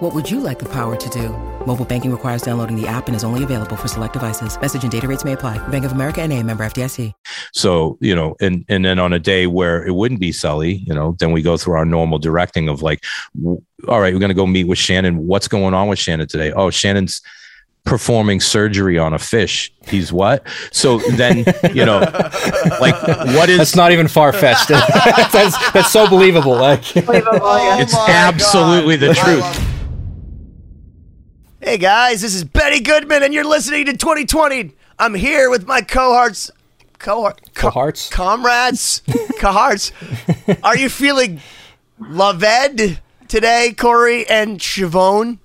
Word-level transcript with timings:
What 0.00 0.14
would 0.14 0.30
you 0.30 0.40
like 0.40 0.58
the 0.58 0.68
power 0.68 0.94
to 0.94 1.08
do? 1.08 1.30
Mobile 1.64 1.86
banking 1.86 2.10
requires 2.10 2.42
downloading 2.42 2.78
the 2.78 2.86
app 2.86 3.06
and 3.06 3.16
is 3.16 3.24
only 3.24 3.44
available 3.44 3.76
for 3.76 3.88
select 3.88 4.12
devices. 4.12 4.60
Message 4.60 4.82
and 4.82 4.92
data 4.92 5.08
rates 5.08 5.24
may 5.24 5.32
apply. 5.32 5.56
Bank 5.68 5.86
of 5.86 5.92
America 5.92 6.20
and 6.20 6.30
a 6.34 6.42
member 6.42 6.66
FDIC. 6.66 7.14
So, 7.54 7.96
you 8.02 8.14
know, 8.14 8.36
and 8.38 8.66
and 8.68 8.84
then 8.84 8.98
on 8.98 9.14
a 9.14 9.18
day 9.18 9.46
where 9.46 9.86
it 9.86 9.92
wouldn't 9.92 10.20
be 10.20 10.32
Sully, 10.32 10.82
you 10.86 10.92
know, 10.92 11.16
then 11.18 11.32
we 11.32 11.40
go 11.40 11.56
through 11.56 11.76
our 11.76 11.86
normal 11.86 12.18
directing 12.18 12.68
of 12.68 12.82
like, 12.82 13.04
w- 13.40 13.62
all 13.88 14.02
right, 14.02 14.12
we're 14.12 14.20
going 14.20 14.28
to 14.28 14.34
go 14.34 14.46
meet 14.46 14.64
with 14.64 14.76
Shannon. 14.76 15.26
What's 15.26 15.48
going 15.48 15.72
on 15.72 15.88
with 15.88 15.98
Shannon 15.98 16.28
today? 16.28 16.52
Oh, 16.52 16.68
Shannon's 16.68 17.22
performing 17.86 18.40
surgery 18.40 18.98
on 18.98 19.14
a 19.14 19.18
fish. 19.18 19.72
He's 19.88 20.12
what? 20.12 20.46
So 20.72 20.98
then, 21.12 21.38
you 21.72 21.86
know, 21.86 22.00
like 22.80 23.00
what 23.34 23.48
is 23.48 23.56
That's 23.58 23.76
not 23.76 23.92
even 23.92 24.08
far 24.08 24.34
fetched. 24.34 24.68
that's, 25.32 25.72
that's 25.72 25.90
so 25.90 26.06
believable. 26.06 26.52
Like, 26.56 26.82
it's 26.94 27.94
my 27.94 28.06
absolutely 28.10 28.96
the 28.96 29.14
truth. 29.14 29.72
Hey 31.66 31.78
guys, 31.78 32.22
this 32.22 32.32
is 32.36 32.44
Benny 32.44 32.78
Goodman, 32.78 33.24
and 33.24 33.34
you're 33.34 33.42
listening 33.44 33.86
to 33.86 33.92
2020. 33.96 34.70
I'm 35.00 35.14
here 35.14 35.50
with 35.50 35.66
my 35.66 35.80
cohorts, 35.80 36.48
cohort, 37.00 37.40
co- 37.54 37.70
Cohorts? 37.70 38.08
comrades, 38.08 39.02
cohorts. 39.40 39.90
Are 40.62 40.76
you 40.76 40.88
feeling 40.88 41.40
loved 41.98 43.00
today, 43.26 43.74
Cory 43.76 44.24
and 44.28 44.60
Siobhan? 44.60 45.38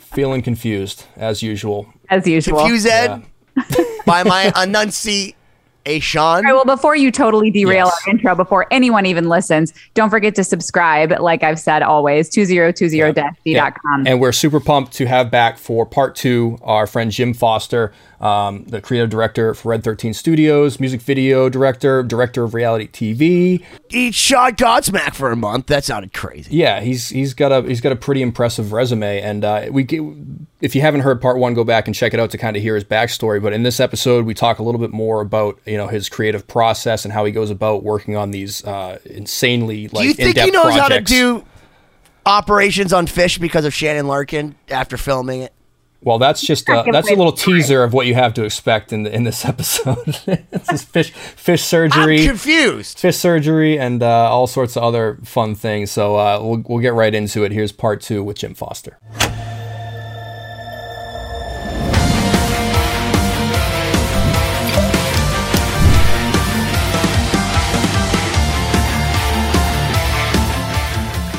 feeling 0.00 0.42
confused 0.42 1.04
as 1.14 1.40
usual. 1.40 1.86
as 2.10 2.26
usual. 2.26 2.58
Confused 2.58 2.88
by 4.04 4.24
my 4.24 4.52
enunciation? 4.60 5.36
All 6.36 6.42
right, 6.42 6.54
well, 6.54 6.64
before 6.64 6.96
you 6.96 7.10
totally 7.10 7.50
derail 7.50 7.86
Yes. 7.86 8.00
our 8.06 8.10
intro, 8.10 8.34
before 8.34 8.66
anyone 8.70 9.04
even 9.06 9.28
listens, 9.28 9.72
don't 9.94 10.08
forget 10.10 10.34
to 10.36 10.44
subscribe. 10.44 11.12
Like 11.20 11.42
I've 11.42 11.58
said 11.58 11.82
always, 11.82 12.30
2020-d.com. 12.30 14.06
And 14.06 14.20
we're 14.20 14.32
super 14.32 14.60
pumped 14.60 14.92
to 14.94 15.06
have 15.06 15.30
back 15.30 15.58
for 15.58 15.84
part 15.86 16.14
two 16.16 16.58
our 16.62 16.86
friend 16.86 17.10
Jim 17.10 17.34
Foster, 17.34 17.92
um, 18.20 18.64
the 18.64 18.80
creative 18.80 19.10
director 19.10 19.54
for 19.54 19.70
Red 19.70 19.84
13 19.84 20.14
Studios, 20.14 20.80
music 20.80 21.00
video 21.00 21.48
director, 21.48 22.02
director 22.02 22.44
of 22.44 22.54
reality 22.54 22.88
TV. 22.88 23.64
Eat 23.90 24.14
shot 24.14 24.56
Godsmack 24.56 25.14
for 25.14 25.30
a 25.30 25.36
month. 25.36 25.66
That 25.66 25.84
sounded 25.84 26.12
crazy. 26.12 26.54
Yeah, 26.56 26.80
he's 26.80 27.08
he's 27.08 27.34
got 27.34 27.52
a 27.52 27.62
he's 27.62 27.80
got 27.80 27.92
a 27.92 27.96
pretty 27.96 28.22
impressive 28.22 28.72
resume, 28.72 29.20
and 29.20 29.44
uh, 29.44 29.66
we 29.70 29.86
if 30.60 30.74
you 30.74 30.80
haven't 30.80 31.02
heard 31.02 31.20
part 31.20 31.38
one, 31.38 31.54
go 31.54 31.64
back 31.64 31.86
and 31.86 31.94
check 31.94 32.14
it 32.14 32.20
out 32.20 32.30
to 32.30 32.38
kind 32.38 32.56
of 32.56 32.62
hear 32.62 32.74
his 32.74 32.84
backstory. 32.84 33.42
But 33.42 33.52
in 33.52 33.62
this 33.62 33.80
episode, 33.80 34.24
we 34.24 34.34
talk 34.34 34.58
a 34.58 34.62
little 34.62 34.80
bit 34.80 34.92
more 34.92 35.20
about 35.20 35.58
you 35.66 35.76
know 35.76 35.88
his 35.88 36.08
creative 36.08 36.46
process 36.46 37.04
and 37.04 37.12
how 37.12 37.24
he 37.24 37.32
goes 37.32 37.50
about 37.50 37.82
working 37.82 38.16
on 38.16 38.30
these 38.30 38.64
uh, 38.64 38.98
insanely 39.04 39.88
like 39.88 40.02
Do 40.02 40.08
you 40.08 40.14
think 40.14 40.38
he 40.38 40.50
knows 40.50 40.74
how 40.74 40.88
to 40.88 41.00
do 41.00 41.44
operations 42.26 42.92
on 42.92 43.06
fish 43.06 43.38
because 43.38 43.64
of 43.64 43.74
Shannon 43.74 44.06
Larkin 44.06 44.54
after 44.68 44.96
filming 44.96 45.42
it? 45.42 45.53
Well, 46.04 46.18
that's 46.18 46.42
just 46.42 46.68
uh, 46.68 46.84
that's 46.92 47.10
a 47.10 47.14
little 47.14 47.32
teaser 47.32 47.82
of 47.82 47.92
what 47.92 48.06
you 48.06 48.14
have 48.14 48.34
to 48.34 48.44
expect 48.44 48.92
in 48.92 49.04
the, 49.04 49.14
in 49.14 49.24
this 49.24 49.44
episode. 49.52 50.04
this 50.26 50.70
is 50.70 50.84
fish 50.84 51.10
fish 51.12 51.62
I'm 51.62 51.90
surgery, 51.90 52.26
confused. 52.26 52.98
fish 52.98 53.16
surgery, 53.16 53.78
and 53.78 54.02
uh, 54.02 54.30
all 54.30 54.46
sorts 54.46 54.76
of 54.76 54.82
other 54.82 55.18
fun 55.24 55.54
things. 55.54 55.90
So 55.90 56.16
uh, 56.16 56.38
we'll 56.42 56.62
we'll 56.68 56.80
get 56.82 56.94
right 56.94 57.14
into 57.14 57.44
it. 57.44 57.52
Here's 57.52 57.72
part 57.72 58.00
two 58.02 58.22
with 58.22 58.38
Jim 58.38 58.54
Foster. 58.54 58.98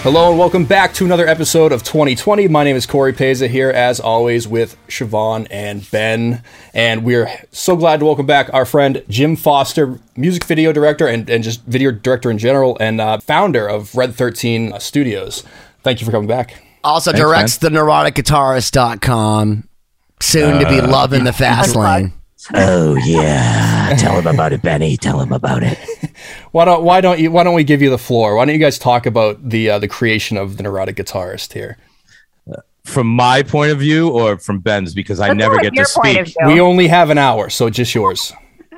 Hello 0.05 0.29
and 0.29 0.37
welcome 0.37 0.65
back 0.65 0.93
to 0.93 1.03
another 1.03 1.27
episode 1.27 1.71
of 1.71 1.81
2020. 1.81 2.47
My 2.47 2.63
name 2.63 2.75
is 2.75 2.85
Cory 2.85 3.11
Peza 3.11 3.49
here, 3.49 3.71
as 3.71 3.99
always, 3.99 4.47
with 4.47 4.77
Siobhan 4.87 5.47
and 5.49 5.89
Ben. 5.89 6.43
And 6.75 7.03
we're 7.03 7.27
so 7.51 7.75
glad 7.75 8.01
to 8.01 8.05
welcome 8.05 8.27
back 8.27 8.47
our 8.53 8.65
friend 8.65 9.03
Jim 9.09 9.35
Foster, 9.35 9.99
music 10.15 10.43
video 10.43 10.71
director 10.71 11.07
and, 11.07 11.27
and 11.27 11.43
just 11.43 11.63
video 11.63 11.89
director 11.89 12.29
in 12.29 12.37
general, 12.37 12.77
and 12.79 13.01
uh, 13.01 13.17
founder 13.17 13.65
of 13.67 13.95
Red 13.95 14.13
13 14.13 14.79
Studios. 14.79 15.41
Thank 15.81 16.01
you 16.01 16.05
for 16.05 16.11
coming 16.11 16.27
back. 16.27 16.63
Also 16.83 17.11
Thanks, 17.11 17.25
directs 17.25 17.57
the 17.57 17.69
neuroticguitarist.com. 17.69 19.67
Soon 20.21 20.59
to 20.59 20.69
be 20.69 20.81
Uh, 20.81 20.87
loving 20.87 21.23
the 21.23 21.33
fast 21.33 21.75
lane. 21.75 22.13
Oh 22.53 22.95
yeah, 22.95 23.95
tell 23.97 24.19
him 24.19 24.27
about 24.27 24.53
it, 24.53 24.61
Benny. 24.61 24.97
Tell 24.97 25.19
him 25.19 25.31
about 25.31 25.63
it. 25.63 25.77
Why 26.51 26.65
don't 26.65 26.83
Why 26.83 27.01
don't 27.01 27.19
you 27.19 27.31
Why 27.31 27.43
don't 27.43 27.55
we 27.55 27.63
give 27.63 27.81
you 27.81 27.89
the 27.89 27.97
floor? 27.97 28.35
Why 28.35 28.45
don't 28.45 28.53
you 28.53 28.59
guys 28.59 28.77
talk 28.77 29.05
about 29.05 29.49
the 29.49 29.71
uh, 29.71 29.79
the 29.79 29.87
creation 29.87 30.37
of 30.37 30.57
the 30.57 30.63
neurotic 30.63 30.95
guitarist 30.97 31.53
here? 31.53 31.77
From 32.83 33.07
my 33.07 33.41
point 33.41 33.71
of 33.71 33.79
view 33.79 34.09
or 34.09 34.37
from 34.37 34.59
Ben's, 34.59 34.93
because 34.93 35.19
I 35.19 35.29
Let's 35.29 35.39
never 35.39 35.57
get 35.57 35.71
to 35.71 35.75
your 35.75 35.87
point 35.87 36.19
of 36.19 36.27
speak. 36.27 36.45
We 36.45 36.59
only 36.59 36.87
have 36.87 37.09
an 37.09 37.17
hour, 37.17 37.49
so 37.49 37.67
just 37.71 37.95
yours. 37.95 38.31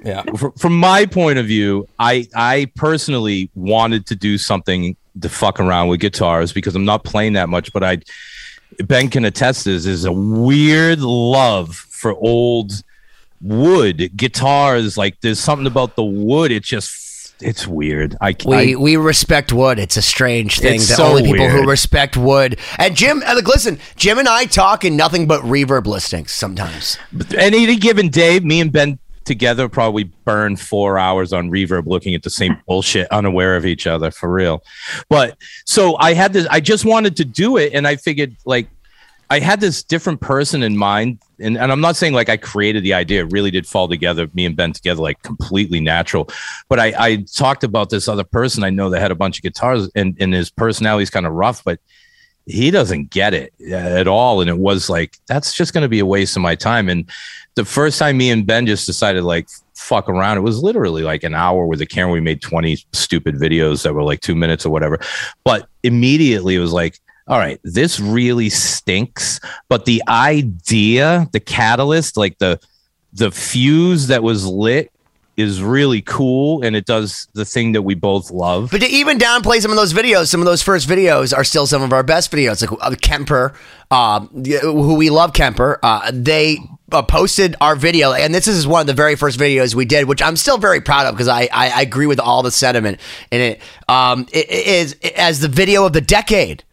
Yeah. 0.04 0.24
From 0.58 0.80
my 0.80 1.06
point 1.06 1.40
of 1.40 1.46
view, 1.46 1.88
I 2.00 2.28
I 2.34 2.72
personally 2.76 3.50
wanted 3.54 4.06
to 4.08 4.16
do 4.16 4.38
something 4.38 4.96
to 5.22 5.28
fuck 5.28 5.60
around 5.60 5.90
with 5.90 6.00
guitars 6.00 6.54
because 6.54 6.76
I'm 6.76 6.86
not 6.86 7.04
playing 7.04 7.34
that 7.34 7.50
much, 7.50 7.74
but 7.74 7.84
I 7.84 7.98
Ben 8.86 9.10
can 9.10 9.26
attest 9.26 9.64
to 9.64 9.72
this 9.72 9.86
is 9.86 10.06
a 10.06 10.12
weird 10.12 11.00
love 11.00 11.76
for 11.76 12.14
old 12.14 12.84
wood 13.42 14.12
guitars. 14.16 14.98
Like 14.98 15.22
there's 15.22 15.40
something 15.40 15.68
about 15.68 15.96
the 15.96 16.04
wood. 16.04 16.52
It's 16.52 16.68
just 16.68 17.36
it's 17.42 17.68
weird. 17.68 18.16
I 18.20 18.36
We 18.46 18.74
I, 18.74 18.76
we 18.78 18.98
respect 18.98 19.54
wood. 19.54 19.80
It's 19.80 19.98
a 19.98 20.02
strange 20.02 20.60
thing. 20.60 20.76
It's 20.76 20.90
The 20.90 20.96
so 20.96 21.06
only 21.06 21.24
people 21.24 21.50
who 21.50 21.68
respect 21.68 22.18
wood. 22.18 22.60
And 22.78 22.96
Jim, 22.96 23.24
uh, 23.26 23.36
look, 23.36 23.48
listen, 23.48 23.80
Jim 23.96 24.18
and 24.18 24.28
I 24.28 24.46
talk 24.46 24.84
in 24.84 24.96
nothing 24.96 25.28
but 25.28 25.42
reverb 25.44 25.86
listings 25.86 26.32
sometimes. 26.32 26.98
any 27.38 27.76
given 27.76 28.10
day, 28.10 28.40
me 28.40 28.60
and 28.60 28.72
Ben 28.72 29.00
together 29.28 29.68
probably 29.68 30.06
burn 30.06 30.56
four 30.56 30.98
hours 30.98 31.34
on 31.34 31.52
reverb 31.52 31.86
looking 31.86 32.16
at 32.16 32.24
the 32.24 32.30
same 32.30 32.58
bullshit, 32.68 33.08
unaware 33.12 33.56
of 33.56 33.66
each 33.66 33.86
other 33.86 34.10
for 34.10 34.32
real. 34.32 34.64
But 35.10 35.38
so 35.66 35.98
I 35.98 36.14
had 36.14 36.34
this, 36.34 36.48
I 36.50 36.60
just 36.60 36.86
wanted 36.86 37.18
to 37.18 37.26
do 37.26 37.58
it, 37.58 37.74
and 37.74 37.86
I 37.86 37.98
figured 37.98 38.36
like 38.46 38.68
I 39.30 39.40
had 39.40 39.60
this 39.60 39.84
different 39.84 40.22
person 40.22 40.64
in 40.64 40.78
mind. 40.78 41.20
And, 41.40 41.58
and 41.58 41.72
I'm 41.72 41.82
not 41.82 41.96
saying 41.96 42.14
like 42.14 42.30
I 42.30 42.38
created 42.38 42.84
the 42.84 42.94
idea, 42.94 43.22
it 43.22 43.32
really 43.32 43.52
did 43.52 43.68
fall 43.68 43.88
together, 43.88 44.28
me 44.34 44.46
and 44.46 44.56
Ben 44.56 44.74
together, 44.74 45.02
like 45.02 45.22
completely 45.22 45.80
natural. 45.80 46.30
But 46.70 46.80
I, 46.80 46.94
I 46.98 47.16
talked 47.34 47.64
about 47.64 47.90
this 47.90 48.08
other 48.08 48.24
person 48.24 48.64
I 48.64 48.70
know 48.70 48.90
that 48.90 49.02
had 49.02 49.12
a 49.12 49.16
bunch 49.16 49.38
of 49.38 49.44
guitars, 49.44 49.90
and, 49.96 50.16
and 50.20 50.34
his 50.34 50.50
personality 50.50 51.04
is 51.04 51.10
kind 51.10 51.26
of 51.26 51.34
rough, 51.34 51.64
but 51.64 51.80
he 52.48 52.72
doesn't 52.72 53.10
get 53.10 53.34
it 53.34 53.54
uh, 53.70 53.76
at 53.76 54.08
all. 54.08 54.42
And 54.42 54.50
it 54.50 54.58
was 54.58 54.90
like, 54.90 55.18
that's 55.28 55.54
just 55.54 55.74
going 55.74 55.84
to 55.84 55.90
be 55.90 56.00
a 56.00 56.06
waste 56.06 56.36
of 56.38 56.42
my 56.42 56.56
time. 56.56 56.90
And 56.90 57.10
the 57.56 57.66
first 57.66 58.00
time 58.00 58.18
me 58.18 58.32
and 58.32 58.48
Ben 58.48 58.66
just 58.66 58.86
decided 58.86 59.24
like 59.24 59.50
fuck 59.76 60.10
around, 60.10 60.38
it 60.38 60.42
was 60.42 60.64
literally 60.64 61.04
like 61.04 61.24
an 61.24 61.36
hour 61.36 61.68
with 61.68 61.80
the 61.80 61.86
camera. 61.86 62.14
We 62.14 62.22
made 62.22 62.42
20 62.42 62.78
stupid 62.94 63.36
videos 63.36 63.84
that 63.84 63.94
were 63.94 64.04
like 64.04 64.22
two 64.22 64.36
minutes 64.36 64.66
or 64.66 64.70
whatever. 64.70 65.00
But 65.44 65.68
immediately 65.84 66.56
it 66.56 66.60
was 66.60 66.74
like, 66.74 67.00
all 67.28 67.38
right, 67.38 67.60
this 67.64 68.00
really 68.00 68.50
stinks. 68.50 69.40
But 69.70 69.86
the 69.86 70.02
idea, 70.08 71.28
the 71.32 71.40
catalyst, 71.40 72.18
like 72.18 72.38
the 72.40 72.60
the 73.14 73.32
fuse 73.32 74.08
that 74.08 74.24
was 74.24 74.46
lit 74.46 74.92
is 75.38 75.62
really 75.62 76.02
cool 76.02 76.64
and 76.64 76.76
it 76.76 76.86
does 76.86 77.28
the 77.34 77.46
thing 77.46 77.72
that 77.74 77.84
we 77.84 77.94
both 77.94 78.32
love. 78.32 78.70
But 78.72 78.82
to 78.82 78.88
even 78.88 79.20
downplay 79.20 79.62
some 79.62 79.70
of 79.70 79.78
those 79.78 79.94
videos, 79.94 80.28
some 80.28 80.42
of 80.42 80.46
those 80.46 80.64
first 80.64 80.90
videos 80.90 81.36
are 81.36 81.44
still 81.44 81.68
some 81.68 81.84
of 81.84 81.94
our 81.94 82.02
best 82.02 82.32
videos. 82.32 82.68
Like 82.68 82.80
uh, 82.82 82.96
Kemper, 83.02 83.54
um, 83.92 84.30
who 84.30 84.96
we 84.96 85.12
love, 85.12 85.34
Kemper. 85.34 85.80
Uh, 85.84 86.12
they 86.12 86.58
uh, 86.92 87.04
posted 87.04 87.56
our 87.62 87.76
video, 87.76 88.14
and 88.14 88.34
this 88.34 88.48
is 88.48 88.66
one 88.66 88.82
of 88.82 88.88
the 88.88 88.94
very 88.94 89.16
first 89.16 89.40
videos 89.40 89.76
we 89.76 89.86
did, 89.86 90.08
which 90.08 90.24
I'm 90.24 90.36
still 90.38 90.58
very 90.58 90.82
proud 90.82 91.06
of 91.06 91.14
because 91.14 91.28
I, 91.28 91.42
I 91.54 91.70
I 91.70 91.82
agree 91.82 92.08
with 92.08 92.20
all 92.20 92.42
the 92.42 92.52
sentiment 92.52 93.00
in 93.30 93.42
it. 93.42 93.62
Um, 93.88 94.28
it, 94.34 94.50
it 94.50 94.68
is 94.68 94.96
as 95.16 95.40
the 95.40 95.50
video 95.50 95.86
of 95.86 95.94
the 95.94 96.02
decade. 96.02 96.64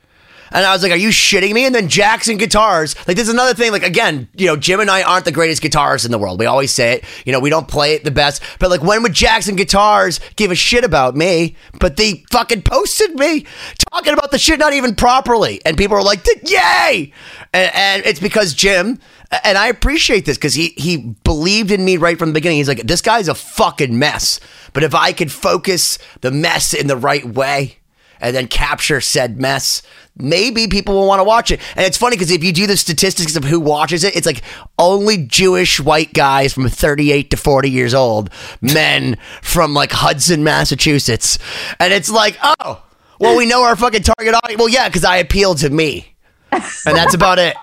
And 0.54 0.64
I 0.64 0.72
was 0.72 0.82
like, 0.84 0.92
are 0.92 0.96
you 0.96 1.08
shitting 1.08 1.52
me? 1.52 1.66
And 1.66 1.74
then 1.74 1.88
Jackson 1.88 2.36
Guitars, 2.36 2.94
like 3.08 3.16
this 3.16 3.26
is 3.26 3.34
another 3.34 3.54
thing. 3.54 3.72
Like 3.72 3.82
again, 3.82 4.28
you 4.36 4.46
know, 4.46 4.56
Jim 4.56 4.78
and 4.78 4.88
I 4.88 5.02
aren't 5.02 5.24
the 5.24 5.32
greatest 5.32 5.62
guitarists 5.62 6.06
in 6.06 6.12
the 6.12 6.18
world. 6.18 6.38
We 6.38 6.46
always 6.46 6.70
say 6.70 6.94
it. 6.94 7.04
You 7.26 7.32
know, 7.32 7.40
we 7.40 7.50
don't 7.50 7.66
play 7.66 7.94
it 7.94 8.04
the 8.04 8.12
best. 8.12 8.40
But 8.60 8.70
like, 8.70 8.82
when 8.82 9.02
would 9.02 9.12
Jackson 9.12 9.56
Guitars 9.56 10.20
give 10.36 10.52
a 10.52 10.54
shit 10.54 10.84
about 10.84 11.16
me? 11.16 11.56
But 11.80 11.96
they 11.96 12.24
fucking 12.30 12.62
posted 12.62 13.16
me 13.16 13.46
talking 13.90 14.12
about 14.12 14.30
the 14.30 14.38
shit 14.38 14.60
not 14.60 14.72
even 14.72 14.94
properly, 14.94 15.60
and 15.66 15.76
people 15.76 15.96
were 15.96 16.02
like, 16.02 16.24
yay! 16.44 17.12
And, 17.52 17.70
and 17.74 18.06
it's 18.06 18.20
because 18.20 18.54
Jim. 18.54 19.00
And 19.42 19.58
I 19.58 19.66
appreciate 19.66 20.26
this 20.26 20.36
because 20.36 20.54
he 20.54 20.74
he 20.76 21.16
believed 21.24 21.72
in 21.72 21.84
me 21.84 21.96
right 21.96 22.16
from 22.16 22.28
the 22.28 22.34
beginning. 22.34 22.58
He's 22.58 22.68
like, 22.68 22.82
this 22.82 23.00
guy's 23.02 23.26
a 23.26 23.34
fucking 23.34 23.98
mess. 23.98 24.38
But 24.72 24.84
if 24.84 24.94
I 24.94 25.12
could 25.12 25.32
focus 25.32 25.98
the 26.20 26.30
mess 26.30 26.72
in 26.72 26.86
the 26.86 26.96
right 26.96 27.24
way, 27.24 27.78
and 28.20 28.34
then 28.34 28.48
capture 28.48 29.00
said 29.00 29.38
mess, 29.38 29.82
maybe 30.16 30.66
people 30.66 30.94
will 30.94 31.06
want 31.06 31.20
to 31.20 31.24
watch 31.24 31.50
it. 31.50 31.60
And 31.76 31.84
it's 31.84 31.96
funny 31.96 32.16
because 32.16 32.30
if 32.30 32.44
you 32.44 32.52
do 32.52 32.66
the 32.66 32.76
statistics 32.76 33.36
of 33.36 33.44
who 33.44 33.60
watches 33.60 34.04
it, 34.04 34.16
it's 34.16 34.26
like 34.26 34.42
only 34.78 35.18
Jewish 35.26 35.80
white 35.80 36.12
guys 36.12 36.52
from 36.52 36.68
38 36.68 37.30
to 37.30 37.36
40 37.36 37.70
years 37.70 37.94
old, 37.94 38.30
men 38.60 39.16
from 39.42 39.74
like 39.74 39.92
Hudson, 39.92 40.44
Massachusetts. 40.44 41.38
And 41.78 41.92
it's 41.92 42.10
like, 42.10 42.38
oh, 42.42 42.82
well, 43.18 43.36
we 43.36 43.46
know 43.46 43.62
our 43.62 43.76
fucking 43.76 44.02
target 44.02 44.34
audience. 44.34 44.58
Well, 44.58 44.68
yeah, 44.68 44.88
because 44.88 45.04
I 45.04 45.18
appeal 45.18 45.54
to 45.56 45.70
me. 45.70 46.14
And 46.52 46.96
that's 46.96 47.14
about 47.14 47.38
it. 47.38 47.56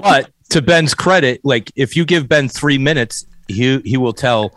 But 0.00 0.30
to 0.50 0.62
Ben's 0.62 0.94
credit, 0.94 1.40
like 1.44 1.70
if 1.76 1.96
you 1.96 2.04
give 2.04 2.28
Ben 2.28 2.48
three 2.48 2.78
minutes, 2.78 3.26
he 3.48 3.80
he 3.84 3.96
will 3.96 4.12
tell 4.12 4.52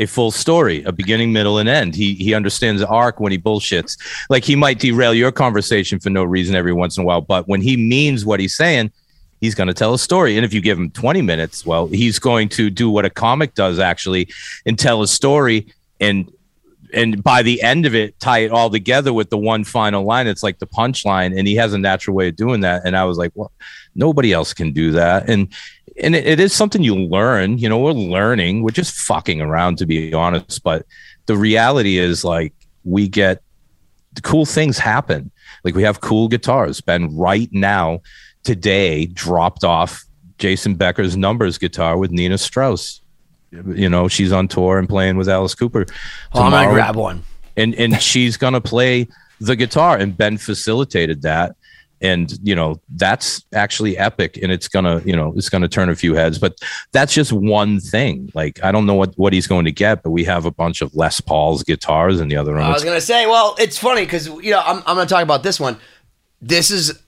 a 0.00 0.06
full 0.06 0.30
story, 0.30 0.82
a 0.84 0.92
beginning, 0.92 1.32
middle, 1.32 1.58
and 1.58 1.68
end. 1.68 1.94
He 1.94 2.14
he 2.14 2.34
understands 2.34 2.82
arc 2.82 3.20
when 3.20 3.30
he 3.30 3.38
bullshits. 3.38 3.96
Like 4.28 4.44
he 4.44 4.56
might 4.56 4.80
derail 4.80 5.14
your 5.14 5.30
conversation 5.30 6.00
for 6.00 6.10
no 6.10 6.24
reason 6.24 6.56
every 6.56 6.72
once 6.72 6.96
in 6.96 7.02
a 7.02 7.06
while, 7.06 7.20
but 7.20 7.46
when 7.46 7.60
he 7.60 7.76
means 7.76 8.24
what 8.24 8.40
he's 8.40 8.56
saying, 8.56 8.90
he's 9.40 9.54
going 9.54 9.68
to 9.68 9.74
tell 9.74 9.94
a 9.94 9.98
story. 9.98 10.36
And 10.36 10.44
if 10.44 10.52
you 10.52 10.60
give 10.60 10.78
him 10.78 10.90
20 10.90 11.22
minutes, 11.22 11.64
well, 11.64 11.86
he's 11.86 12.18
going 12.18 12.48
to 12.50 12.70
do 12.70 12.90
what 12.90 13.04
a 13.04 13.10
comic 13.10 13.54
does 13.54 13.78
actually 13.78 14.28
and 14.66 14.78
tell 14.78 15.02
a 15.02 15.08
story 15.08 15.66
and 16.00 16.32
and 16.92 17.22
by 17.22 17.42
the 17.42 17.62
end 17.62 17.86
of 17.86 17.94
it 17.94 18.18
tie 18.18 18.38
it 18.38 18.50
all 18.50 18.68
together 18.68 19.12
with 19.12 19.30
the 19.30 19.38
one 19.38 19.62
final 19.62 20.04
line 20.04 20.26
it's 20.26 20.42
like 20.42 20.58
the 20.58 20.66
punchline 20.66 21.38
and 21.38 21.46
he 21.46 21.54
has 21.54 21.72
a 21.72 21.78
natural 21.78 22.16
way 22.16 22.26
of 22.26 22.34
doing 22.34 22.62
that 22.62 22.82
and 22.84 22.96
i 22.96 23.04
was 23.04 23.16
like 23.16 23.30
well 23.36 23.52
nobody 23.94 24.32
else 24.32 24.52
can 24.52 24.72
do 24.72 24.90
that 24.90 25.28
and 25.30 25.46
and 26.02 26.14
it, 26.14 26.26
it 26.26 26.40
is 26.40 26.52
something 26.52 26.82
you 26.82 26.94
learn 26.94 27.58
you 27.58 27.68
know 27.68 27.78
we're 27.78 27.92
learning 27.92 28.62
we're 28.62 28.70
just 28.70 28.94
fucking 28.94 29.40
around 29.40 29.78
to 29.78 29.86
be 29.86 30.12
honest 30.14 30.62
but 30.62 30.86
the 31.26 31.36
reality 31.36 31.98
is 31.98 32.24
like 32.24 32.52
we 32.84 33.08
get 33.08 33.42
cool 34.22 34.44
things 34.44 34.76
happen. 34.78 35.30
Like 35.62 35.74
we 35.76 35.84
have 35.84 36.00
cool 36.00 36.26
guitars. 36.26 36.80
Ben 36.80 37.16
right 37.16 37.48
now 37.52 38.00
today 38.42 39.06
dropped 39.06 39.62
off 39.62 40.04
jason 40.38 40.74
becker's 40.74 41.16
numbers 41.16 41.58
guitar 41.58 41.96
with 41.98 42.10
nita 42.10 42.38
strauss. 42.38 43.00
You 43.52 43.88
know 43.88 44.08
she's 44.08 44.32
on 44.32 44.48
tour 44.48 44.78
and 44.78 44.88
playing 44.88 45.16
with 45.18 45.28
alice 45.28 45.54
cooper 45.54 45.86
Oh, 46.32 46.42
I'm 46.42 46.50
gonna 46.50 46.72
grab 46.72 46.96
one. 46.96 47.22
and 47.56 47.74
and 47.74 48.00
she's 48.02 48.36
gonna 48.36 48.60
play 48.60 49.06
the 49.40 49.54
guitar 49.56 49.96
and 49.98 50.16
ben 50.16 50.38
facilitated 50.38 51.22
that 51.22 51.54
and 52.02 52.38
you 52.42 52.54
know 52.54 52.80
that's 52.96 53.44
actually 53.52 53.96
epic 53.98 54.38
and 54.42 54.50
it's 54.50 54.68
gonna 54.68 55.00
you 55.04 55.14
know 55.14 55.32
it's 55.36 55.48
gonna 55.48 55.68
turn 55.68 55.88
a 55.90 55.94
few 55.94 56.14
heads 56.14 56.38
but 56.38 56.56
that's 56.92 57.12
just 57.12 57.32
one 57.32 57.78
thing 57.78 58.30
like 58.34 58.58
i 58.64 58.72
don't 58.72 58.86
know 58.86 58.94
what 58.94 59.12
what 59.18 59.32
he's 59.32 59.46
going 59.46 59.64
to 59.66 59.72
get 59.72 60.02
but 60.02 60.10
we 60.10 60.24
have 60.24 60.44
a 60.46 60.50
bunch 60.50 60.80
of 60.80 60.94
les 60.94 61.20
paul's 61.20 61.62
guitars 61.62 62.20
in 62.20 62.28
the 62.28 62.36
other 62.36 62.54
room 62.54 62.62
I 62.64 62.70
was 62.72 62.84
gonna 62.84 63.00
say, 63.00 63.26
well, 63.26 63.54
it's 63.58 63.78
funny 63.78 64.02
because 64.04 64.26
you 64.26 64.50
know 64.50 64.60
I'm, 64.64 64.78
I'm 64.78 64.96
gonna 64.96 65.06
talk 65.06 65.22
about 65.22 65.42
this 65.42 65.60
one. 65.60 65.76
This 66.40 66.70
is 66.70 66.98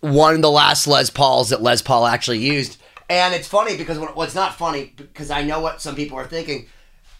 one 0.00 0.34
of 0.34 0.42
the 0.42 0.50
last 0.50 0.86
Les 0.86 1.10
Pauls 1.10 1.48
that 1.50 1.62
Les 1.62 1.82
Paul 1.82 2.06
actually 2.06 2.38
used, 2.38 2.76
and 3.08 3.34
it's 3.34 3.48
funny 3.48 3.76
because 3.76 3.98
what- 3.98 4.14
what's 4.16 4.34
not 4.34 4.56
funny 4.56 4.92
because 4.96 5.30
I 5.30 5.42
know 5.42 5.60
what 5.60 5.80
some 5.80 5.94
people 5.96 6.18
are 6.18 6.26
thinking. 6.26 6.66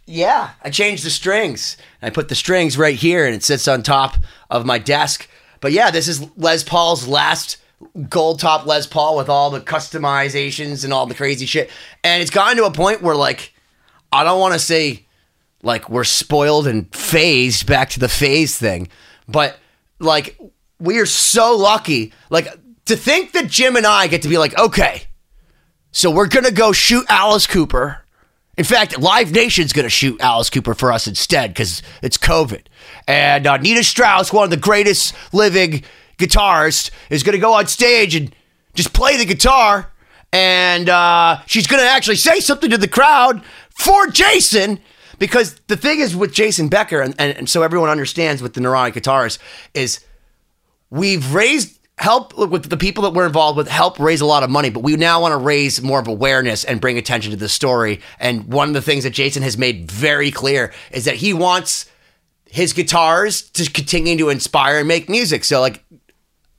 Yeah, 0.06 0.50
I 0.62 0.70
changed 0.70 1.04
the 1.04 1.10
strings. 1.10 1.76
I 2.00 2.10
put 2.10 2.28
the 2.28 2.34
strings 2.34 2.78
right 2.78 2.94
here, 2.94 3.26
and 3.26 3.34
it 3.34 3.42
sits 3.42 3.66
on 3.68 3.82
top 3.82 4.16
of 4.50 4.64
my 4.64 4.78
desk. 4.78 5.28
But 5.60 5.72
yeah, 5.72 5.90
this 5.90 6.08
is 6.08 6.26
Les 6.36 6.62
Paul's 6.62 7.06
last 7.06 7.58
gold 8.08 8.40
top 8.40 8.66
Les 8.66 8.86
Paul 8.86 9.16
with 9.16 9.28
all 9.28 9.50
the 9.50 9.60
customizations 9.60 10.84
and 10.84 10.92
all 10.92 11.06
the 11.06 11.14
crazy 11.14 11.46
shit. 11.46 11.70
And 12.02 12.22
it's 12.22 12.30
gotten 12.30 12.56
to 12.56 12.64
a 12.64 12.70
point 12.70 13.02
where 13.02 13.16
like 13.16 13.54
I 14.12 14.24
don't 14.24 14.40
want 14.40 14.54
to 14.54 14.60
say 14.60 15.06
like 15.62 15.88
we're 15.88 16.04
spoiled 16.04 16.66
and 16.66 16.92
phased 16.94 17.66
back 17.66 17.90
to 17.90 18.00
the 18.00 18.08
phase 18.08 18.56
thing. 18.56 18.88
But 19.28 19.58
like 19.98 20.38
we 20.78 20.98
are 20.98 21.06
so 21.06 21.56
lucky. 21.56 22.12
Like 22.30 22.48
to 22.86 22.96
think 22.96 23.32
that 23.32 23.48
Jim 23.48 23.76
and 23.76 23.86
I 23.86 24.06
get 24.06 24.22
to 24.22 24.28
be 24.28 24.38
like, 24.38 24.58
okay, 24.58 25.04
so 25.92 26.10
we're 26.10 26.28
gonna 26.28 26.50
go 26.50 26.72
shoot 26.72 27.04
Alice 27.08 27.46
Cooper. 27.46 28.04
In 28.58 28.64
fact, 28.64 28.98
Live 28.98 29.30
Nation's 29.30 29.72
gonna 29.72 29.88
shoot 29.88 30.20
Alice 30.20 30.50
Cooper 30.50 30.74
for 30.74 30.90
us 30.90 31.06
instead 31.06 31.54
because 31.54 31.80
it's 32.02 32.18
COVID. 32.18 32.62
And 33.06 33.46
uh, 33.46 33.56
Nita 33.56 33.84
Strauss, 33.84 34.32
one 34.32 34.42
of 34.42 34.50
the 34.50 34.56
greatest 34.56 35.14
living 35.32 35.84
guitarists, 36.18 36.90
is 37.08 37.22
gonna 37.22 37.38
go 37.38 37.54
on 37.54 37.68
stage 37.68 38.16
and 38.16 38.34
just 38.74 38.92
play 38.92 39.16
the 39.16 39.24
guitar. 39.24 39.92
And 40.32 40.88
uh, 40.88 41.38
she's 41.46 41.68
gonna 41.68 41.84
actually 41.84 42.16
say 42.16 42.40
something 42.40 42.68
to 42.70 42.76
the 42.76 42.88
crowd 42.88 43.44
for 43.70 44.08
Jason. 44.08 44.80
Because 45.20 45.54
the 45.68 45.76
thing 45.76 46.00
is 46.00 46.16
with 46.16 46.32
Jason 46.32 46.68
Becker, 46.68 47.00
and, 47.00 47.14
and, 47.16 47.36
and 47.38 47.48
so 47.48 47.62
everyone 47.62 47.90
understands 47.90 48.42
with 48.42 48.54
the 48.54 48.60
neurotic 48.60 48.94
guitarist, 49.00 49.38
is 49.72 50.04
we've 50.90 51.32
raised 51.32 51.77
help 51.98 52.36
with 52.36 52.70
the 52.70 52.76
people 52.76 53.02
that 53.02 53.12
we're 53.12 53.26
involved 53.26 53.56
with 53.56 53.68
help 53.68 53.98
raise 53.98 54.20
a 54.20 54.26
lot 54.26 54.42
of 54.42 54.50
money 54.50 54.70
but 54.70 54.80
we 54.80 54.96
now 54.96 55.20
want 55.20 55.32
to 55.32 55.36
raise 55.36 55.82
more 55.82 55.98
of 55.98 56.06
awareness 56.06 56.64
and 56.64 56.80
bring 56.80 56.96
attention 56.96 57.30
to 57.30 57.36
the 57.36 57.48
story 57.48 58.00
and 58.20 58.44
one 58.52 58.68
of 58.68 58.74
the 58.74 58.82
things 58.82 59.04
that 59.04 59.10
jason 59.10 59.42
has 59.42 59.58
made 59.58 59.90
very 59.90 60.30
clear 60.30 60.72
is 60.92 61.04
that 61.04 61.16
he 61.16 61.34
wants 61.34 61.90
his 62.46 62.72
guitars 62.72 63.42
to 63.42 63.70
continue 63.70 64.16
to 64.16 64.28
inspire 64.28 64.78
and 64.78 64.88
make 64.88 65.08
music 65.08 65.44
so 65.44 65.60
like 65.60 65.84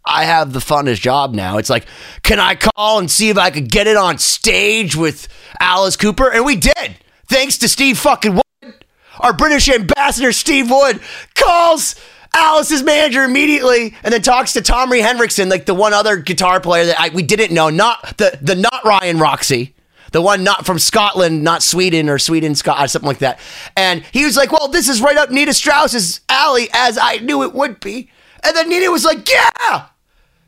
I 0.06 0.24
have 0.24 0.54
the 0.54 0.60
funnest 0.60 1.02
job 1.02 1.36
now. 1.36 1.58
It's 1.58 1.70
like, 1.70 1.86
can 2.24 2.40
I 2.40 2.56
call 2.56 2.98
and 2.98 3.12
see 3.12 3.30
if 3.30 3.38
I 3.38 3.52
could 3.52 3.70
get 3.70 3.86
it 3.86 3.96
on 3.96 4.18
stage 4.18 4.96
with 4.96 5.28
Alice 5.60 5.96
Cooper? 5.96 6.32
And 6.32 6.46
we 6.46 6.56
did. 6.56 6.98
Thanks 7.28 7.60
to 7.60 7.70
Steve 7.70 8.00
fucking 8.00 8.36
Wood. 8.36 8.86
Our 9.20 9.34
British 9.34 9.70
ambassador, 9.70 10.32
Steve 10.32 10.72
Wood, 10.72 11.00
calls 11.36 11.96
Alice's 12.34 12.84
manager 12.84 13.24
immediately 13.24 13.96
and 14.04 14.14
then 14.14 14.22
talks 14.22 14.54
to 14.54 14.62
Tommy 14.62 15.00
Henriksen, 15.00 15.50
like 15.50 15.66
the 15.66 15.74
one 15.74 15.94
other 15.94 16.18
guitar 16.18 16.60
player 16.60 16.86
that 16.86 17.00
I, 17.00 17.10
we 17.10 17.24
didn't 17.24 17.54
know, 17.54 17.70
not 17.70 18.18
the, 18.18 18.38
the 18.42 18.56
not 18.56 18.84
Ryan 18.86 19.20
Roxie. 19.20 19.74
The 20.12 20.22
one 20.22 20.44
not 20.44 20.66
from 20.66 20.80
Scotland, 20.80 21.44
not 21.44 21.62
Sweden 21.62 22.10
or 22.10 22.18
Sweden, 22.18 22.56
Scott, 22.56 22.80
or 22.80 22.84
uh, 22.86 22.88
something 22.88 23.08
like 23.08 23.20
that. 23.20 23.40
And 23.78 24.04
he 24.12 24.26
was 24.26 24.36
like, 24.36 24.52
Well, 24.52 24.68
this 24.68 24.90
is 24.90 25.02
right 25.02 25.16
up 25.16 25.30
Nita 25.30 25.54
Strauss's 25.54 26.22
alley, 26.30 26.68
as 26.74 26.98
I 26.98 27.18
knew 27.18 27.44
it 27.44 27.54
would 27.54 27.80
be. 27.80 28.10
And 28.44 28.56
then 28.56 28.70
Nita 28.70 28.90
was 28.90 29.06
like, 29.06 29.30
Yeah, 29.30 29.86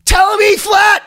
tell 0.06 0.33
him 0.33 0.42
E 0.42 0.57
flat. 0.57 1.04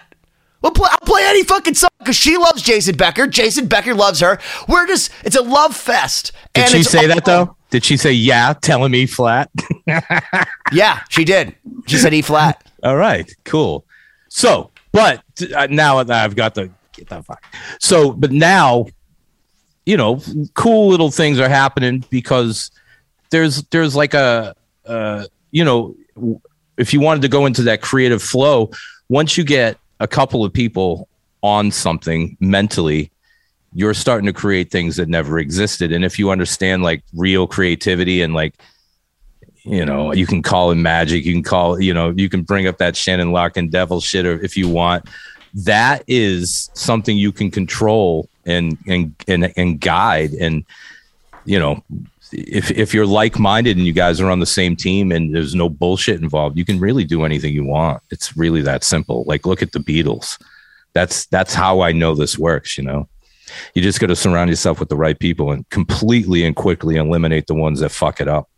We'll 0.64 0.72
play, 0.72 0.88
I'll 0.90 1.06
play 1.06 1.22
any 1.26 1.44
fucking 1.44 1.74
song 1.74 1.90
because 1.98 2.16
she 2.16 2.38
loves 2.38 2.62
Jason 2.62 2.96
Becker. 2.96 3.26
Jason 3.26 3.66
Becker 3.66 3.94
loves 3.94 4.20
her. 4.20 4.40
We're 4.66 4.86
just, 4.86 5.12
it's 5.22 5.36
a 5.36 5.42
love 5.42 5.76
fest. 5.76 6.32
did 6.54 6.70
she 6.70 6.82
say 6.82 7.06
that 7.06 7.26
though 7.26 7.54
did 7.68 7.84
she 7.84 7.96
say 7.96 8.12
yeah 8.12 8.54
telling 8.62 8.92
me 8.92 9.04
flat 9.04 9.50
Yeah, 10.72 11.00
she 11.10 11.24
did. 11.24 11.54
She 11.86 11.98
said 11.98 12.14
E 12.14 12.22
flat. 12.22 12.66
All 12.82 12.96
right, 12.96 13.30
cool. 13.44 13.84
So, 14.28 14.70
but 14.92 15.22
uh, 15.54 15.66
now 15.68 15.98
I've 15.98 16.36
got 16.36 16.54
the 16.54 16.70
get 16.92 17.08
the 17.08 17.22
fuck. 17.22 17.44
So, 17.78 18.12
but 18.12 18.32
now, 18.32 18.86
you 19.84 19.96
know, 19.96 20.20
cool 20.54 20.88
little 20.88 21.10
things 21.10 21.38
are 21.38 21.48
happening 21.48 22.04
because 22.10 22.70
there's 23.30 23.62
there's 23.64 23.94
like 23.94 24.14
a 24.14 24.54
uh, 24.86 25.26
you 25.50 25.64
know, 25.64 25.94
if 26.78 26.94
you 26.94 27.00
wanted 27.00 27.22
to 27.22 27.28
go 27.28 27.46
into 27.46 27.62
that 27.64 27.82
creative 27.82 28.22
flow, 28.22 28.70
once 29.08 29.36
you 29.36 29.44
get 29.44 29.78
a 30.04 30.06
couple 30.06 30.44
of 30.44 30.52
people 30.52 31.08
on 31.42 31.70
something 31.70 32.36
mentally, 32.38 33.10
you're 33.72 33.94
starting 33.94 34.26
to 34.26 34.34
create 34.34 34.70
things 34.70 34.96
that 34.96 35.08
never 35.08 35.38
existed. 35.38 35.92
And 35.92 36.04
if 36.04 36.18
you 36.18 36.30
understand 36.30 36.82
like 36.82 37.02
real 37.14 37.46
creativity 37.46 38.20
and 38.20 38.34
like 38.34 38.54
you 39.66 39.82
know, 39.82 40.12
you 40.12 40.26
can 40.26 40.42
call 40.42 40.70
it 40.72 40.74
magic. 40.74 41.24
You 41.24 41.32
can 41.32 41.42
call, 41.42 41.80
you 41.80 41.94
know, 41.94 42.10
you 42.10 42.28
can 42.28 42.42
bring 42.42 42.66
up 42.66 42.76
that 42.78 42.94
Shannon 42.94 43.32
Larkin 43.32 43.70
devil 43.70 43.98
shit 43.98 44.26
or 44.26 44.38
if 44.44 44.58
you 44.58 44.68
want. 44.68 45.08
That 45.54 46.04
is 46.06 46.68
something 46.74 47.16
you 47.16 47.32
can 47.32 47.50
control 47.50 48.28
and 48.44 48.76
and 48.86 49.14
and 49.26 49.50
and 49.56 49.80
guide. 49.80 50.34
And 50.34 50.66
you 51.46 51.58
know, 51.58 51.82
if 52.34 52.70
if 52.70 52.92
you're 52.92 53.06
like 53.06 53.38
minded 53.38 53.76
and 53.76 53.86
you 53.86 53.92
guys 53.92 54.20
are 54.20 54.30
on 54.30 54.40
the 54.40 54.46
same 54.46 54.76
team 54.76 55.12
and 55.12 55.34
there's 55.34 55.54
no 55.54 55.68
bullshit 55.68 56.20
involved, 56.20 56.58
you 56.58 56.64
can 56.64 56.80
really 56.80 57.04
do 57.04 57.24
anything 57.24 57.54
you 57.54 57.64
want. 57.64 58.02
It's 58.10 58.36
really 58.36 58.62
that 58.62 58.84
simple. 58.84 59.24
Like 59.26 59.46
look 59.46 59.62
at 59.62 59.72
the 59.72 59.78
Beatles. 59.78 60.40
That's 60.92 61.26
that's 61.26 61.54
how 61.54 61.80
I 61.80 61.92
know 61.92 62.14
this 62.14 62.38
works. 62.38 62.76
You 62.76 62.84
know, 62.84 63.08
you 63.74 63.82
just 63.82 64.00
got 64.00 64.08
to 64.08 64.16
surround 64.16 64.50
yourself 64.50 64.80
with 64.80 64.88
the 64.88 64.96
right 64.96 65.18
people 65.18 65.50
and 65.52 65.68
completely 65.70 66.44
and 66.44 66.54
quickly 66.54 66.96
eliminate 66.96 67.46
the 67.46 67.54
ones 67.54 67.80
that 67.80 67.90
fuck 67.90 68.20
it 68.20 68.28
up. 68.28 68.48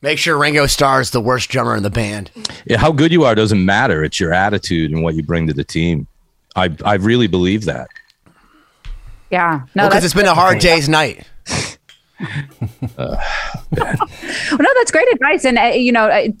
Make 0.00 0.18
sure 0.18 0.36
Ringo 0.36 0.66
Starr 0.66 1.00
is 1.00 1.10
the 1.10 1.20
worst 1.20 1.48
drummer 1.48 1.76
in 1.76 1.84
the 1.84 1.90
band. 1.90 2.30
Yeah, 2.66 2.78
how 2.78 2.90
good 2.90 3.12
you 3.12 3.24
are 3.24 3.34
doesn't 3.36 3.64
matter. 3.64 4.02
It's 4.02 4.18
your 4.18 4.32
attitude 4.32 4.90
and 4.90 5.02
what 5.02 5.14
you 5.14 5.22
bring 5.22 5.46
to 5.46 5.52
the 5.52 5.64
team. 5.64 6.08
I 6.56 6.74
I 6.84 6.94
really 6.94 7.28
believe 7.28 7.64
that. 7.66 7.88
Yeah. 9.30 9.62
No, 9.74 9.84
Because 9.84 10.02
that's 10.02 10.04
it's 10.06 10.14
been 10.14 10.26
a 10.26 10.34
hard 10.34 10.58
day's 10.58 10.88
night. 10.88 11.26
Well, 12.98 14.58
no, 14.58 14.68
that's 14.76 14.90
great 14.90 15.12
advice. 15.12 15.44
And, 15.44 15.58
uh, 15.58 15.72
you 15.74 15.92
know, 15.92 16.06
I, 16.06 16.32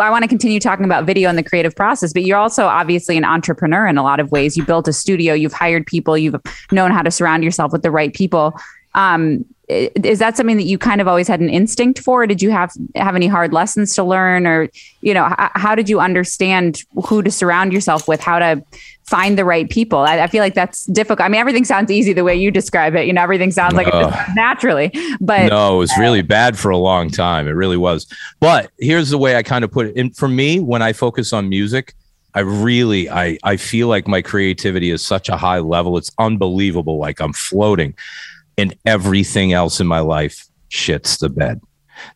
I 0.00 0.10
want 0.10 0.22
to 0.22 0.28
continue 0.28 0.60
talking 0.60 0.84
about 0.84 1.04
video 1.04 1.28
and 1.28 1.38
the 1.38 1.42
creative 1.42 1.76
process, 1.76 2.12
but 2.12 2.24
you're 2.24 2.38
also 2.38 2.66
obviously 2.66 3.16
an 3.16 3.24
entrepreneur 3.24 3.86
in 3.86 3.98
a 3.98 4.02
lot 4.02 4.20
of 4.20 4.32
ways. 4.32 4.56
You 4.56 4.64
built 4.64 4.88
a 4.88 4.92
studio, 4.92 5.34
you've 5.34 5.52
hired 5.52 5.86
people, 5.86 6.16
you've 6.16 6.36
known 6.72 6.90
how 6.90 7.02
to 7.02 7.10
surround 7.10 7.44
yourself 7.44 7.72
with 7.72 7.82
the 7.82 7.90
right 7.90 8.12
people. 8.12 8.54
Um, 8.94 9.44
is 9.68 10.18
that 10.18 10.36
something 10.36 10.56
that 10.56 10.64
you 10.64 10.78
kind 10.78 11.00
of 11.00 11.08
always 11.08 11.28
had 11.28 11.40
an 11.40 11.50
instinct 11.50 11.98
for? 11.98 12.26
Did 12.26 12.40
you 12.40 12.50
have 12.50 12.72
have 12.94 13.14
any 13.14 13.26
hard 13.26 13.52
lessons 13.52 13.94
to 13.94 14.02
learn, 14.04 14.46
or 14.46 14.68
you 15.02 15.12
know, 15.12 15.26
h- 15.26 15.50
how 15.54 15.74
did 15.74 15.88
you 15.88 16.00
understand 16.00 16.82
who 17.06 17.22
to 17.22 17.30
surround 17.30 17.72
yourself 17.72 18.08
with, 18.08 18.20
how 18.20 18.38
to 18.38 18.62
find 19.04 19.36
the 19.36 19.44
right 19.44 19.68
people? 19.68 19.98
I, 19.98 20.20
I 20.20 20.26
feel 20.26 20.42
like 20.42 20.54
that's 20.54 20.86
difficult. 20.86 21.26
I 21.26 21.28
mean, 21.28 21.40
everything 21.40 21.66
sounds 21.66 21.90
easy 21.90 22.14
the 22.14 22.24
way 22.24 22.34
you 22.34 22.50
describe 22.50 22.94
it. 22.94 23.06
You 23.06 23.12
know, 23.12 23.22
everything 23.22 23.50
sounds 23.50 23.74
like 23.74 23.88
it 23.88 23.92
just 23.92 24.28
naturally, 24.34 24.90
but 25.20 25.50
no, 25.50 25.76
it 25.76 25.78
was 25.78 25.98
really 25.98 26.22
bad 26.22 26.58
for 26.58 26.70
a 26.70 26.78
long 26.78 27.10
time. 27.10 27.46
It 27.46 27.52
really 27.52 27.76
was. 27.76 28.06
But 28.40 28.70
here's 28.78 29.10
the 29.10 29.18
way 29.18 29.36
I 29.36 29.42
kind 29.42 29.64
of 29.64 29.70
put 29.70 29.88
it. 29.88 29.96
And 29.96 30.16
for 30.16 30.28
me, 30.28 30.60
when 30.60 30.80
I 30.80 30.94
focus 30.94 31.34
on 31.34 31.48
music, 31.48 31.94
I 32.34 32.40
really 32.40 33.10
I 33.10 33.38
I 33.42 33.56
feel 33.56 33.88
like 33.88 34.06
my 34.06 34.22
creativity 34.22 34.90
is 34.90 35.04
such 35.04 35.28
a 35.28 35.36
high 35.36 35.58
level. 35.58 35.98
It's 35.98 36.10
unbelievable. 36.18 36.98
Like 36.98 37.20
I'm 37.20 37.32
floating, 37.32 37.94
and 38.58 38.76
everything 38.84 39.52
else 39.54 39.80
in 39.80 39.86
my 39.86 40.00
life 40.00 40.46
shits 40.70 41.18
the 41.18 41.30
bed. 41.30 41.60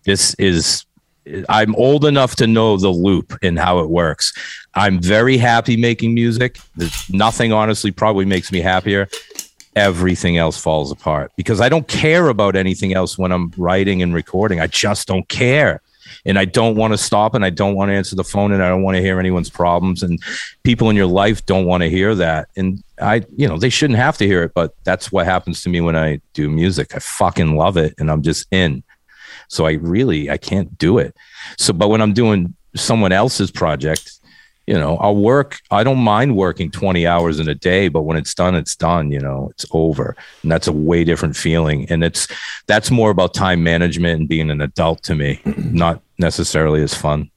This 0.04 0.34
is 0.34 0.84
I'm 1.48 1.74
old 1.76 2.04
enough 2.04 2.34
to 2.36 2.48
know 2.48 2.76
the 2.76 2.90
loop 2.90 3.38
and 3.42 3.58
how 3.58 3.78
it 3.78 3.88
works. 3.88 4.32
I'm 4.74 5.00
very 5.00 5.36
happy 5.36 5.76
making 5.76 6.14
music. 6.14 6.58
There's 6.74 7.08
nothing 7.08 7.52
honestly 7.52 7.92
probably 7.92 8.24
makes 8.24 8.50
me 8.50 8.60
happier 8.60 9.08
everything 9.76 10.36
else 10.36 10.60
falls 10.60 10.90
apart 10.90 11.32
because 11.36 11.60
I 11.60 11.68
don't 11.68 11.88
care 11.88 12.28
about 12.28 12.56
anything 12.56 12.92
else 12.92 13.16
when 13.16 13.32
I'm 13.32 13.52
writing 13.56 14.02
and 14.02 14.14
recording. 14.14 14.60
I 14.60 14.66
just 14.66 15.08
don't 15.08 15.28
care. 15.28 15.80
And 16.24 16.38
I 16.38 16.44
don't 16.44 16.76
want 16.76 16.92
to 16.92 16.98
stop 16.98 17.34
and 17.34 17.44
I 17.44 17.50
don't 17.50 17.74
want 17.74 17.90
to 17.90 17.94
answer 17.94 18.16
the 18.16 18.24
phone 18.24 18.52
and 18.52 18.62
I 18.62 18.68
don't 18.68 18.82
want 18.82 18.96
to 18.96 19.02
hear 19.02 19.18
anyone's 19.18 19.50
problems. 19.50 20.02
And 20.02 20.22
people 20.62 20.90
in 20.90 20.96
your 20.96 21.06
life 21.06 21.44
don't 21.46 21.66
want 21.66 21.82
to 21.82 21.90
hear 21.90 22.14
that. 22.14 22.48
And 22.56 22.82
I, 23.00 23.24
you 23.36 23.48
know, 23.48 23.58
they 23.58 23.70
shouldn't 23.70 23.98
have 23.98 24.18
to 24.18 24.26
hear 24.26 24.42
it, 24.42 24.52
but 24.54 24.74
that's 24.84 25.10
what 25.10 25.26
happens 25.26 25.62
to 25.62 25.68
me 25.68 25.80
when 25.80 25.96
I 25.96 26.20
do 26.34 26.48
music. 26.48 26.94
I 26.94 26.98
fucking 26.98 27.56
love 27.56 27.76
it 27.76 27.94
and 27.98 28.10
I'm 28.10 28.22
just 28.22 28.46
in. 28.50 28.82
So 29.48 29.66
I 29.66 29.72
really, 29.72 30.30
I 30.30 30.38
can't 30.38 30.76
do 30.78 30.98
it. 30.98 31.14
So, 31.58 31.72
but 31.72 31.88
when 31.88 32.00
I'm 32.00 32.12
doing 32.12 32.54
someone 32.74 33.12
else's 33.12 33.50
project, 33.50 34.18
you 34.72 34.78
know, 34.78 34.96
I'll 34.96 35.16
work. 35.16 35.60
I 35.70 35.84
don't 35.84 35.98
mind 35.98 36.34
working 36.34 36.70
20 36.70 37.06
hours 37.06 37.38
in 37.38 37.46
a 37.46 37.54
day, 37.54 37.88
but 37.88 38.04
when 38.04 38.16
it's 38.16 38.34
done, 38.34 38.54
it's 38.54 38.74
done, 38.74 39.12
you 39.12 39.20
know, 39.20 39.50
it's 39.50 39.66
over. 39.72 40.16
And 40.40 40.50
that's 40.50 40.66
a 40.66 40.72
way 40.72 41.04
different 41.04 41.36
feeling. 41.36 41.86
And 41.90 42.02
it's, 42.02 42.26
that's 42.68 42.90
more 42.90 43.10
about 43.10 43.34
time 43.34 43.62
management 43.62 44.20
and 44.20 44.26
being 44.26 44.50
an 44.50 44.62
adult 44.62 45.02
to 45.02 45.14
me, 45.14 45.42
not 45.58 46.00
necessarily 46.16 46.82
as 46.82 46.94
fun. 46.94 47.30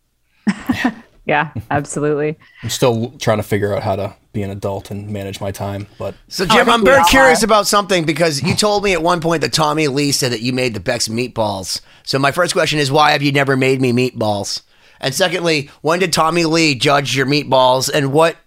yeah, 1.25 1.51
absolutely. 1.69 2.37
I'm 2.63 2.69
still 2.69 3.11
trying 3.19 3.39
to 3.39 3.43
figure 3.43 3.75
out 3.75 3.83
how 3.83 3.97
to 3.97 4.15
be 4.31 4.41
an 4.41 4.49
adult 4.49 4.89
and 4.89 5.09
manage 5.09 5.41
my 5.41 5.51
time, 5.51 5.87
but 5.97 6.15
So, 6.29 6.45
Jim, 6.45 6.69
oh, 6.69 6.71
I'm 6.71 6.85
very 6.85 7.03
curious 7.09 7.43
about 7.43 7.67
something 7.67 8.05
because 8.05 8.43
you 8.43 8.55
told 8.55 8.81
me 8.81 8.93
at 8.93 9.03
one 9.03 9.19
point 9.19 9.41
that 9.41 9.51
Tommy 9.51 9.89
Lee 9.89 10.13
said 10.13 10.31
that 10.31 10.41
you 10.41 10.53
made 10.53 10.73
the 10.73 10.79
best 10.79 11.11
meatballs. 11.11 11.81
So, 12.03 12.17
my 12.17 12.31
first 12.31 12.53
question 12.53 12.79
is 12.79 12.93
why 12.93 13.11
have 13.11 13.21
you 13.21 13.33
never 13.33 13.57
made 13.57 13.81
me 13.81 13.91
meatballs? 13.91 14.61
And 14.99 15.13
secondly, 15.13 15.69
when 15.81 15.99
did 15.99 16.13
Tommy 16.13 16.45
Lee 16.45 16.75
judge 16.75 17.15
your 17.15 17.25
meatballs? 17.25 17.89
And 17.93 18.11
what, 18.11 18.37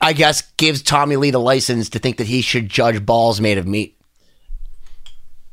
I 0.00 0.12
guess, 0.12 0.42
gives 0.56 0.82
Tommy 0.82 1.16
Lee 1.16 1.30
the 1.30 1.40
license 1.40 1.88
to 1.90 1.98
think 1.98 2.16
that 2.18 2.26
he 2.26 2.40
should 2.40 2.68
judge 2.68 3.04
balls 3.04 3.40
made 3.40 3.58
of 3.58 3.66
meat? 3.66 3.96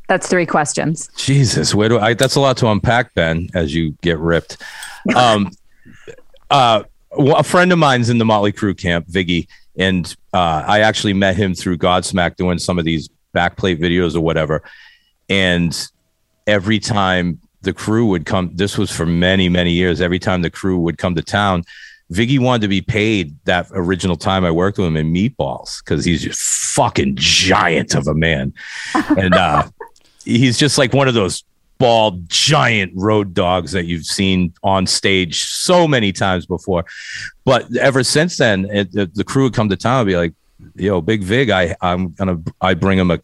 That's 0.08 0.28
three 0.28 0.46
questions. 0.46 1.10
Jesus, 1.16 1.74
where 1.74 1.90
do 1.90 1.98
I? 1.98 2.14
That's 2.14 2.36
a 2.36 2.40
lot 2.40 2.58
to 2.58 2.68
unpack, 2.68 3.14
Ben. 3.14 3.50
As 3.54 3.74
you 3.74 3.98
get 4.02 4.20
ripped, 4.20 4.58
um, 5.16 5.52
uh, 6.50 6.84
a 7.12 7.44
friend 7.44 7.72
of 7.72 7.80
mine's 7.80 8.10
in 8.10 8.18
the 8.18 8.26
Motley 8.26 8.52
Crue 8.52 8.78
camp, 8.78 9.08
Viggy, 9.08 9.48
and 9.78 10.16
uh, 10.34 10.64
I 10.68 10.82
actually 10.82 11.14
met 11.14 11.36
him 11.36 11.56
through 11.56 11.78
Godsmack 11.78 12.36
doing 12.36 12.60
some 12.60 12.78
of 12.78 12.86
these 12.86 13.10
backplate 13.34 13.80
videos 13.80 14.16
or 14.16 14.22
whatever. 14.22 14.62
And 15.30 15.76
every 16.48 16.80
time 16.80 17.40
the 17.64 17.74
crew 17.74 18.06
would 18.08 18.26
come, 18.26 18.52
this 18.54 18.78
was 18.78 18.92
for 18.92 19.06
many, 19.06 19.50
many 19.50 19.72
years. 19.72 20.02
Every 20.02 20.20
time 20.20 20.42
the 20.42 20.50
crew 20.50 20.80
would 20.80 20.98
come 20.98 21.16
to 21.16 21.22
town, 21.22 21.64
Viggy 22.12 22.40
wanted 22.40 22.62
to 22.62 22.68
be 22.68 22.82
paid 22.82 23.36
that 23.46 23.68
original 23.72 24.16
time 24.16 24.46
I 24.46 24.52
worked 24.52 24.78
with 24.78 24.88
him 24.88 24.98
in 24.98 25.14
meatballs 25.14 25.84
because 25.84 26.06
he's 26.06 26.22
just 26.22 26.40
fucking 26.42 27.16
giant 27.16 27.96
of 27.96 28.08
a 28.08 28.14
man, 28.14 28.54
and 29.18 29.34
uh, 29.34 29.64
he's 30.24 30.58
just 30.58 30.78
like 30.78 30.94
one 30.94 31.08
of 31.08 31.14
those 31.14 31.44
bald 31.80 32.30
giant 32.30 32.94
road 32.96 33.34
dogs 33.34 33.72
that 33.72 33.86
you've 33.86 34.06
seen 34.06 34.54
on 34.64 34.86
stage 34.86 35.44
so 35.44 35.88
many 35.88 36.12
times 36.12 36.46
before. 36.46 36.86
But 37.46 37.76
ever 37.78 38.04
since 38.04 38.38
then, 38.38 38.66
it, 38.72 38.92
the, 38.92 39.10
the 39.14 39.24
crew 39.24 39.44
would 39.44 39.54
come 39.54 39.70
to 39.70 39.78
town 39.78 40.02
and 40.02 40.08
be 40.08 40.16
like, 40.16 40.34
"Yo, 40.76 41.02
Big 41.02 41.24
Vig, 41.24 41.50
I 41.50 41.76
I'm 41.82 42.12
gonna 42.12 42.40
I 42.62 42.74
bring 42.74 43.00
him 43.00 43.12
a 43.12 43.20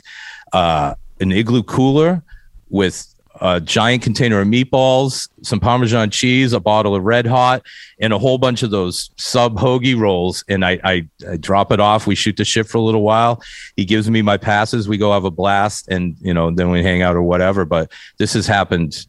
uh, 0.53 0.95
an 1.19 1.31
igloo 1.31 1.63
cooler 1.63 2.23
with." 2.69 3.05
A 3.41 3.61
giant 3.61 4.03
container 4.03 4.41
of 4.41 4.47
meatballs, 4.47 5.29
some 5.43 5.59
Parmesan 5.59 6.09
cheese, 6.09 6.51
a 6.51 6.59
bottle 6.59 6.93
of 6.93 7.03
Red 7.03 7.25
Hot, 7.25 7.65
and 7.99 8.11
a 8.11 8.19
whole 8.19 8.37
bunch 8.37 8.63
of 8.63 8.71
those 8.71 9.11
sub 9.15 9.57
hoagie 9.57 9.97
rolls. 9.97 10.43
And 10.49 10.65
I, 10.65 10.79
I, 10.83 11.07
I 11.29 11.37
drop 11.37 11.71
it 11.71 11.79
off. 11.79 12.05
We 12.05 12.15
shoot 12.15 12.35
the 12.35 12.43
shit 12.43 12.67
for 12.67 12.77
a 12.77 12.81
little 12.81 13.01
while. 13.01 13.41
He 13.77 13.85
gives 13.85 14.09
me 14.09 14.21
my 14.21 14.37
passes. 14.37 14.89
We 14.89 14.97
go 14.97 15.13
have 15.13 15.23
a 15.23 15.31
blast, 15.31 15.87
and 15.87 16.17
you 16.19 16.33
know, 16.33 16.51
then 16.51 16.69
we 16.69 16.83
hang 16.83 17.01
out 17.01 17.15
or 17.15 17.21
whatever. 17.21 17.63
But 17.63 17.91
this 18.17 18.33
has 18.33 18.45
happened 18.45 19.07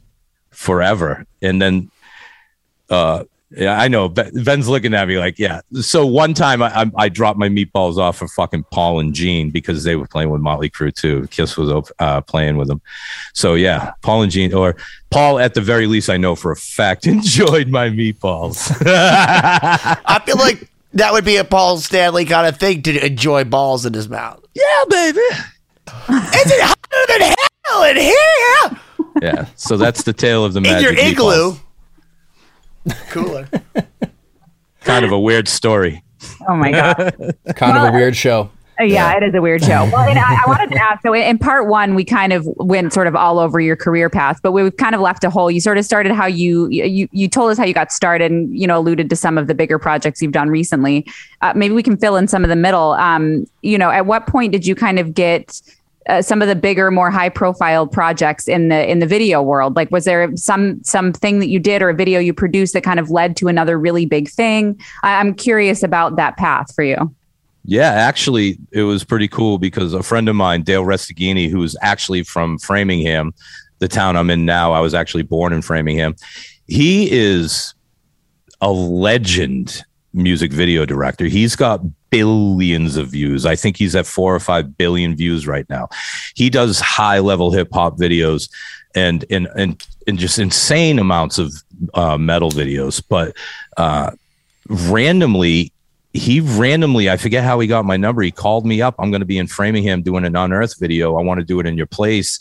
forever. 0.51 1.27
And 1.43 1.61
then, 1.61 1.91
uh, 2.89 3.25
yeah, 3.51 3.79
I 3.81 3.89
know. 3.89 4.09
Ben's 4.09 4.69
looking 4.69 4.95
at 4.95 5.09
me 5.09 5.19
like, 5.19 5.39
yeah. 5.39 5.61
So 5.81 6.07
one 6.07 6.35
time 6.35 6.63
I, 6.63 6.83
I, 6.83 6.91
I 6.97 7.09
dropped 7.09 7.39
my 7.39 7.49
meatballs 7.49 7.97
off 7.99 8.17
for 8.19 8.29
fucking 8.29 8.65
Paul 8.71 9.01
and 9.01 9.13
Gene 9.13 9.51
because 9.51 9.83
they 9.85 9.97
were 9.97 10.07
playing 10.07 10.31
with 10.31 10.41
Motley 10.41 10.71
Crue 10.71 10.95
too. 10.95 11.27
Kiss 11.33 11.57
was 11.57 11.91
uh, 11.99 12.21
playing 12.23 12.57
with 12.57 12.69
them. 12.69 12.81
So 13.35 13.55
yeah, 13.55 13.93
Paul 14.03 14.23
and 14.23 14.31
Gene, 14.33 14.55
or 14.55 14.77
Paul 15.11 15.39
at 15.41 15.55
the 15.55 15.61
very 15.61 15.87
least, 15.87 16.09
I 16.11 16.17
know 16.17 16.37
for 16.37 16.53
a 16.53 16.57
fact 16.57 17.07
enjoyed 17.09 17.69
my 17.69 17.89
meatballs. 17.89 18.71
I 18.87 20.23
feel 20.25 20.37
like 20.37 20.69
that 20.95 21.13
would 21.13 21.25
be 21.25 21.37
a 21.37 21.45
Paul 21.45 21.79
Stanley 21.79 22.25
kind 22.25 22.47
of 22.47 22.57
thing 22.59 22.83
to 22.83 23.05
enjoy 23.07 23.45
balls 23.45 23.87
in 23.87 23.95
his 23.95 24.09
mouth. 24.09 24.45
yeah, 24.55 24.85
baby. 24.89 25.19
Is 25.19 26.53
it 26.53 26.61
hotter 26.63 27.19
than 27.19 27.35
hell 27.67 27.83
in 27.85 27.97
here? 27.97 28.81
Yeah. 29.23 29.47
So 29.57 29.77
that's 29.77 30.03
the 30.05 30.13
tale 30.13 30.45
of 30.45 30.53
the 30.53 30.59
In 30.59 30.63
magic 30.65 30.83
your 30.83 30.99
igloo. 30.99 31.53
meatballs. 31.53 31.61
Cooler. 33.11 33.49
Kind 34.83 35.05
of 35.05 35.13
a 35.13 35.21
weird 35.21 35.47
story. 35.49 36.03
Oh 36.49 36.57
my 36.57 36.71
god. 36.73 37.15
kind 37.57 37.77
of 37.77 37.93
a 37.93 37.93
weird 37.93 38.17
show. 38.17 38.51
Uh, 38.79 38.85
Yeah, 38.85 39.15
it 39.17 39.23
is 39.23 39.35
a 39.35 39.43
weird 39.43 39.63
show. 39.63 39.89
Well, 39.93 40.09
and 40.09 40.19
I, 40.19 40.37
I 40.43 40.45
wanted 40.47 40.71
to 40.71 40.83
ask. 40.83 41.03
So, 41.03 41.15
in 41.15 41.39
part 41.39 41.67
one, 41.69 41.95
we 41.95 42.05
kind 42.05 42.33
of 42.33 42.47
went 42.57 42.93
sort 42.95 43.07
of 43.07 43.15
all 43.15 43.39
over 43.39 43.61
your 43.61 43.77
career 43.77 44.09
path, 44.09 44.39
but 44.43 44.53
we've 44.53 44.75
kind 44.77 44.95
of 44.95 45.03
left 45.03 45.23
a 45.25 45.29
hole. 45.31 45.51
You 45.51 45.61
sort 45.61 45.77
of 45.77 45.85
started 45.85 46.13
how 46.13 46.27
you 46.27 46.69
you 46.69 47.09
you 47.13 47.29
told 47.29 47.51
us 47.51 47.59
how 47.59 47.65
you 47.65 47.75
got 47.75 47.93
started, 47.93 48.33
and 48.33 48.59
you 48.59 48.67
know 48.67 48.79
alluded 48.79 49.11
to 49.11 49.17
some 49.17 49.37
of 49.37 49.47
the 49.49 49.55
bigger 49.55 49.79
projects 49.79 50.23
you've 50.23 50.33
done 50.33 50.49
recently. 50.49 51.07
Uh, 51.43 51.53
maybe 51.55 51.75
we 51.75 51.83
can 51.83 51.97
fill 51.99 52.17
in 52.17 52.27
some 52.27 52.43
of 52.43 52.49
the 52.49 52.57
middle. 52.57 52.93
Um, 52.93 53.47
you 53.63 53.77
know, 53.77 53.91
at 53.91 54.07
what 54.07 54.27
point 54.27 54.53
did 54.53 54.67
you 54.67 54.75
kind 54.75 54.99
of 54.99 55.13
get 55.13 55.61
uh, 56.09 56.23
some 56.23 56.41
of 56.41 56.49
the 56.49 56.55
bigger, 56.55 56.91
more 56.91 57.11
high 57.11 57.29
profile 57.29 57.87
projects 57.87 58.49
in 58.49 58.69
the 58.69 58.91
in 58.91 59.01
the 59.01 59.07
video 59.07 59.43
world? 59.43 59.77
Like, 59.77 59.91
was 59.91 60.05
there 60.05 60.35
some 60.37 60.83
something 60.83 61.39
that 61.41 61.49
you 61.49 61.59
did 61.59 61.83
or 61.83 61.91
a 61.91 61.95
video 61.95 62.21
you 62.21 62.33
produced 62.33 62.73
that 62.73 62.83
kind 62.83 62.99
of 62.99 63.11
led 63.11 63.37
to 63.37 63.49
another 63.49 63.79
really 63.79 64.07
big 64.07 64.29
thing? 64.29 64.81
I, 65.03 65.21
I'm 65.21 65.35
curious 65.35 65.83
about 65.83 66.17
that 66.17 66.37
path 66.37 66.75
for 66.75 66.83
you. 66.83 67.15
Yeah, 67.65 67.91
actually, 67.93 68.59
it 68.73 68.83
was 68.83 69.05
pretty 69.05 69.29
cool 69.29 69.59
because 69.59 69.93
a 69.93 70.03
friend 70.03 70.29
of 70.29 70.37
mine, 70.37 70.63
Dale 70.63 70.85
Resteghini, 70.85 71.51
who's 71.51 71.77
actually 71.83 72.23
from 72.23 72.59
Framingham, 72.59 73.35
the 73.81 73.89
town 73.89 74.17
I'm 74.17 74.31
in 74.31 74.47
now, 74.47 74.73
I 74.73 74.81
was 74.81 74.95
actually 74.95 75.25
born 75.25 75.53
in 75.53 75.61
Framingham. 75.61 76.17
He 76.67 77.11
is 77.11 77.75
a 78.61 78.71
legend 78.71 79.85
music 80.13 80.53
video 80.53 80.85
director. 80.85 81.27
He's 81.27 81.57
got 81.57 81.81
billions 82.11 82.97
of 82.97 83.09
views. 83.09 83.47
I 83.47 83.57
think 83.57 83.77
he's 83.77 83.95
at 83.95 84.07
four 84.07 84.35
or 84.35 84.41
five 84.41 84.77
billion 84.77 85.17
views 85.17 85.47
right 85.47 85.69
now. 85.69 85.89
He 86.35 86.51
does 86.51 86.81
high 86.81 87.21
level 87.21 87.53
hip 87.53 87.69
hop 87.73 87.97
videos 87.97 88.51
and 88.95 89.25
and 89.31 89.49
and 89.57 89.87
and 90.07 90.19
just 90.19 90.39
insane 90.39 90.99
amounts 90.99 91.39
of 91.39 91.53
uh, 91.95 92.19
metal 92.19 92.51
videos. 92.51 93.03
But 93.07 93.37
uh, 93.77 94.13
randomly, 94.69 95.73
he 96.13 96.41
randomly, 96.41 97.09
I 97.09 97.17
forget 97.17 97.45
how 97.45 97.61
he 97.61 97.69
got 97.69 97.85
my 97.85 97.97
number. 97.97 98.23
He 98.23 98.31
called 98.31 98.67
me 98.67 98.83
up. 98.83 98.97
I'm 98.99 99.11
going 99.11 99.21
to 99.21 99.27
be 99.27 99.39
in 99.39 99.47
Framingham 99.47 100.03
doing 100.03 100.25
an 100.25 100.35
Unearth 100.35 100.79
video. 100.79 101.17
I 101.17 101.23
want 101.23 101.39
to 101.39 101.47
do 101.47 101.61
it 101.61 101.67
in 101.67 101.77
your 101.77 101.87
place. 101.87 102.41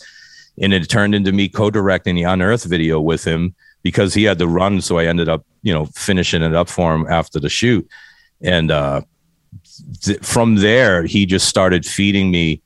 And 0.61 0.73
it 0.73 0.89
turned 0.89 1.15
into 1.15 1.31
me 1.31 1.47
co 1.47 1.69
directing 1.69 2.15
the 2.15 2.23
Unearth 2.23 2.65
video 2.65 2.99
with 2.99 3.23
him 3.23 3.55
because 3.83 4.13
he 4.13 4.23
had 4.23 4.39
to 4.39 4.47
run. 4.47 4.81
So 4.81 4.97
I 4.97 5.05
ended 5.05 5.29
up, 5.29 5.45
you 5.61 5.73
know, 5.73 5.85
finishing 5.95 6.41
it 6.41 6.53
up 6.53 6.69
for 6.69 6.93
him 6.93 7.05
after 7.09 7.39
the 7.39 7.49
shoot. 7.49 7.87
And 8.41 8.71
uh, 8.71 9.01
th- 10.01 10.19
from 10.19 10.55
there, 10.55 11.03
he 11.05 11.25
just 11.25 11.47
started 11.47 11.85
feeding 11.85 12.31
me. 12.31 12.61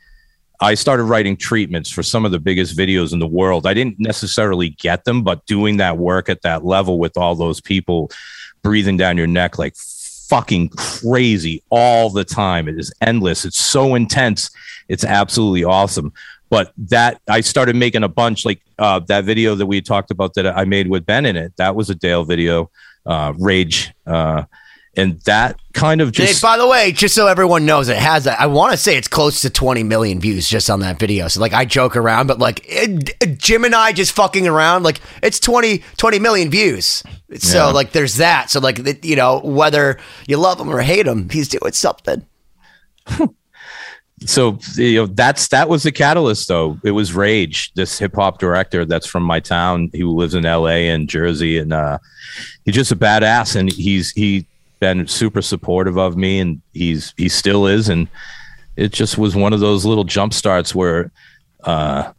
I 0.60 0.76
started 0.76 1.04
writing 1.04 1.36
treatments 1.36 1.90
for 1.90 2.04
some 2.04 2.26
of 2.26 2.32
the 2.32 2.40
biggest 2.40 2.78
videos 2.78 3.12
in 3.12 3.20
the 3.20 3.28
world. 3.28 3.68
I 3.68 3.74
didn't 3.74 4.00
necessarily 4.00 4.70
get 4.70 5.04
them, 5.04 5.24
but 5.24 5.46
doing 5.46 5.78
that 5.78 5.98
work 5.98 6.30
at 6.30 6.42
that 6.44 6.64
level 6.64 7.00
with 7.00 7.18
all 7.18 7.36
those 7.36 7.60
people 7.60 8.10
breathing 8.62 8.96
down 8.96 9.18
your 9.18 9.28
neck 9.28 9.58
like 9.60 9.76
fucking 9.76 10.70
crazy 10.70 11.62
all 11.70 12.10
the 12.10 12.24
time. 12.24 12.68
It 12.68 12.80
is 12.80 12.94
endless. 13.02 13.46
It's 13.46 13.60
so 13.60 13.94
intense. 13.94 14.50
It's 14.88 15.04
absolutely 15.04 15.64
awesome. 15.64 16.14
But 16.54 16.72
that 16.90 17.20
I 17.28 17.42
started 17.42 17.76
making 17.76 18.04
a 18.04 18.08
bunch 18.08 18.46
like 18.46 18.62
uh, 18.78 19.00
that 19.08 19.26
video 19.26 19.56
that 19.56 19.66
we 19.66 19.82
talked 19.82 20.12
about 20.12 20.36
that 20.36 20.46
I 20.46 20.66
made 20.66 20.88
with 20.88 21.04
Ben 21.04 21.26
in 21.26 21.36
it. 21.36 21.52
That 21.58 21.76
was 21.76 21.90
a 21.90 21.96
Dale 21.96 22.24
video, 22.24 22.70
uh, 23.08 23.34
Rage. 23.40 23.92
Uh, 24.06 24.44
and 24.96 25.20
that 25.22 25.60
kind 25.74 26.00
of 26.02 26.12
Dave, 26.12 26.28
just 26.28 26.44
by 26.44 26.56
the 26.56 26.68
way, 26.68 26.92
just 26.92 27.16
so 27.16 27.26
everyone 27.26 27.66
knows, 27.66 27.90
it 27.90 27.98
has. 27.98 28.28
I 28.28 28.46
want 28.46 28.74
to 28.74 28.78
say 28.78 28.96
it's 28.96 29.08
close 29.08 29.42
to 29.42 29.50
20 29.50 29.82
million 29.82 30.20
views 30.20 30.48
just 30.48 30.70
on 30.70 30.82
that 30.82 31.00
video. 31.00 31.28
So 31.28 31.42
like, 31.42 31.54
I 31.54 31.66
joke 31.66 31.96
around, 31.96 32.28
but 32.28 32.38
like, 32.38 32.62
it, 32.66 33.40
Jim 33.40 33.64
and 33.64 33.74
I 33.74 33.92
just 33.92 34.12
fucking 34.12 34.48
around, 34.48 34.84
like 34.84 35.02
it's 35.24 35.40
20 35.40 35.82
20 35.98 36.20
million 36.20 36.52
views. 36.52 37.02
So 37.40 37.58
Yeah. 37.58 37.72
like, 37.72 37.94
there's 37.94 38.18
that. 38.18 38.52
So 38.52 38.60
like, 38.60 39.04
you 39.04 39.16
know, 39.16 39.40
whether 39.40 39.98
you 40.28 40.38
love 40.38 40.60
him 40.60 40.70
or 40.70 40.82
hate 40.82 41.08
him, 41.08 41.28
he's 41.30 41.48
doing 41.48 41.74
something. 41.74 42.28
so 44.26 44.58
you 44.76 44.96
know 44.96 45.06
that's 45.08 45.48
that 45.50 45.70
was 45.70 45.84
the 45.84 45.92
catalyst 45.92 46.48
though. 46.48 46.80
It 46.84 46.92
was 46.92 47.14
rage 47.14 47.74
this 47.74 48.00
hip-hop 48.00 48.40
director 48.40 48.86
that's 48.86 49.08
from 49.08 49.24
my 49.24 49.40
town. 49.40 49.90
Who 49.94 50.16
lives 50.16 50.36
in 50.36 50.44
la 50.44 50.68
and 50.68 51.08
jersey 51.08 51.58
and 51.58 51.74
uh 51.74 51.98
he's 52.66 52.76
just 52.76 52.92
a 52.92 52.96
badass 52.96 53.56
and 53.56 53.72
he's 53.72 54.12
he 54.12 54.46
been 54.80 55.08
super 55.08 55.42
supportive 55.42 55.98
of 55.98 56.18
me 56.18 56.40
and 56.40 56.62
he's 56.74 57.14
he 57.18 57.30
still 57.30 57.68
is 57.68 57.90
and 57.90 58.08
it 58.76 58.92
just 58.92 59.18
was 59.18 59.36
one 59.36 59.54
of 59.54 59.60
those 59.60 59.86
little 59.86 60.04
jump 60.04 60.34
starts 60.34 60.76
where 60.76 61.12
uh 61.64 62.12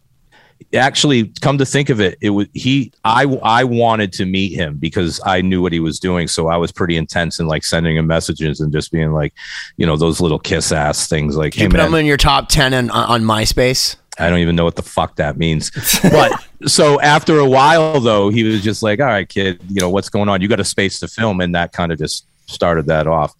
actually 0.72 1.32
come 1.40 1.56
to 1.56 1.64
think 1.64 1.88
of 1.88 2.00
it 2.00 2.18
it 2.20 2.30
was 2.30 2.48
he 2.52 2.92
i 3.04 3.22
i 3.42 3.62
wanted 3.62 4.12
to 4.12 4.26
meet 4.26 4.52
him 4.52 4.76
because 4.76 5.20
i 5.24 5.40
knew 5.40 5.62
what 5.62 5.72
he 5.72 5.78
was 5.78 6.00
doing 6.00 6.26
so 6.26 6.48
i 6.48 6.56
was 6.56 6.72
pretty 6.72 6.96
intense 6.96 7.38
in 7.38 7.46
like 7.46 7.64
sending 7.64 7.96
him 7.96 8.06
messages 8.08 8.60
and 8.60 8.72
just 8.72 8.90
being 8.90 9.12
like 9.12 9.32
you 9.76 9.86
know 9.86 9.96
those 9.96 10.20
little 10.20 10.38
kiss 10.38 10.72
ass 10.72 11.06
things 11.06 11.36
like 11.36 11.54
You 11.56 11.62
hey 11.62 11.68
put 11.68 11.76
man 11.76 11.86
him 11.88 11.94
in 11.94 12.06
your 12.06 12.16
top 12.16 12.48
10 12.48 12.74
on, 12.74 12.90
on 12.90 13.22
MySpace. 13.22 13.96
I 14.18 14.30
don't 14.30 14.38
even 14.38 14.54
know 14.54 14.64
what 14.64 14.76
the 14.76 14.82
fuck 14.82 15.16
that 15.16 15.36
means. 15.36 15.70
But 16.02 16.32
so 16.66 17.00
after 17.00 17.38
a 17.38 17.48
while, 17.48 18.00
though, 18.00 18.28
he 18.30 18.44
was 18.44 18.62
just 18.62 18.82
like, 18.82 19.00
"All 19.00 19.06
right, 19.06 19.28
kid, 19.28 19.60
you 19.68 19.80
know 19.80 19.90
what's 19.90 20.08
going 20.08 20.28
on? 20.28 20.40
You 20.40 20.48
got 20.48 20.60
a 20.60 20.64
space 20.64 21.00
to 21.00 21.08
film," 21.08 21.40
and 21.40 21.54
that 21.54 21.72
kind 21.72 21.90
of 21.90 21.98
just 21.98 22.26
started 22.46 22.86
that 22.86 23.06
off. 23.06 23.34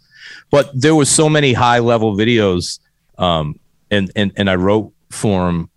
But 0.50 0.71
there 0.75 0.94
was 0.94 1.09
so 1.09 1.28
many 1.28 1.52
high 1.52 1.78
level 1.78 2.16
videos, 2.16 2.80
um, 3.18 3.59
and 3.90 4.11
and 4.16 4.33
and 4.37 4.50
I 4.50 4.56
wrote 4.56 4.92
for 5.11 5.49
him, 5.49 5.71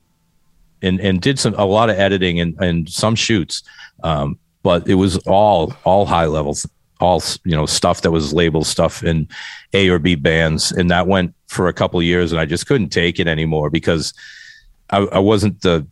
and 0.82 1.00
and 1.00 1.22
did 1.22 1.40
some 1.40 1.54
a 1.56 1.66
lot 1.66 1.90
of 1.90 1.98
editing 1.98 2.40
and 2.40 2.56
and 2.60 2.90
some 2.90 3.16
shoots, 3.16 3.64
um, 4.04 4.38
but 4.64 4.88
it 4.88 4.96
was 4.96 5.18
all 5.28 5.76
all 5.84 6.06
high 6.06 6.26
levels, 6.26 6.66
all 7.00 7.22
you 7.44 7.56
know 7.56 7.66
stuff 7.66 8.02
that 8.02 8.12
was 8.12 8.34
labeled 8.34 8.68
stuff 8.68 9.04
in 9.04 9.28
A 9.74 9.90
or 9.90 10.00
B 10.00 10.16
bands, 10.16 10.72
and 10.72 10.90
that 10.92 11.08
went 11.08 11.34
for 11.48 11.68
a 11.68 11.74
couple 11.74 12.02
years, 12.02 12.32
and 12.32 12.42
I 12.42 12.46
just 12.46 12.68
couldn't 12.68 12.90
take 12.90 13.20
it 13.20 13.28
anymore 13.28 13.70
because. 13.70 14.14
I, 14.90 15.00
I 15.00 15.20
wasn't 15.20 15.60
the 15.64 15.86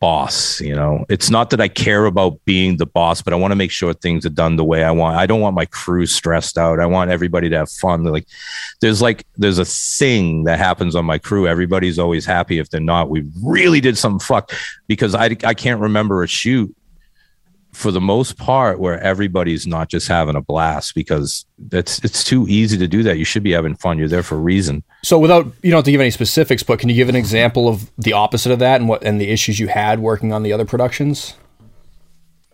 boss 0.00 0.60
you 0.60 0.74
know? 0.74 1.04
It's 1.08 1.30
not 1.30 1.50
that 1.50 1.60
i 1.60 1.68
care 1.68 2.06
about 2.06 2.42
being 2.44 2.76
the 2.76 2.86
boss 2.86 3.22
but 3.22 3.32
i 3.32 3.36
want 3.36 3.52
to 3.52 3.56
make 3.56 3.70
sure 3.70 3.92
things 3.92 4.24
are 4.26 4.30
done 4.30 4.56
the 4.56 4.64
way 4.64 4.84
i 4.84 4.90
want. 4.90 5.16
I 5.16 5.26
don't 5.26 5.40
want 5.40 5.54
my 5.54 5.66
crew 5.66 6.06
stressed 6.06 6.58
out. 6.58 6.80
I 6.80 6.86
want 6.86 7.10
everybody 7.10 7.48
to 7.50 7.56
have 7.56 7.70
fun. 7.70 8.04
Like 8.04 8.26
there's 8.80 9.02
like 9.02 9.24
there's 9.36 9.58
a 9.58 9.64
thing 9.64 10.44
that 10.44 10.58
happens 10.58 10.94
on 10.94 11.04
my 11.04 11.18
crew. 11.18 11.46
Everybody's 11.46 11.98
always 11.98 12.24
happy. 12.24 12.58
If 12.58 12.70
they're 12.70 12.80
not 12.80 13.10
we 13.10 13.24
really 13.42 13.80
did 13.80 13.98
something 13.98 14.20
fucked 14.20 14.54
because 14.86 15.14
i 15.14 15.36
i 15.44 15.54
can't 15.54 15.80
remember 15.80 16.22
a 16.22 16.26
shoot 16.26 16.74
for 17.74 17.90
the 17.90 18.00
most 18.00 18.38
part 18.38 18.78
where 18.78 19.00
everybody's 19.00 19.66
not 19.66 19.88
just 19.88 20.08
having 20.08 20.36
a 20.36 20.40
blast 20.40 20.94
because 20.94 21.44
it's 21.72 22.02
it's 22.04 22.24
too 22.24 22.46
easy 22.48 22.78
to 22.78 22.86
do 22.86 23.02
that 23.02 23.18
you 23.18 23.24
should 23.24 23.42
be 23.42 23.52
having 23.52 23.74
fun 23.76 23.98
you're 23.98 24.08
there 24.08 24.22
for 24.22 24.36
a 24.36 24.38
reason 24.38 24.82
So 25.02 25.18
without 25.18 25.46
you 25.62 25.70
don't 25.70 25.78
have 25.78 25.84
to 25.84 25.90
give 25.90 26.00
any 26.00 26.10
specifics, 26.10 26.62
but 26.62 26.78
can 26.78 26.88
you 26.88 26.94
give 26.94 27.10
an 27.10 27.16
example 27.16 27.68
of 27.68 27.90
the 27.98 28.14
opposite 28.14 28.52
of 28.52 28.58
that 28.60 28.80
and 28.80 28.88
what 28.88 29.04
and 29.04 29.20
the 29.20 29.28
issues 29.28 29.60
you 29.60 29.68
had 29.68 29.98
working 29.98 30.32
on 30.32 30.42
the 30.42 30.52
other 30.52 30.64
productions? 30.64 31.34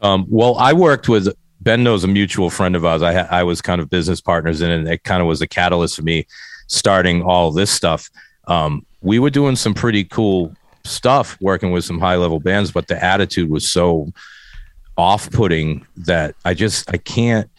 Um, 0.03 0.27
well, 0.29 0.57
I 0.57 0.73
worked 0.73 1.09
with 1.09 1.33
Ben 1.61 1.85
knows 1.85 2.03
a 2.05 2.09
mutual 2.09 2.51
friend 2.51 2.75
of 2.75 2.85
ours. 2.85 3.03
I 3.03 3.13
ha- 3.13 3.29
I 3.31 3.43
was 3.45 3.61
kind 3.61 3.81
of 3.81 3.91
business 3.91 4.21
partners 4.21 4.63
in 4.63 4.71
it, 4.71 4.79
and 4.79 4.89
it 4.89 5.05
kind 5.05 5.21
of 5.21 5.29
was 5.29 5.43
a 5.43 5.47
catalyst 5.47 5.97
for 5.97 6.03
me 6.03 6.27
starting 6.67 7.23
all 7.23 7.53
this 7.53 7.71
stuff. 7.71 8.11
Um, 8.47 8.85
we 9.03 9.19
were 9.19 9.31
doing 9.31 9.57
some 9.57 9.75
pretty 9.75 10.05
cool 10.05 10.55
stuff, 10.85 11.39
working 11.41 11.71
with 11.71 11.85
some 11.85 12.01
high 12.01 12.17
level 12.17 12.41
bands, 12.41 12.73
but 12.73 12.89
the 12.89 13.03
attitude 13.03 13.51
was 13.51 13.71
so 13.71 14.13
off 15.01 15.31
putting 15.31 15.87
that 15.97 16.35
I 16.45 16.55
just 16.55 16.91
I 16.91 16.99
can't. 16.99 17.51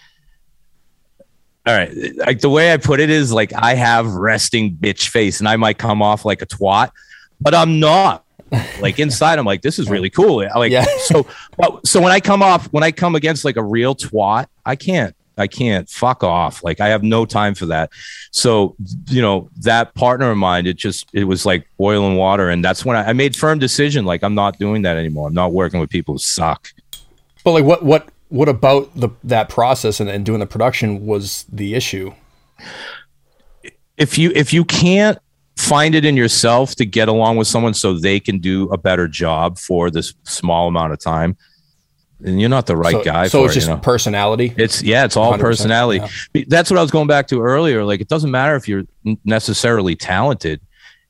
All 1.65 1.75
right, 1.75 1.91
like 2.17 2.39
the 2.39 2.49
way 2.49 2.73
I 2.73 2.77
put 2.77 2.99
it 2.99 3.10
is 3.10 3.32
like 3.32 3.51
I 3.54 3.75
have 3.75 4.08
resting 4.13 4.75
bitch 4.75 5.10
face, 5.10 5.39
and 5.39 5.47
I 5.49 5.58
might 5.58 5.77
come 5.77 6.01
off 6.01 6.23
like 6.25 6.41
a 6.41 6.45
twat, 6.45 6.91
but 7.39 7.54
I'm 7.54 7.80
not. 7.80 8.23
Like 8.80 8.99
inside, 9.06 9.39
I'm 9.39 9.45
like, 9.45 9.62
this 9.62 9.80
is 9.80 9.89
really 9.89 10.10
cool. 10.10 10.45
Like 10.56 10.71
Yeah. 10.71 10.86
so, 11.06 11.25
so 11.84 12.01
when 12.01 12.12
I 12.12 12.19
come 12.19 12.43
off, 12.43 12.65
when 12.71 12.84
I 12.84 12.91
come 12.91 13.15
against 13.15 13.45
like 13.45 13.58
a 13.58 13.63
real 13.63 13.95
twat, 13.95 14.47
I 14.65 14.75
can't, 14.75 15.15
I 15.38 15.47
can't 15.47 15.89
fuck 15.89 16.23
off. 16.23 16.63
Like 16.63 16.82
I 16.82 16.89
have 16.89 17.04
no 17.04 17.25
time 17.25 17.56
for 17.56 17.67
that. 17.67 17.91
So, 18.32 18.75
you 19.08 19.21
know, 19.21 19.49
that 19.62 19.93
partner 19.95 20.32
of 20.32 20.38
mine, 20.38 20.65
it 20.67 20.77
just, 20.77 21.08
it 21.13 21.23
was 21.23 21.45
like 21.45 21.67
oil 21.80 22.06
and 22.08 22.17
water. 22.17 22.49
And 22.49 22.63
that's 22.63 22.84
when 22.84 22.97
I, 22.97 23.10
I 23.10 23.13
made 23.13 23.36
firm 23.36 23.60
decision. 23.60 24.06
Like 24.06 24.23
I'm 24.23 24.36
not 24.36 24.60
doing 24.60 24.82
that 24.82 24.97
anymore. 24.97 25.27
I'm 25.27 25.34
not 25.34 25.54
working 25.54 25.80
with 25.80 25.89
people 25.89 26.15
who 26.15 26.19
suck. 26.19 26.67
But 27.43 27.51
like 27.51 27.63
what 27.63 27.84
what 27.84 28.10
what 28.30 28.49
about 28.49 28.93
the 28.95 29.10
that 29.23 29.49
process 29.49 29.99
and, 29.99 30.10
and 30.10 30.25
doing 30.25 30.39
the 30.39 30.45
production 30.45 31.06
was 31.06 31.45
the 31.51 31.75
issue? 31.75 32.13
if 33.97 34.17
you 34.17 34.32
if 34.36 34.51
you 34.51 34.65
can't 34.65 35.19
find 35.58 35.93
it 35.93 36.04
in 36.06 36.17
yourself 36.17 36.75
to 36.75 36.86
get 36.86 37.08
along 37.08 37.38
with 37.38 37.47
someone 37.47 37.73
so 37.73 37.93
they 37.93 38.19
can 38.19 38.39
do 38.39 38.67
a 38.69 38.77
better 38.77 39.08
job 39.08 39.60
for 39.60 39.91
this 39.91 40.13
small 40.23 40.67
amount 40.67 40.91
of 40.91 40.99
time 40.99 41.38
then 42.19 42.39
you're 42.39 42.49
not 42.49 42.65
the 42.65 42.75
right 42.75 42.93
so, 42.93 43.04
guy 43.04 43.27
So 43.27 43.39
for 43.39 43.45
it's 43.45 43.54
it, 43.54 43.56
just 43.56 43.67
you 43.67 43.75
know? 43.75 43.80
personality. 43.80 44.54
It's 44.56 44.84
yeah, 44.84 45.06
it's 45.06 45.17
all 45.17 45.34
100%, 45.34 45.39
personality. 45.39 46.45
That's 46.47 46.69
what 46.69 46.77
I 46.77 46.82
was 46.82 46.91
going 46.91 47.08
back 47.08 47.27
to 47.30 47.41
earlier. 47.41 47.84
Like, 47.84 47.99
it 47.99 48.10
doesn't 48.10 48.30
matter 48.30 48.56
if 48.56 48.67
you're 48.67 48.84
necessarily 49.25 49.95
talented. 49.95 50.62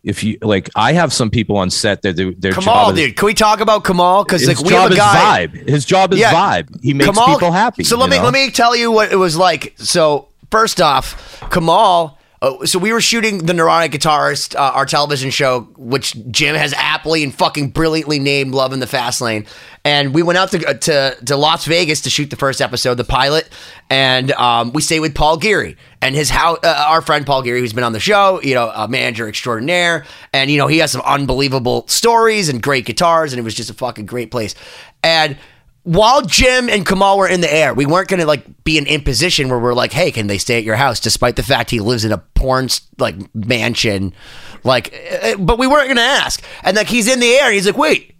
If 0.04 0.24
you 0.24 0.38
like, 0.42 0.70
I 0.76 0.94
have 0.94 1.14
some 1.14 1.30
people 1.30 1.58
on 1.58 1.70
set 1.70 2.02
that 2.02 2.16
their, 2.16 2.32
their 2.32 2.54
Kamal, 2.54 2.64
job 2.88 2.98
is, 2.98 3.06
dude. 3.06 3.16
Can 3.18 3.26
we 3.28 3.34
talk 3.36 3.60
about 3.60 3.84
Kamal? 3.84 4.24
Because 4.24 4.48
like 4.48 4.60
we 4.60 4.74
have 4.74 4.92
a 4.92 4.96
guy. 4.96 5.46
vibe. 5.48 5.70
His 5.70 5.86
job 5.86 6.12
is 6.14 6.20
Yeah. 6.20 6.34
vibe. 6.34 6.82
He 6.84 6.94
makes 6.96 7.10
Kamal- 7.12 7.36
people 7.36 7.52
happy. 7.52 7.84
So 7.84 7.98
let 7.98 8.10
me 8.10 8.18
know? 8.18 8.24
let 8.24 8.34
me 8.34 8.50
tell 8.50 8.76
you 8.76 8.92
what 8.92 9.12
it 9.12 9.18
was 9.18 9.38
like. 9.38 9.76
So 9.78 10.28
first 10.50 10.82
off, 10.82 11.44
Kamal. 11.52 12.18
Uh, 12.42 12.66
so 12.66 12.80
we 12.80 12.92
were 12.92 13.02
shooting 13.02 13.38
the 13.38 13.54
Neurotic 13.54 13.92
Guitarist, 13.92 14.56
uh, 14.56 14.72
our 14.74 14.86
television 14.86 15.30
show, 15.30 15.62
which 15.78 16.16
Jim 16.32 16.56
has 16.56 16.74
aptly 16.74 17.24
and 17.24 17.34
fucking 17.34 17.70
brilliantly 17.70 18.18
named 18.18 18.56
"Love 18.56 18.74
in 18.74 18.80
the 18.80 18.88
Fast 18.88 19.22
Lane," 19.22 19.46
and 19.86 20.12
we 20.12 20.24
went 20.24 20.40
out 20.40 20.50
to 20.50 20.68
uh, 20.68 20.74
to, 20.74 21.18
to 21.26 21.36
Las 21.36 21.66
Vegas 21.66 22.02
to 22.02 22.10
shoot 22.10 22.32
the 22.32 22.36
first 22.36 22.60
episode, 22.60 22.96
the 22.96 23.04
pilot, 23.04 23.48
and 23.92 24.32
um, 24.32 24.74
we 24.74 24.82
stayed 24.82 25.02
with 25.02 25.14
Paul 25.14 25.38
Geary 25.38 25.78
and 26.02 26.16
his 26.16 26.32
house, 26.32 26.58
uh, 26.64 26.86
our 26.88 27.02
friend 27.02 27.28
Paul 27.28 27.44
Geary, 27.44 27.60
who's 27.60 27.74
been 27.74 27.84
on 27.84 27.94
the 27.94 28.00
show, 28.00 28.42
you 28.42 28.56
know, 28.56 28.72
a 28.74 28.88
manager 28.88 29.30
extraordinaire, 29.30 30.06
and 30.34 30.50
you 30.50 30.58
know 30.58 30.66
he 30.66 30.80
has 30.80 30.92
some 30.92 31.02
unbelievable 31.02 31.88
stories 31.88 32.50
and 32.50 32.60
great 32.64 32.86
guitars, 32.88 33.34
and 33.34 33.40
it 33.40 33.44
was 33.44 33.54
just 33.54 33.70
a 33.70 33.76
fucking 33.76 34.08
great 34.08 34.32
place, 34.32 34.56
and 35.04 35.38
while 35.84 36.22
Jim 36.22 36.70
and 36.70 36.86
Kamal 36.86 37.18
were 37.18 37.28
in 37.28 37.42
the 37.42 37.52
air, 37.52 37.74
we 37.74 37.86
weren't 37.86 38.08
going 38.08 38.20
to 38.20 38.26
like 38.26 38.64
be 38.64 38.78
in 38.78 38.86
imposition 38.86 39.50
where 39.50 39.58
we're 39.58 39.74
like, 39.74 39.94
"Hey, 39.94 40.12
can 40.12 40.28
they 40.28 40.38
stay 40.38 40.58
at 40.58 40.64
your 40.64 40.76
house?" 40.76 41.00
Despite 41.00 41.36
the 41.36 41.44
fact 41.44 41.72
he 41.72 41.80
lives 41.80 42.06
in 42.06 42.12
a 42.12 42.20
porn 42.20 42.70
like 43.00 43.16
mansion, 43.34 44.14
like, 44.64 44.94
eh, 44.94 45.36
but 45.40 45.58
we 45.58 45.68
weren't 45.68 45.88
going 45.88 45.98
to 45.98 46.04
ask. 46.04 46.44
And 46.64 46.78
like 46.78 46.88
he's 46.88 47.08
in 47.08 47.20
the 47.20 47.34
air, 47.34 47.52
he's 47.52 47.66
like, 47.66 47.78
"Wait." 47.78 48.16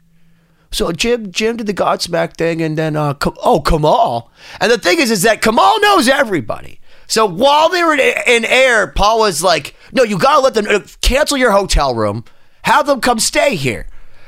So 0.72 0.92
Jim, 0.92 1.32
Jim 1.32 1.58
did 1.58 1.68
the 1.68 1.74
Godsmack 1.74 2.38
thing, 2.38 2.62
and 2.62 2.78
then 2.78 2.96
uh, 2.96 3.14
oh 3.44 3.62
Kamal. 3.62 4.32
And 4.60 4.72
the 4.72 4.78
thing 4.78 5.00
is, 5.00 5.12
is 5.12 5.22
that 5.24 5.42
Kamal 5.42 5.80
knows 5.82 6.08
everybody. 6.08 6.80
So 7.08 7.26
while 7.26 7.68
they 7.68 7.84
were 7.84 7.94
in, 7.94 8.46
air, 8.46 8.88
Paul 8.88 9.20
was 9.20 9.44
like, 9.44 9.76
"No, 9.92 10.02
you 10.04 10.18
got 10.18 10.36
to 10.36 10.40
let 10.40 10.54
them 10.56 10.66
uh, 10.68 10.80
cancel 11.02 11.38
your 11.38 11.52
hotel 11.52 11.94
room, 11.94 12.24
have 12.64 12.88
them 12.88 13.02
come 13.02 13.20
stay 13.20 13.56
here." 13.56 13.86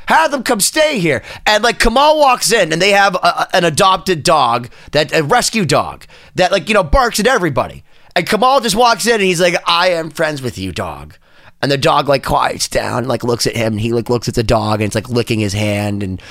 Have 0.08 0.32
them 0.32 0.44
come 0.44 0.60
stay 0.60 1.00
here. 1.00 1.24
And 1.46 1.64
like 1.64 1.80
Kamal 1.80 2.20
walks 2.20 2.52
in 2.52 2.74
and 2.74 2.82
they 2.82 2.92
have 2.92 3.16
a, 3.16 3.56
an 3.56 3.64
adopted 3.64 4.24
dog, 4.24 4.70
that 4.92 5.14
a 5.14 5.24
rescue 5.24 5.66
dog 5.66 6.06
that 6.36 6.52
like, 6.52 6.68
you 6.68 6.74
know, 6.74 6.84
barks 6.84 7.20
at 7.20 7.28
everybody. 7.28 7.84
And 8.16 8.28
Kamal 8.28 8.60
just 8.60 8.76
walks 8.76 9.08
in 9.08 9.14
and 9.14 9.24
he's 9.24 9.42
like, 9.42 9.56
I 9.66 9.90
am 9.90 10.10
friends 10.10 10.42
with 10.42 10.58
you, 10.58 10.72
dog. 10.72 11.18
And 11.62 11.72
the 11.72 11.78
dog 11.78 12.10
like 12.10 12.24
quiets 12.24 12.68
down, 12.68 13.08
like 13.08 13.24
looks 13.24 13.48
at 13.48 13.56
him 13.56 13.74
and 13.74 13.82
he 13.82 13.94
like 13.94 14.10
looks 14.10 14.28
at 14.28 14.36
the 14.36 14.44
dog 14.44 14.82
and 14.82 14.88
it's 14.88 14.96
like 14.96 15.10
licking 15.10 15.40
his 15.40 15.54
hand 15.54 16.04
and 16.04 16.22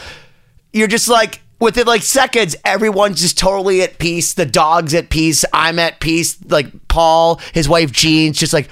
you're 0.73 0.89
just 0.89 1.09
like, 1.09 1.41
within 1.63 1.87
like 1.87 2.03
seconds, 2.03 2.57
everyone's 2.65 3.21
just 3.21 3.39
totally 3.39 3.83
at 3.83 3.99
peace. 3.99 4.35
The 4.35 4.45
dog's 4.45 4.95
at 4.95 5.11
peace. 5.11 5.45
I'm 5.53 5.79
at 5.79 6.01
peace. 6.01 6.37
Like 6.45 6.89
Paul, 6.89 7.41
his 7.55 7.69
wife 7.69 7.93
Jean's 7.93 8.37
just 8.37 8.53
like, 8.53 8.69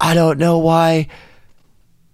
I 0.00 0.14
don't 0.14 0.38
know 0.38 0.58
why. 0.58 1.08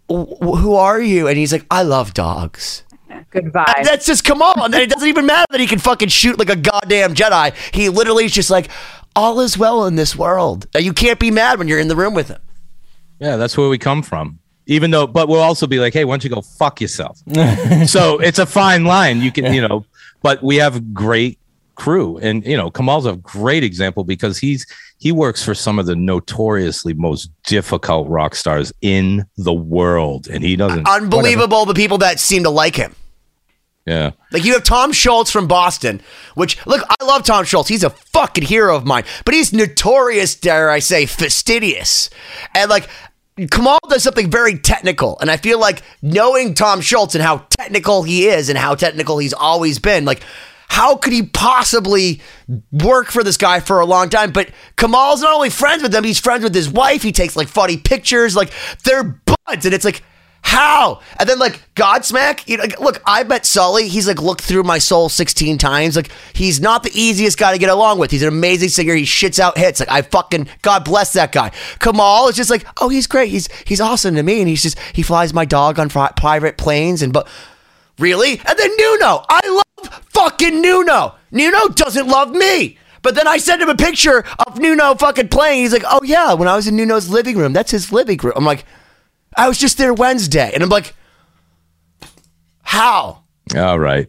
Wh- 0.09 0.59
Who 0.61 0.75
are 0.75 1.01
you? 1.01 1.29
And 1.29 1.37
he's 1.39 1.53
like, 1.53 1.67
I 1.71 1.83
love 1.83 2.15
dogs. 2.15 2.83
Good 3.31 3.47
vibe. 3.47 3.85
That's 3.85 4.07
just 4.07 4.25
come 4.25 4.43
on. 4.43 4.73
And 4.73 4.75
it 4.83 4.91
doesn't 4.91 5.09
even 5.09 5.27
matter 5.27 5.47
that 5.51 5.61
he 5.61 5.67
can 5.67 5.79
fucking 5.79 6.09
shoot 6.09 6.39
like 6.39 6.49
a 6.51 6.57
goddamn 6.57 7.15
Jedi. 7.15 7.55
He 7.75 7.89
literally 7.89 8.25
is 8.27 8.33
just 8.33 8.51
like, 8.51 8.69
all 9.15 9.41
is 9.41 9.57
well 9.59 9.87
in 9.87 9.97
this 9.97 10.15
world. 10.17 10.67
Uh, 10.75 10.79
you 10.79 10.93
can't 10.93 11.19
be 11.19 11.31
mad 11.31 11.59
when 11.59 11.67
you're 11.69 11.79
in 11.81 11.89
the 11.89 11.97
room 11.97 12.15
with 12.15 12.29
him. 12.29 12.41
Yeah, 13.19 13.37
that's 13.37 13.57
where 13.57 13.69
we 13.69 13.79
come 13.79 14.03
from. 14.03 14.39
Even 14.67 14.91
though, 14.91 15.07
but 15.07 15.29
we'll 15.29 15.41
also 15.41 15.67
be 15.67 15.79
like, 15.79 15.93
hey, 15.95 16.05
why 16.05 16.13
don't 16.13 16.25
you 16.25 16.31
go 16.31 16.43
fuck 16.43 16.81
yourself? 16.81 17.19
so 17.87 18.19
it's 18.19 18.39
a 18.39 18.47
fine 18.47 18.85
line. 18.85 19.21
You 19.21 19.31
can, 19.33 19.53
you 19.53 19.67
know, 19.67 19.87
but 20.23 20.43
we 20.43 20.57
have 20.57 20.77
a 20.77 20.81
great 20.81 21.39
crew, 21.77 22.19
and 22.19 22.45
you 22.45 22.57
know, 22.57 22.71
Kamal's 22.71 23.07
a 23.07 23.17
great 23.17 23.63
example 23.63 24.05
because 24.05 24.39
he's 24.39 24.67
he 24.99 25.13
works 25.13 25.45
for 25.45 25.55
some 25.55 25.79
of 25.79 25.87
the 25.87 25.95
notoriously 25.95 26.95
most 26.95 27.31
difficult 27.45 28.09
rock 28.09 28.35
stars 28.35 28.73
in 28.83 29.25
the 29.37 29.53
world, 29.53 30.29
and 30.29 30.43
he 30.43 30.57
doesn't. 30.57 30.89
Unbelievable 30.89 31.65
the 31.65 31.75
people 31.75 31.99
that 31.99 32.19
seem 32.19 32.43
to 32.43 32.51
like 32.51 32.75
him. 32.77 32.95
Yeah, 33.87 34.13
Like 34.33 34.45
you 34.45 34.55
have 34.55 34.65
Tom 34.65 34.91
Scholz 34.91 35.31
from 35.31 35.47
Boston, 35.47 36.01
which 36.35 36.59
look, 36.67 36.85
I 36.99 37.05
love 37.05 37.23
Tom 37.23 37.45
Scholz. 37.45 37.69
He's 37.69 37.85
a 37.85 37.91
fucking 37.91 38.43
hero 38.43 38.75
of 38.75 38.85
mine, 38.85 39.05
but 39.25 39.33
he's 39.33 39.53
notorious, 39.53 40.35
dare 40.35 40.71
I 40.71 40.81
say, 40.81 41.07
fastidious. 41.07 42.11
And 42.53 42.69
like 42.69 42.89
Kamal 43.49 43.79
does 43.89 44.03
something 44.03 44.29
very 44.29 44.59
technical, 44.59 45.19
and 45.21 45.31
I 45.31 45.37
feel 45.37 45.61
like 45.61 45.83
knowing 46.03 46.55
Tom 46.55 46.81
Scholz 46.81 47.15
and 47.15 47.23
how 47.23 47.47
technical 47.51 48.03
he 48.03 48.27
is 48.27 48.49
and 48.49 48.59
how 48.59 48.75
technical 48.75 49.19
he's 49.19 49.35
always 49.35 49.79
been, 49.79 50.05
like 50.05 50.23
how 50.69 50.97
could 50.97 51.13
he 51.13 51.23
possibly 51.23 52.21
work 52.73 53.09
for 53.09 53.23
this 53.23 53.37
guy 53.37 53.61
for 53.61 53.81
a 53.81 53.87
long 53.87 54.09
time? 54.09 54.33
But 54.33 54.51
Kamal's 54.77 55.23
not 55.23 55.35
only 55.35 55.51
friends 55.51 55.83
with 55.83 55.93
them, 55.93 56.05
he's 56.05 56.21
friends 56.21 56.45
with 56.45 56.55
his 56.55 56.69
wife. 56.69 57.03
He 57.03 57.13
takes 57.13 57.37
like 57.37 57.49
funny 57.49 57.77
pictures, 57.77 58.37
like 58.37 58.53
they're 58.85 59.05
buds, 59.05 59.65
and 59.65 59.75
it's 59.75 59.85
like 59.85 60.03
how? 60.47 61.01
And 61.19 61.29
then 61.29 61.41
like 61.41 61.61
Godsmack, 61.75 62.47
you 62.47 62.57
know, 62.57 62.63
like, 62.63 62.79
look, 62.79 63.03
I 63.05 63.25
met 63.25 63.45
Sully. 63.45 63.89
He's 63.89 64.07
like 64.07 64.23
looked 64.23 64.43
through 64.43 64.63
my 64.63 64.79
soul 64.79 65.09
16 65.09 65.59
times. 65.59 65.97
Like 65.97 66.11
he's 66.35 66.61
not 66.61 66.85
the 66.85 66.91
easiest 66.95 67.37
guy 67.37 67.53
to 67.53 67.59
get 67.59 67.69
along 67.69 67.99
with. 67.99 68.13
He's 68.13 68.23
an 68.23 68.29
amazing 68.29 68.69
singer. 68.69 68.95
He 68.95 69.03
shits 69.03 69.41
out 69.41 69.59
hits. 69.59 69.81
Like 69.81 69.91
I 69.91 70.03
fucking 70.03 70.49
God 70.63 70.85
bless 70.85 71.13
that 71.15 71.33
guy. 71.33 71.51
Kamal 71.81 72.29
is 72.29 72.37
just 72.37 72.51
like, 72.51 72.65
oh, 72.81 72.89
he's 72.89 73.09
great. 73.09 73.29
He's 73.29 73.49
he's 73.65 73.81
awesome 73.81 74.15
to 74.15 74.23
me, 74.23 74.41
and 74.41 74.49
he's 74.49 74.63
just 74.63 74.79
he 74.93 75.03
flies 75.03 75.35
my 75.35 75.45
dog 75.45 75.79
on 75.79 75.89
private 75.89 76.57
planes 76.57 77.03
and 77.03 77.13
but. 77.13 77.29
Really? 77.99 78.33
And 78.33 78.59
then 78.59 78.71
Nuno. 78.77 79.25
I 79.27 79.41
love 79.49 79.66
fucking 79.85 80.61
Nuno. 80.61 81.15
Nuno 81.31 81.69
doesn't 81.69 82.09
love 82.09 82.31
me. 82.33 82.79
But 83.03 83.15
then 83.15 83.29
I 83.29 83.39
sent 83.39 83.63
him 83.63 83.69
a 83.69 83.77
picture 83.77 84.25
of 84.47 84.59
Nuno 84.59 84.95
fucking 84.97 85.29
playing. 85.29 85.63
He's 85.63 85.73
like, 85.73 85.85
oh 85.87 86.01
yeah, 86.03 86.33
when 86.33 86.49
I 86.49 86.57
was 86.57 86.67
in 86.67 86.77
Nuno's 86.77 87.09
living 87.09 87.37
room, 87.37 87.53
that's 87.53 87.71
his 87.71 87.93
living 87.93 88.19
room. 88.19 88.33
I'm 88.35 88.45
like, 88.45 88.65
I 89.37 89.47
was 89.49 89.59
just 89.59 89.79
there 89.79 89.95
Wednesday. 89.95 90.51
And 90.53 90.63
I'm 90.63 90.69
like, 90.69 90.95
how? 92.63 93.23
all 93.57 93.79
right. 93.79 94.09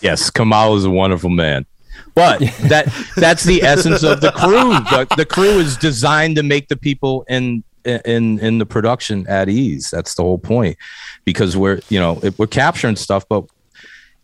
yes, 0.00 0.30
Kamal 0.30 0.76
is 0.76 0.84
a 0.84 0.90
wonderful 0.90 1.30
man. 1.30 1.66
But 2.14 2.40
that 2.68 2.92
that's 3.16 3.44
the 3.44 3.62
essence 3.62 4.02
of 4.02 4.20
the 4.20 4.32
crew. 4.32 4.70
The, 4.70 5.06
the 5.16 5.26
crew 5.26 5.58
is 5.58 5.76
designed 5.76 6.36
to 6.36 6.42
make 6.42 6.68
the 6.68 6.76
people 6.76 7.24
in 7.28 7.62
in 7.84 8.38
in 8.38 8.58
the 8.58 8.66
production 8.66 9.26
at 9.28 9.48
ease. 9.48 9.90
That's 9.90 10.14
the 10.14 10.22
whole 10.22 10.38
point. 10.38 10.76
Because 11.24 11.56
we're 11.56 11.80
you 11.88 12.00
know 12.00 12.20
it, 12.22 12.38
we're 12.38 12.46
capturing 12.46 12.96
stuff, 12.96 13.26
but 13.28 13.44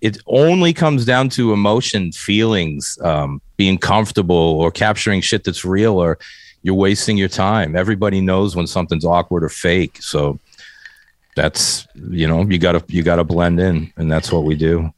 it 0.01 0.19
only 0.27 0.73
comes 0.73 1.05
down 1.05 1.29
to 1.31 1.53
emotion, 1.53 2.13
feelings, 2.13 2.99
um, 3.03 3.41
being 3.57 3.79
comfortable, 3.79 4.37
or 4.37 4.71
capturing 4.71 5.21
shit 5.21 5.45
that's 5.45 5.65
real, 5.65 5.99
or 5.99 6.19
you're 6.63 6.75
wasting 6.75 7.17
your 7.17 7.29
time. 7.29 7.75
Everybody 7.75 8.21
knows 8.21 8.55
when 8.55 8.67
something's 8.67 9.05
awkward 9.05 9.45
or 9.45 9.49
fake. 9.49 10.01
So 10.01 10.39
that's 11.35 11.87
you 11.95 12.27
know 12.27 12.43
you 12.43 12.59
gotta 12.59 12.85
you 12.89 13.03
gotta 13.03 13.25
blend 13.25 13.61
in, 13.61 13.93
and 13.97 14.11
that's 14.11 14.33
what 14.33 14.45
we 14.45 14.55
do. 14.55 14.93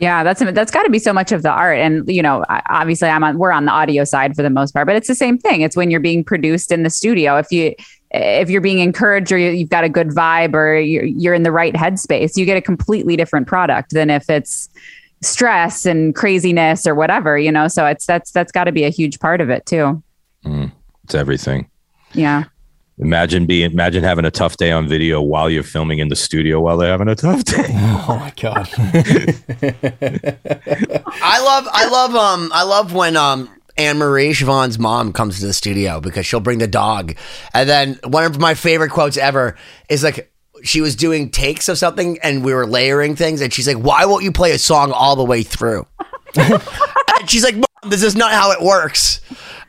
Yeah, 0.00 0.24
that's 0.24 0.40
that's 0.40 0.70
got 0.70 0.84
to 0.84 0.90
be 0.90 0.98
so 0.98 1.12
much 1.12 1.30
of 1.30 1.42
the 1.42 1.50
art, 1.50 1.78
and 1.78 2.08
you 2.10 2.22
know, 2.22 2.42
obviously, 2.70 3.08
I'm 3.08 3.22
on 3.22 3.36
we're 3.38 3.52
on 3.52 3.66
the 3.66 3.70
audio 3.70 4.04
side 4.04 4.34
for 4.34 4.42
the 4.42 4.48
most 4.48 4.72
part, 4.72 4.86
but 4.86 4.96
it's 4.96 5.08
the 5.08 5.14
same 5.14 5.36
thing. 5.38 5.60
It's 5.60 5.76
when 5.76 5.90
you're 5.90 6.00
being 6.00 6.24
produced 6.24 6.72
in 6.72 6.82
the 6.84 6.90
studio. 6.90 7.36
If 7.36 7.52
you 7.52 7.74
if 8.10 8.48
you're 8.48 8.62
being 8.62 8.78
encouraged 8.80 9.30
or 9.30 9.38
you- 9.38 9.50
you've 9.50 9.68
got 9.68 9.84
a 9.84 9.88
good 9.88 10.08
vibe 10.08 10.54
or 10.54 10.74
you're, 10.76 11.04
you're 11.04 11.34
in 11.34 11.44
the 11.44 11.52
right 11.52 11.74
headspace, 11.74 12.36
you 12.36 12.44
get 12.44 12.56
a 12.56 12.60
completely 12.60 13.14
different 13.16 13.46
product 13.46 13.92
than 13.92 14.10
if 14.10 14.28
it's 14.28 14.68
stress 15.22 15.86
and 15.86 16.12
craziness 16.16 16.86
or 16.88 16.94
whatever. 16.96 17.38
You 17.38 17.52
know, 17.52 17.68
so 17.68 17.84
it's 17.86 18.06
that's 18.06 18.32
that's 18.32 18.50
got 18.50 18.64
to 18.64 18.72
be 18.72 18.84
a 18.84 18.88
huge 18.90 19.20
part 19.20 19.40
of 19.42 19.50
it 19.50 19.66
too. 19.66 20.02
Mm, 20.46 20.72
it's 21.04 21.14
everything. 21.14 21.68
Yeah. 22.14 22.44
Imagine 23.00 23.46
being 23.46 23.70
imagine 23.70 24.04
having 24.04 24.26
a 24.26 24.30
tough 24.30 24.58
day 24.58 24.70
on 24.70 24.86
video 24.86 25.22
while 25.22 25.48
you're 25.48 25.62
filming 25.62 26.00
in 26.00 26.08
the 26.08 26.16
studio 26.16 26.60
while 26.60 26.76
they're 26.76 26.90
having 26.90 27.08
a 27.08 27.14
tough 27.14 27.44
day. 27.44 27.66
Oh 28.02 28.16
my 28.16 28.32
god. 28.40 28.68
I 31.22 31.40
love, 31.40 31.68
I 31.70 31.88
love, 31.90 32.14
um, 32.14 32.50
I 32.52 32.62
love 32.64 32.92
when, 32.92 33.16
um, 33.16 33.48
Anne 33.76 33.98
Marie 33.98 34.30
Siobhan's 34.30 34.78
mom 34.78 35.12
comes 35.12 35.38
to 35.38 35.46
the 35.46 35.52
studio 35.52 36.00
because 36.00 36.26
she'll 36.26 36.40
bring 36.40 36.58
the 36.58 36.66
dog. 36.66 37.14
And 37.54 37.68
then 37.68 38.00
one 38.04 38.24
of 38.24 38.38
my 38.38 38.54
favorite 38.54 38.90
quotes 38.90 39.16
ever 39.16 39.56
is 39.88 40.02
like, 40.02 40.32
she 40.62 40.80
was 40.80 40.96
doing 40.96 41.30
takes 41.30 41.68
of 41.68 41.78
something 41.78 42.18
and 42.22 42.44
we 42.44 42.52
were 42.52 42.66
layering 42.66 43.16
things. 43.16 43.40
And 43.40 43.52
she's 43.52 43.66
like, 43.66 43.78
why 43.78 44.04
won't 44.06 44.24
you 44.24 44.32
play 44.32 44.52
a 44.52 44.58
song 44.58 44.92
all 44.92 45.16
the 45.16 45.24
way 45.24 45.42
through? 45.42 45.86
and 46.36 46.60
she's 47.26 47.44
like, 47.44 47.54
Mom, 47.54 47.90
this 47.90 48.02
is 48.02 48.16
not 48.16 48.32
how 48.32 48.52
it 48.52 48.60
works. 48.60 49.20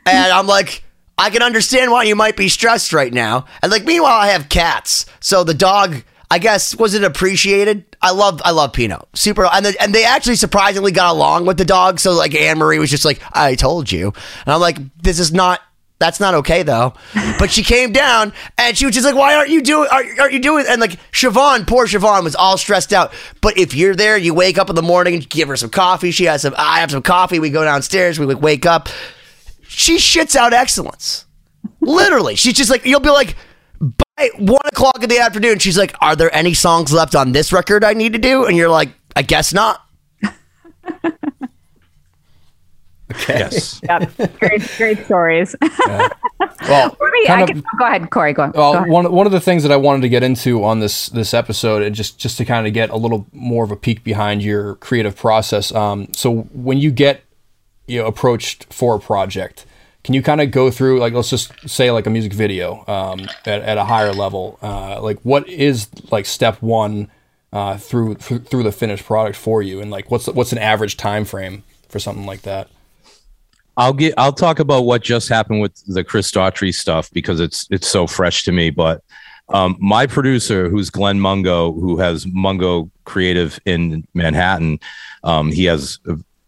And 0.04 0.32
I'm 0.32 0.46
like, 0.46 0.84
I 1.22 1.30
can 1.30 1.40
understand 1.40 1.92
why 1.92 2.02
you 2.02 2.16
might 2.16 2.36
be 2.36 2.48
stressed 2.48 2.92
right 2.92 3.12
now. 3.12 3.46
And 3.62 3.70
like, 3.70 3.84
meanwhile, 3.84 4.18
I 4.18 4.32
have 4.32 4.48
cats. 4.48 5.06
So 5.20 5.44
the 5.44 5.54
dog, 5.54 6.02
I 6.28 6.40
guess, 6.40 6.74
wasn't 6.74 7.04
appreciated? 7.04 7.84
I 8.02 8.10
love, 8.10 8.42
I 8.44 8.50
love 8.50 8.72
Pino. 8.72 9.06
Super. 9.14 9.44
And, 9.44 9.64
the, 9.64 9.76
and 9.80 9.94
they 9.94 10.04
actually 10.04 10.34
surprisingly 10.34 10.90
got 10.90 11.12
along 11.12 11.46
with 11.46 11.58
the 11.58 11.64
dog. 11.64 12.00
So 12.00 12.10
like 12.14 12.34
Anne 12.34 12.58
Marie 12.58 12.80
was 12.80 12.90
just 12.90 13.04
like, 13.04 13.20
I 13.32 13.54
told 13.54 13.92
you. 13.92 14.06
And 14.06 14.52
I'm 14.52 14.60
like, 14.60 14.78
this 15.00 15.20
is 15.20 15.32
not, 15.32 15.60
that's 16.00 16.18
not 16.18 16.34
okay 16.34 16.64
though. 16.64 16.94
But 17.38 17.52
she 17.52 17.62
came 17.62 17.92
down 17.92 18.32
and 18.58 18.76
she 18.76 18.84
was 18.84 18.92
just 18.92 19.06
like, 19.06 19.14
why 19.14 19.36
aren't 19.36 19.50
you 19.50 19.62
doing, 19.62 19.88
aren't, 19.92 20.18
aren't 20.18 20.32
you 20.32 20.40
doing? 20.40 20.64
And 20.68 20.80
like 20.80 20.98
Siobhan, 21.12 21.68
poor 21.68 21.86
Siobhan 21.86 22.24
was 22.24 22.34
all 22.34 22.58
stressed 22.58 22.92
out. 22.92 23.14
But 23.40 23.56
if 23.56 23.76
you're 23.76 23.94
there, 23.94 24.16
you 24.18 24.34
wake 24.34 24.58
up 24.58 24.68
in 24.70 24.74
the 24.74 24.82
morning 24.82 25.14
and 25.14 25.30
give 25.30 25.46
her 25.46 25.56
some 25.56 25.70
coffee. 25.70 26.10
She 26.10 26.24
has 26.24 26.42
some, 26.42 26.56
I 26.58 26.80
have 26.80 26.90
some 26.90 27.02
coffee. 27.02 27.38
We 27.38 27.50
go 27.50 27.62
downstairs. 27.62 28.18
We 28.18 28.26
wake 28.34 28.66
up. 28.66 28.88
She 29.72 29.96
shits 29.96 30.36
out 30.36 30.52
excellence. 30.52 31.24
Literally. 31.80 32.34
She's 32.36 32.54
just 32.54 32.70
like, 32.70 32.84
you'll 32.84 33.00
be 33.00 33.10
like, 33.10 33.36
by 33.80 34.28
one 34.38 34.60
o'clock 34.66 35.02
in 35.02 35.08
the 35.08 35.18
afternoon, 35.18 35.58
she's 35.58 35.76
like, 35.78 35.94
Are 36.00 36.14
there 36.14 36.32
any 36.34 36.54
songs 36.54 36.92
left 36.92 37.14
on 37.14 37.32
this 37.32 37.52
record 37.52 37.82
I 37.84 37.94
need 37.94 38.12
to 38.12 38.18
do? 38.18 38.44
And 38.46 38.56
you're 38.56 38.68
like, 38.68 38.90
I 39.16 39.22
guess 39.22 39.52
not. 39.52 39.80
yes. 43.28 43.80
Yep. 43.82 44.38
great, 44.38 44.62
great 44.78 45.04
stories. 45.04 45.54
Well, 45.60 45.76
me, 47.12 47.26
I 47.28 47.40
of- 47.42 47.48
can, 47.48 47.62
go 47.78 47.84
ahead, 47.86 48.10
Cory. 48.10 48.32
Go, 48.32 48.48
go 48.50 48.58
Well, 48.58 48.74
ahead. 48.74 48.88
one 48.88 49.12
one 49.12 49.26
of 49.26 49.32
the 49.32 49.40
things 49.40 49.62
that 49.64 49.72
I 49.72 49.76
wanted 49.76 50.02
to 50.02 50.08
get 50.08 50.22
into 50.22 50.64
on 50.64 50.80
this 50.80 51.08
this 51.08 51.34
episode, 51.34 51.82
and 51.82 51.94
just 51.94 52.18
just 52.18 52.38
to 52.38 52.44
kind 52.44 52.66
of 52.66 52.72
get 52.72 52.90
a 52.90 52.96
little 52.96 53.26
more 53.32 53.64
of 53.64 53.70
a 53.70 53.76
peek 53.76 54.02
behind 54.04 54.42
your 54.42 54.76
creative 54.76 55.16
process. 55.16 55.72
Um, 55.74 56.08
so 56.14 56.42
when 56.52 56.78
you 56.78 56.90
get 56.90 57.22
you 57.86 58.00
know 58.00 58.06
approached 58.06 58.72
for 58.72 58.96
a 58.96 59.00
project, 59.00 59.66
can 60.04 60.14
you 60.14 60.22
kind 60.22 60.40
of 60.40 60.50
go 60.50 60.70
through 60.70 60.98
like 60.98 61.12
let's 61.12 61.30
just 61.30 61.68
say 61.68 61.90
like 61.90 62.06
a 62.06 62.10
music 62.10 62.32
video 62.32 62.84
um, 62.86 63.20
at, 63.46 63.62
at 63.62 63.78
a 63.78 63.84
higher 63.84 64.12
level? 64.12 64.58
Uh, 64.62 65.00
like 65.00 65.20
what 65.20 65.48
is 65.48 65.88
like 66.10 66.26
step 66.26 66.60
one 66.60 67.10
uh, 67.52 67.76
through 67.76 68.16
through 68.16 68.62
the 68.62 68.72
finished 68.72 69.04
product 69.04 69.36
for 69.36 69.62
you, 69.62 69.80
and 69.80 69.90
like 69.90 70.10
what's 70.10 70.26
what's 70.26 70.52
an 70.52 70.58
average 70.58 70.96
time 70.96 71.24
frame 71.24 71.62
for 71.88 71.98
something 71.98 72.26
like 72.26 72.42
that? 72.42 72.68
I'll 73.76 73.92
get 73.92 74.14
I'll 74.18 74.32
talk 74.32 74.58
about 74.58 74.82
what 74.82 75.02
just 75.02 75.28
happened 75.28 75.60
with 75.60 75.80
the 75.86 76.02
Chris 76.04 76.30
Daughtry 76.30 76.74
stuff 76.74 77.10
because 77.12 77.40
it's 77.40 77.66
it's 77.70 77.88
so 77.88 78.06
fresh 78.06 78.42
to 78.44 78.52
me. 78.52 78.70
But 78.70 79.02
um, 79.48 79.76
my 79.80 80.06
producer, 80.06 80.68
who's 80.68 80.90
Glenn 80.90 81.20
Mungo, 81.20 81.72
who 81.72 81.98
has 81.98 82.26
Mungo 82.26 82.90
Creative 83.04 83.58
in 83.64 84.06
Manhattan, 84.14 84.80
um, 85.24 85.52
he 85.52 85.64
has 85.64 85.98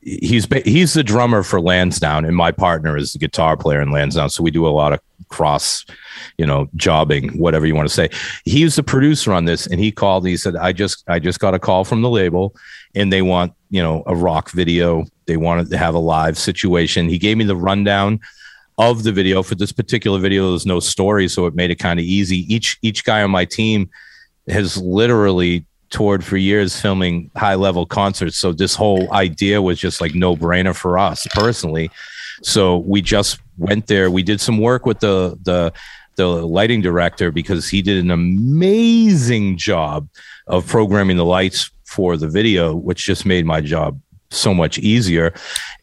he's 0.04 0.46
he's 0.64 0.94
the 0.94 1.02
drummer 1.02 1.42
for 1.42 1.60
Lansdowne, 1.60 2.24
and 2.24 2.36
my 2.36 2.52
partner 2.52 2.96
is 2.96 3.12
the 3.12 3.18
guitar 3.18 3.56
player 3.56 3.80
in 3.80 3.90
Lansdowne. 3.90 4.30
So 4.30 4.42
we 4.42 4.50
do 4.50 4.66
a 4.66 4.68
lot 4.68 4.92
of 4.92 5.00
cross, 5.28 5.84
you 6.38 6.46
know, 6.46 6.68
jobbing, 6.76 7.30
whatever 7.38 7.66
you 7.66 7.74
want 7.74 7.88
to 7.88 7.94
say. 7.94 8.08
He 8.44 8.64
was 8.64 8.76
the 8.76 8.82
producer 8.82 9.32
on 9.32 9.46
this, 9.46 9.66
and 9.66 9.80
he 9.80 9.90
called. 9.90 10.24
And 10.24 10.30
he 10.30 10.36
said, 10.36 10.56
"I 10.56 10.72
just 10.72 11.04
I 11.08 11.18
just 11.18 11.40
got 11.40 11.54
a 11.54 11.58
call 11.58 11.84
from 11.84 12.02
the 12.02 12.10
label, 12.10 12.54
and 12.94 13.12
they 13.12 13.22
want 13.22 13.52
you 13.70 13.82
know 13.82 14.02
a 14.06 14.14
rock 14.14 14.50
video. 14.50 15.04
They 15.26 15.36
wanted 15.36 15.70
to 15.70 15.78
have 15.78 15.94
a 15.94 15.98
live 15.98 16.38
situation." 16.38 17.08
He 17.08 17.18
gave 17.18 17.36
me 17.36 17.44
the 17.44 17.56
rundown 17.56 18.20
of 18.78 19.04
the 19.04 19.12
video. 19.12 19.42
For 19.42 19.54
this 19.54 19.72
particular 19.72 20.18
video, 20.18 20.50
there's 20.50 20.66
no 20.66 20.80
story, 20.80 21.28
so 21.28 21.46
it 21.46 21.54
made 21.54 21.70
it 21.70 21.76
kind 21.76 21.98
of 21.98 22.04
easy. 22.04 22.52
Each 22.52 22.78
each 22.82 23.04
guy 23.04 23.22
on 23.22 23.30
my 23.30 23.44
team 23.44 23.90
has 24.48 24.76
literally 24.76 25.64
toured 25.94 26.24
for 26.24 26.36
years 26.36 26.78
filming 26.80 27.30
high 27.36 27.54
level 27.54 27.86
concerts. 27.86 28.36
So 28.36 28.52
this 28.52 28.74
whole 28.74 29.12
idea 29.12 29.62
was 29.62 29.78
just 29.78 30.00
like 30.00 30.12
no 30.12 30.34
brainer 30.34 30.74
for 30.74 30.98
us 30.98 31.24
personally. 31.28 31.88
So 32.42 32.78
we 32.78 33.00
just 33.00 33.38
went 33.58 33.86
there. 33.86 34.10
We 34.10 34.24
did 34.24 34.40
some 34.40 34.58
work 34.58 34.86
with 34.86 34.98
the 34.98 35.38
the 35.42 35.72
the 36.16 36.26
lighting 36.26 36.80
director 36.80 37.30
because 37.30 37.68
he 37.68 37.80
did 37.80 38.04
an 38.04 38.10
amazing 38.10 39.56
job 39.56 40.08
of 40.48 40.66
programming 40.66 41.16
the 41.16 41.24
lights 41.24 41.70
for 41.84 42.16
the 42.16 42.28
video, 42.28 42.74
which 42.74 43.04
just 43.04 43.24
made 43.24 43.46
my 43.46 43.60
job 43.60 44.00
so 44.30 44.52
much 44.52 44.78
easier. 44.78 45.32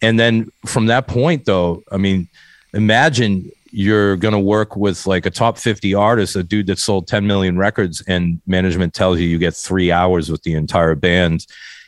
And 0.01 0.19
then 0.19 0.51
from 0.65 0.87
that 0.87 1.07
point, 1.07 1.45
though, 1.45 1.83
I 1.89 1.97
mean, 1.97 2.27
imagine 2.73 3.49
you're 3.71 4.17
going 4.17 4.33
to 4.33 4.39
work 4.39 4.75
with 4.75 5.07
like 5.07 5.25
a 5.25 5.29
top 5.29 5.57
50 5.57 5.93
artist, 5.93 6.35
a 6.35 6.43
dude 6.43 6.67
that 6.67 6.79
sold 6.79 7.07
10 7.07 7.25
million 7.25 7.57
records, 7.57 8.03
and 8.07 8.41
management 8.45 8.93
tells 8.93 9.19
you 9.19 9.27
you 9.27 9.37
get 9.37 9.55
three 9.55 9.91
hours 9.91 10.29
with 10.29 10.43
the 10.43 10.53
entire 10.53 10.95
band 10.95 11.47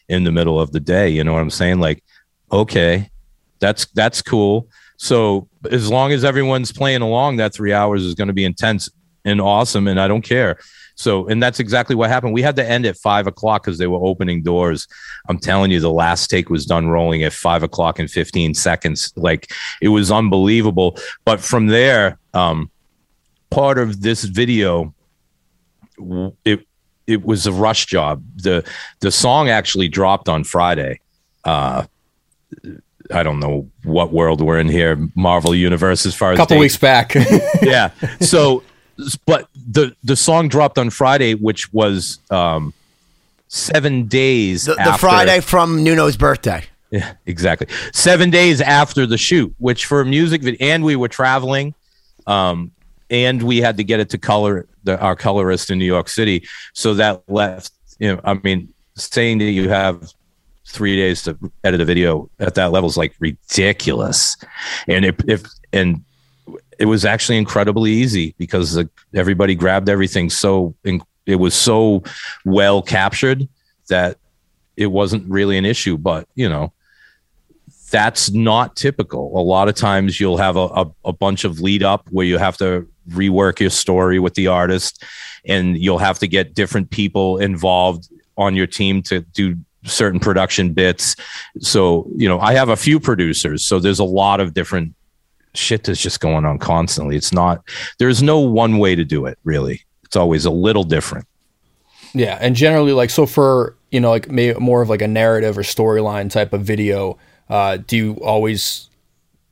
in 0.10 0.24
the 0.24 0.32
middle 0.32 0.60
of 0.60 0.72
the 0.72 0.80
day. 0.80 1.10
You 1.10 1.24
know 1.24 1.34
what 1.34 1.42
I'm 1.42 1.50
saying? 1.50 1.80
Like, 1.80 2.04
okay, 2.52 3.10
that's 3.60 3.86
that's 3.88 4.22
cool. 4.22 4.70
So 4.98 5.48
as 5.70 5.90
long 5.90 6.12
as 6.12 6.24
everyone's 6.24 6.72
playing 6.72 7.02
along, 7.02 7.38
that 7.38 7.54
three 7.54 7.74
hours 7.74 8.04
is 8.04 8.16
going 8.16 8.28
to 8.28 8.34
be 8.34 8.46
intense 8.46 8.90
and 9.26 9.42
awesome, 9.42 9.88
and 9.88 10.00
I 10.00 10.08
don't 10.08 10.22
care. 10.22 10.60
So, 10.96 11.28
and 11.28 11.42
that's 11.42 11.60
exactly 11.60 11.96
what 11.96 12.10
happened. 12.10 12.34
We 12.34 12.42
had 12.42 12.56
to 12.58 12.70
end 12.70 12.86
at 12.86 12.98
five 12.98 13.28
o'clock 13.28 13.64
because 13.64 13.78
they 13.78 13.88
were 13.88 14.00
opening 14.02 14.44
doors. 14.44 14.88
I'm 15.28 15.40
telling 15.40 15.72
you, 15.72 15.80
the 15.80 15.92
last 15.92 16.30
take 16.30 16.50
was 16.50 16.66
done 16.66 16.88
rolling 16.88 17.24
at 17.24 17.34
five 17.34 17.64
o'clock 17.64 18.00
in 18.00 18.08
15 18.08 18.54
seconds. 18.54 19.12
Like 19.16 19.52
it 19.82 19.90
was 19.90 20.12
unbelievable. 20.12 20.98
But 21.26 21.40
from 21.40 21.68
there, 21.68 22.20
um, 22.34 22.70
part 23.50 23.78
of 23.78 24.02
this 24.02 24.24
video, 24.24 24.94
it 26.46 26.68
it 27.08 27.26
was 27.26 27.48
a 27.48 27.52
rush 27.52 27.86
job. 27.86 28.24
the 28.36 28.64
The 29.00 29.12
song 29.12 29.50
actually 29.50 29.88
dropped 29.88 30.30
on 30.30 30.44
Friday. 30.44 31.00
Uh, 31.44 31.86
I 33.12 33.24
don't 33.24 33.40
know 33.40 33.70
what 33.84 34.14
world 34.14 34.42
we're 34.42 34.60
in 34.60 34.70
here, 34.70 35.10
Marvel 35.16 35.54
Universe, 35.54 36.06
as 36.06 36.16
far 36.16 36.32
as 36.32 36.40
a 36.40 36.42
couple 36.42 36.58
weeks 36.58 36.78
back. 36.78 37.16
yeah. 37.62 37.92
So 38.22 38.64
but 39.26 39.48
the 39.56 39.96
the 40.04 40.16
song 40.16 40.48
dropped 40.48 40.78
on 40.78 40.90
Friday, 40.90 41.36
which 41.36 41.72
was 41.74 42.20
um, 42.30 42.74
seven 43.48 44.08
days. 44.08 44.66
The, 44.66 44.76
the 44.76 44.98
Friday 45.00 45.40
from 45.40 45.84
Nuno's 45.84 46.18
birthday. 46.18 46.64
Yeah, 46.94 47.14
exactly. 47.26 47.66
Seven 47.92 48.30
days 48.30 48.62
after 48.62 49.08
the 49.08 49.18
shoot, 49.18 49.52
which 49.58 49.88
for 49.88 50.02
a 50.02 50.06
music 50.06 50.44
video, 50.44 50.64
and 50.64 50.84
we 50.84 50.96
were 50.96 51.08
traveling, 51.08 51.74
um, 52.28 52.70
and 53.10 53.42
we 53.42 53.62
had 53.62 53.78
to 53.78 53.84
get 53.84 54.00
it 54.00 54.12
to 54.12 54.20
color 54.20 54.68
the, 54.84 55.00
our 55.00 55.16
colorist 55.16 55.72
in 55.72 55.80
New 55.80 55.88
York 55.88 56.08
City. 56.08 56.48
So 56.74 56.94
that 56.94 57.24
left, 57.28 57.72
you 57.98 58.14
know, 58.14 58.22
I 58.24 58.36
mean, 58.36 58.72
saying 58.94 59.40
that 59.40 59.50
you 59.50 59.70
have 59.70 60.14
three 60.68 60.96
days 60.96 61.24
to 61.24 61.36
edit 61.64 61.82
a 61.82 61.86
video 61.86 62.30
at 62.40 62.54
that 62.54 62.72
level 62.72 62.90
is 62.90 62.96
like 62.96 63.16
ridiculous. 63.20 64.38
And 64.88 65.04
if, 65.04 65.16
if 65.28 65.46
and 65.72 66.04
it 66.80 66.86
was 66.86 67.06
actually 67.06 67.38
incredibly 67.38 67.92
easy 67.92 68.36
because 68.38 68.74
the, 68.74 68.90
everybody 69.14 69.56
grabbed 69.56 69.90
everything 69.90 70.30
so 70.30 70.76
it 71.26 71.36
was 71.36 71.54
so 71.54 72.04
well 72.46 72.82
captured 72.82 73.48
that 73.90 74.18
it 74.76 74.88
wasn't 74.88 75.28
really 75.30 75.58
an 75.58 75.66
issue 75.66 75.98
but 75.98 76.28
you 76.36 76.50
know 76.50 76.74
that's 77.94 78.32
not 78.32 78.76
typical. 78.76 79.40
A 79.40 79.46
lot 79.46 79.70
of 79.70 79.76
times 79.76 80.20
you'll 80.20 80.38
have 80.38 80.58
a, 80.58 80.62
a, 80.62 80.92
a 81.06 81.14
bunch 81.14 81.44
of 81.44 81.62
lead 81.62 81.84
up 81.84 82.08
where 82.10 82.26
you 82.26 82.40
have 82.40 82.58
to 82.58 82.88
rework 83.12 83.60
your 83.60 83.70
story 83.70 84.18
with 84.18 84.34
the 84.34 84.48
artist 84.48 85.04
and 85.46 85.78
you'll 85.78 86.00
have 86.00 86.18
to 86.18 86.28
get 86.28 86.56
different 86.56 86.90
people 86.90 87.38
involved 87.38 88.10
on 88.36 88.56
your 88.56 88.66
team 88.66 89.04
to 89.04 89.20
do 89.22 89.56
certain 89.86 90.20
production 90.20 90.74
bits. 90.74 91.16
So 91.60 92.10
you 92.16 92.28
know 92.28 92.40
i 92.40 92.54
have 92.54 92.70
a 92.70 92.76
few 92.76 93.00
producers 93.00 93.64
so 93.64 93.80
there's 93.80 94.00
a 94.00 94.04
lot 94.04 94.40
of 94.40 94.54
different 94.54 94.96
shit 95.56 95.84
that's 95.84 96.02
just 96.02 96.20
going 96.20 96.46
on 96.46 96.60
constantly. 96.60 97.16
It's 97.16 97.32
not, 97.34 97.64
there's 98.00 98.24
no 98.24 98.40
one 98.40 98.78
way 98.78 98.96
to 98.96 99.04
do 99.04 99.26
it, 99.26 99.38
really. 99.44 99.84
It's 100.04 100.16
always 100.16 100.46
a 100.46 100.52
little 100.52 100.84
different. 100.84 101.28
Yeah. 102.14 102.38
And 102.40 102.56
generally, 102.56 102.94
like, 102.94 103.10
so 103.10 103.26
for, 103.26 103.76
you 103.92 104.00
know, 104.00 104.10
like 104.10 104.30
maybe 104.30 104.60
more 104.60 104.82
of 104.82 104.90
like 104.90 105.02
a 105.02 105.08
narrative 105.08 105.58
or 105.58 105.64
storyline 105.64 106.30
type 106.30 106.54
of 106.54 106.62
video, 106.62 107.18
uh, 107.50 107.78
do 107.78 107.98
you 107.98 108.14
always 108.24 108.90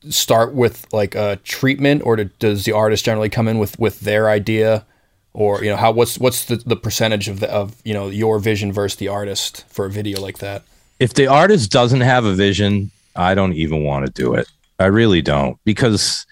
start 0.09 0.53
with 0.53 0.85
like 0.93 1.15
a 1.15 1.37
treatment 1.43 2.03
or 2.05 2.15
do, 2.15 2.25
does 2.39 2.65
the 2.65 2.71
artist 2.71 3.05
generally 3.05 3.29
come 3.29 3.47
in 3.47 3.59
with, 3.59 3.79
with 3.79 3.99
their 4.01 4.29
idea? 4.29 4.85
Or, 5.33 5.63
you 5.63 5.69
know, 5.69 5.77
how, 5.77 5.91
what's, 5.91 6.17
what's 6.17 6.45
the, 6.45 6.57
the 6.57 6.75
percentage 6.75 7.29
of 7.29 7.39
the, 7.39 7.49
of, 7.49 7.75
you 7.85 7.93
know, 7.93 8.09
your 8.09 8.37
vision 8.37 8.73
versus 8.73 8.97
the 8.97 9.07
artist 9.07 9.65
for 9.69 9.85
a 9.85 9.89
video 9.89 10.19
like 10.19 10.39
that? 10.39 10.63
If 10.99 11.13
the 11.13 11.27
artist 11.27 11.71
doesn't 11.71 12.01
have 12.01 12.25
a 12.25 12.33
vision, 12.33 12.91
I 13.15 13.33
don't 13.33 13.53
even 13.53 13.83
want 13.83 14.05
to 14.05 14.11
do 14.11 14.33
it. 14.33 14.47
I 14.81 14.87
really 14.87 15.21
don't 15.21 15.57
because 15.63 16.25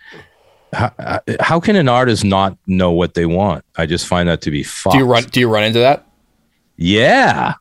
how, 0.73 0.91
how, 1.39 1.59
can 1.59 1.75
an 1.75 1.89
artist 1.89 2.23
not 2.23 2.57
know 2.67 2.91
what 2.91 3.13
they 3.13 3.25
want? 3.25 3.65
I 3.77 3.85
just 3.85 4.07
find 4.07 4.29
that 4.29 4.41
to 4.41 4.51
be 4.51 4.63
fucked. 4.63 4.93
Do 4.93 4.99
you 4.99 5.05
run? 5.05 5.23
Do 5.23 5.39
you 5.39 5.49
run 5.49 5.63
into 5.63 5.79
that? 5.79 6.05
Yeah, 6.77 7.55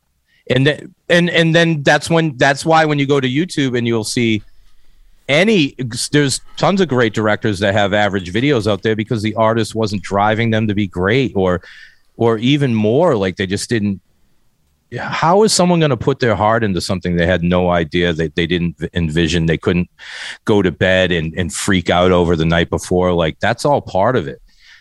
and 0.51 0.67
then 0.67 0.95
and 1.09 1.31
and 1.31 1.55
then 1.55 1.83
that's 1.83 2.11
when 2.11 2.37
that's 2.37 2.65
why 2.65 2.85
when 2.85 2.99
you 2.99 3.07
go 3.07 3.21
to 3.21 3.29
YouTube 3.29 3.77
and 3.77 3.87
you'll 3.87 4.05
see 4.05 4.43
any 5.29 5.75
there's 6.13 6.41
tons 6.57 6.81
of 6.81 6.89
great 6.89 7.13
directors 7.15 7.59
that 7.59 7.75
have 7.75 7.93
average 7.93 8.33
videos 8.33 8.71
out 8.71 8.83
there 8.83 8.97
because 8.97 9.23
the 9.23 9.35
artist 9.35 9.75
wasn't 9.75 10.03
driving 10.03 10.51
them 10.51 10.67
to 10.67 10.75
be 10.75 10.87
great 10.87 11.33
or 11.35 11.61
or 12.17 12.39
even 12.39 12.75
more 12.75 13.15
like 13.15 13.37
they 13.37 13.47
just 13.47 13.69
didn't 13.69 14.01
how 14.97 15.43
is 15.43 15.53
someone 15.53 15.81
going 15.81 15.91
to 15.91 15.97
put 15.97 16.21
their 16.21 16.35
heart 16.35 16.65
into 16.65 16.81
something 16.81 17.17
they 17.17 17.27
had 17.27 17.43
no 17.43 17.71
idea 17.71 18.13
that 18.13 18.35
they 18.35 18.47
didn't 18.47 18.77
envision 18.95 19.47
they 19.47 19.59
couldn't 19.59 19.91
go 20.45 20.63
to 20.63 20.71
bed 20.71 21.13
and, 21.13 21.35
and 21.37 21.53
freak 21.53 21.91
out 21.91 22.11
over 22.11 22.37
the 22.37 22.45
night 22.45 22.71
before? 22.71 23.13
Like 23.13 23.39
that's 23.41 23.65
all 23.65 23.83
part 23.83 24.17
of 24.17 24.27
it. 24.27 24.41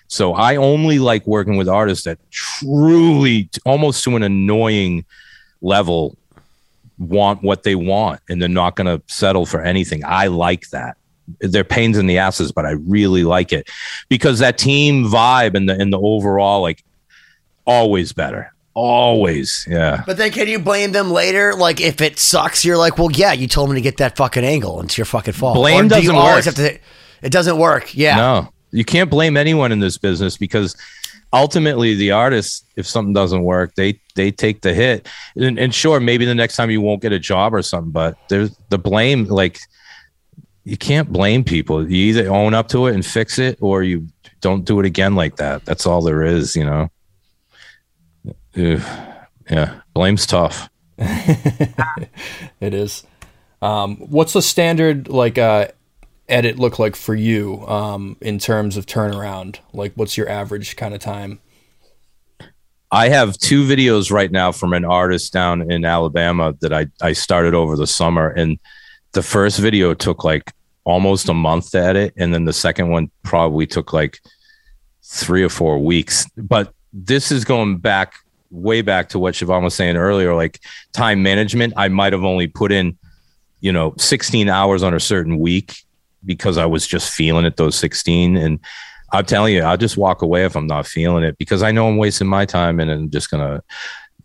So 0.10 0.34
i 0.34 0.56
only 0.56 1.00
like 1.00 1.28
working 1.28 1.58
with 1.58 1.68
artists 1.68 2.06
that 2.06 2.20
truly 2.32 3.50
almost 3.66 4.04
to 4.06 4.16
an 4.16 4.24
annoying 4.24 5.04
level 5.62 6.18
want 6.98 7.44
what 7.44 7.64
they 7.64 7.76
want 7.76 8.22
and 8.30 8.42
they're 8.42 8.50
not 8.50 8.76
going 8.78 8.88
to 8.88 9.04
settle 9.14 9.46
for 9.46 9.62
anything. 9.62 10.04
I 10.06 10.28
like 10.28 10.70
that. 10.70 10.96
They're 11.42 11.66
pains 11.66 11.98
in 11.98 12.08
the 12.08 12.18
asses 12.18 12.54
but 12.54 12.66
i 12.66 12.72
really 12.72 13.26
like 13.26 13.52
it. 13.52 13.70
Because 14.08 14.40
that 14.40 14.58
team 14.58 15.04
vibe 15.04 15.56
and 15.56 15.68
the 15.68 15.74
and 15.78 15.92
the 15.92 16.00
overall 16.00 16.62
like 16.62 16.86
always 17.66 18.14
better 18.14 18.54
Always, 18.80 19.66
yeah. 19.68 20.04
But 20.06 20.18
then 20.18 20.30
can 20.30 20.48
you 20.48 20.60
blame 20.60 20.92
them 20.92 21.10
later? 21.10 21.56
Like 21.56 21.82
if 21.82 22.00
it 22.00 22.20
sucks, 22.20 22.64
you're 22.64 22.78
like, 22.78 23.00
well, 23.00 23.12
yeah, 23.12 23.34
you 23.34 23.48
told 23.48 23.72
me 23.72 23.76
to 23.76 23.82
get 23.82 23.98
that 23.98 24.16
fucking 24.16 24.44
angle. 24.44 24.82
It's 24.82 24.96
your 25.00 25.06
fucking 25.06 25.34
fault. 25.34 25.56
Blame 25.56 25.88
or 25.88 25.90
doesn't 25.90 26.14
do 26.14 26.16
work. 26.16 26.44
Have 26.46 26.54
to, 26.54 26.78
it 27.24 27.32
doesn't 27.32 27.58
work. 27.58 27.96
Yeah. 27.96 28.18
No, 28.18 28.54
you 28.70 28.86
can't 28.86 29.10
blame 29.10 29.36
anyone 29.36 29.72
in 29.72 29.80
this 29.80 29.98
business 29.98 30.38
because 30.38 30.76
ultimately 31.34 31.96
the 31.96 32.12
artist, 32.12 32.68
if 32.76 32.86
something 32.86 33.14
doesn't 33.14 33.42
work, 33.42 33.74
they 33.74 34.00
they 34.14 34.30
take 34.30 34.62
the 34.62 34.76
hit. 34.76 35.08
And, 35.36 35.58
and 35.58 35.74
sure, 35.74 36.00
maybe 36.00 36.26
the 36.26 36.36
next 36.36 36.56
time 36.56 36.70
you 36.70 36.80
won't 36.80 37.02
get 37.02 37.12
a 37.12 37.18
job 37.18 37.56
or 37.56 37.64
something, 37.64 37.92
but 37.92 38.16
there's 38.30 38.56
the 38.70 38.78
blame. 38.78 39.26
Like 39.26 39.58
you 40.66 40.78
can't 40.78 41.12
blame 41.12 41.44
people. 41.44 41.82
You 41.82 41.98
either 42.10 42.30
own 42.30 42.54
up 42.54 42.68
to 42.68 42.86
it 42.86 42.94
and 42.94 43.04
fix 43.04 43.40
it, 43.40 43.58
or 43.60 43.82
you 43.82 44.08
don't 44.42 44.66
do 44.66 44.80
it 44.80 44.86
again 44.86 45.16
like 45.16 45.38
that. 45.38 45.66
That's 45.66 45.88
all 45.88 46.04
there 46.04 46.22
is, 46.22 46.56
you 46.56 46.64
know. 46.64 46.92
Yeah, 48.58 49.82
blame's 49.94 50.26
tough. 50.26 50.70
it 50.98 52.74
is. 52.74 53.04
Um, 53.62 53.98
what's 53.98 54.34
the 54.34 54.42
standard 54.42 55.08
like 55.08 55.38
uh, 55.38 55.68
edit 56.28 56.58
look 56.58 56.80
like 56.80 56.96
for 56.96 57.16
you 57.16 57.66
um, 57.68 58.18
in 58.22 58.40
terms 58.40 58.78
of 58.78 58.86
turnaround? 58.86 59.60
Like, 59.74 59.94
what's 59.96 60.18
your 60.18 60.28
average 60.30 60.76
kind 60.76 60.94
of 60.94 61.00
time? 61.00 61.40
I 62.92 63.10
have 63.10 63.38
two 63.38 63.66
videos 63.68 64.12
right 64.12 64.32
now 64.32 64.52
from 64.52 64.74
an 64.74 64.86
artist 64.86 65.34
down 65.34 65.70
in 65.72 65.84
Alabama 65.84 66.56
that 66.62 66.72
I, 66.72 66.88
I 67.02 67.14
started 67.14 67.54
over 67.54 67.76
the 67.76 67.88
summer. 67.88 68.30
And 68.30 68.60
the 69.12 69.22
first 69.22 69.60
video 69.60 69.94
took 69.94 70.24
like 70.24 70.54
almost 70.84 71.28
a 71.28 71.34
month 71.34 71.72
to 71.72 71.80
edit. 71.80 72.14
And 72.16 72.34
then 72.34 72.46
the 72.46 72.54
second 72.54 72.90
one 72.90 73.12
probably 73.24 73.68
took 73.68 73.92
like 73.92 74.20
three 75.04 75.44
or 75.44 75.50
four 75.50 75.80
weeks. 75.80 76.26
But 76.38 76.74
this 76.94 77.32
is 77.32 77.44
going 77.44 77.80
back 77.80 78.14
way 78.50 78.82
back 78.82 79.10
to 79.10 79.20
what 79.20 79.34
Siobhan 79.34 79.64
was 79.64 79.76
saying 79.76 79.98
earlier, 79.98 80.34
like 80.36 80.60
time 80.94 81.24
management. 81.24 81.74
I 81.78 81.88
might 81.88 82.14
have 82.14 82.24
only 82.24 82.48
put 82.48 82.72
in, 82.72 82.98
you 83.60 83.72
know, 83.72 83.94
16 83.98 84.50
hours 84.50 84.84
on 84.84 84.94
a 84.94 85.00
certain 85.00 85.40
week 85.40 85.76
because 86.26 86.58
I 86.58 86.66
was 86.66 86.88
just 86.88 87.14
feeling 87.14 87.46
it 87.46 87.58
those 87.58 87.76
16. 87.76 88.38
And 88.38 88.60
I'm 89.14 89.26
telling 89.26 89.54
you, 89.54 89.62
I'll 89.64 89.78
just 89.78 89.98
walk 89.98 90.22
away 90.22 90.46
if 90.46 90.56
I'm 90.56 90.68
not 90.68 90.88
feeling 90.88 91.24
it 91.24 91.38
because 91.38 91.64
I 91.64 91.72
know 91.72 91.88
I'm 91.88 91.98
wasting 91.98 92.28
my 92.28 92.46
time 92.46 92.80
and 92.80 92.92
I'm 92.92 93.10
just 93.10 93.30
gonna 93.30 93.64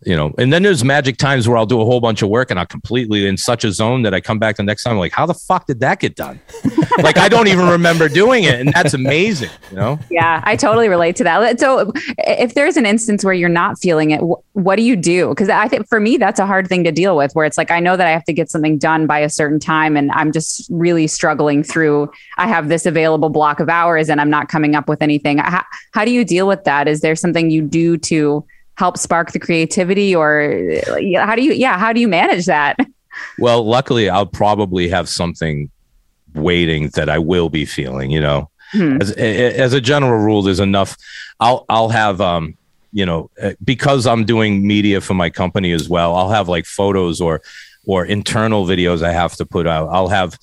you 0.05 0.15
know, 0.15 0.33
and 0.37 0.51
then 0.51 0.63
there's 0.63 0.83
magic 0.83 1.17
times 1.17 1.47
where 1.47 1.57
I'll 1.57 1.65
do 1.65 1.81
a 1.81 1.85
whole 1.85 1.99
bunch 1.99 2.21
of 2.21 2.29
work 2.29 2.51
and 2.51 2.59
I'm 2.59 2.67
completely 2.67 3.27
in 3.27 3.37
such 3.37 3.63
a 3.63 3.71
zone 3.71 4.01
that 4.03 4.13
I 4.13 4.21
come 4.21 4.39
back 4.39 4.57
the 4.57 4.63
next 4.63 4.83
time, 4.83 4.93
I'm 4.93 4.99
like, 4.99 5.11
how 5.11 5.25
the 5.25 5.33
fuck 5.33 5.67
did 5.67 5.79
that 5.81 5.99
get 5.99 6.15
done? 6.15 6.39
like, 7.01 7.17
I 7.17 7.29
don't 7.29 7.47
even 7.47 7.67
remember 7.67 8.07
doing 8.09 8.43
it. 8.43 8.59
And 8.59 8.73
that's 8.73 8.93
amazing, 8.93 9.49
you 9.69 9.77
know? 9.77 9.99
Yeah, 10.09 10.41
I 10.43 10.55
totally 10.55 10.89
relate 10.89 11.15
to 11.17 11.23
that. 11.23 11.59
So, 11.59 11.91
if 12.19 12.53
there's 12.53 12.77
an 12.77 12.85
instance 12.85 13.23
where 13.23 13.33
you're 13.33 13.49
not 13.49 13.79
feeling 13.79 14.11
it, 14.11 14.19
wh- 14.19 14.55
what 14.55 14.75
do 14.75 14.83
you 14.83 14.95
do? 14.95 15.29
Because 15.29 15.49
I 15.49 15.67
think 15.67 15.87
for 15.87 15.99
me, 15.99 16.17
that's 16.17 16.39
a 16.39 16.45
hard 16.45 16.67
thing 16.67 16.83
to 16.83 16.91
deal 16.91 17.15
with 17.15 17.33
where 17.33 17.45
it's 17.45 17.57
like, 17.57 17.71
I 17.71 17.79
know 17.79 17.97
that 17.97 18.07
I 18.07 18.11
have 18.11 18.25
to 18.25 18.33
get 18.33 18.49
something 18.49 18.77
done 18.77 19.07
by 19.07 19.19
a 19.19 19.29
certain 19.29 19.59
time 19.59 19.97
and 19.97 20.11
I'm 20.11 20.31
just 20.31 20.67
really 20.69 21.07
struggling 21.07 21.63
through. 21.63 22.11
I 22.37 22.47
have 22.47 22.69
this 22.69 22.85
available 22.85 23.29
block 23.29 23.59
of 23.59 23.69
hours 23.69 24.09
and 24.09 24.21
I'm 24.21 24.29
not 24.29 24.49
coming 24.49 24.75
up 24.75 24.87
with 24.87 25.01
anything. 25.01 25.39
How, 25.39 25.63
how 25.91 26.05
do 26.05 26.11
you 26.11 26.25
deal 26.25 26.47
with 26.47 26.63
that? 26.65 26.87
Is 26.87 27.01
there 27.01 27.15
something 27.15 27.49
you 27.49 27.61
do 27.61 27.97
to 27.97 28.45
help 28.75 28.97
spark 28.97 29.31
the 29.31 29.39
creativity 29.39 30.15
or 30.15 30.81
how 31.15 31.35
do 31.35 31.43
you, 31.43 31.53
yeah, 31.53 31.77
how 31.77 31.93
do 31.93 31.99
you 31.99 32.07
manage 32.07 32.45
that? 32.45 32.77
Well, 33.37 33.63
luckily, 33.63 34.09
I'll 34.09 34.25
probably 34.25 34.89
have 34.89 35.07
something 35.07 35.69
waiting 36.33 36.89
that 36.95 37.09
I 37.09 37.19
will 37.19 37.47
be 37.47 37.63
feeling, 37.63 38.09
you 38.09 38.19
know. 38.19 38.49
Hmm. 38.71 38.99
As, 38.99 39.11
as 39.11 39.73
a 39.73 39.79
general 39.79 40.19
rule, 40.19 40.41
there's 40.41 40.59
enough. 40.59 40.97
I'll 41.39 41.63
I'll 41.69 41.89
have 41.89 42.19
um, 42.21 42.57
you 42.93 43.05
know, 43.05 43.29
uh, 43.41 43.53
because 43.63 44.07
I'm 44.07 44.23
doing 44.23 44.65
media 44.65 45.01
for 45.01 45.15
my 45.15 45.29
company 45.29 45.73
as 45.73 45.89
well. 45.89 46.15
I'll 46.15 46.29
have 46.29 46.47
like 46.47 46.65
photos 46.65 47.19
or 47.19 47.41
or 47.85 48.05
internal 48.05 48.65
videos 48.65 49.03
I 49.03 49.11
have 49.11 49.35
to 49.35 49.45
put 49.45 49.67
out. 49.67 49.89
I'll 49.89 50.07
have 50.07 50.39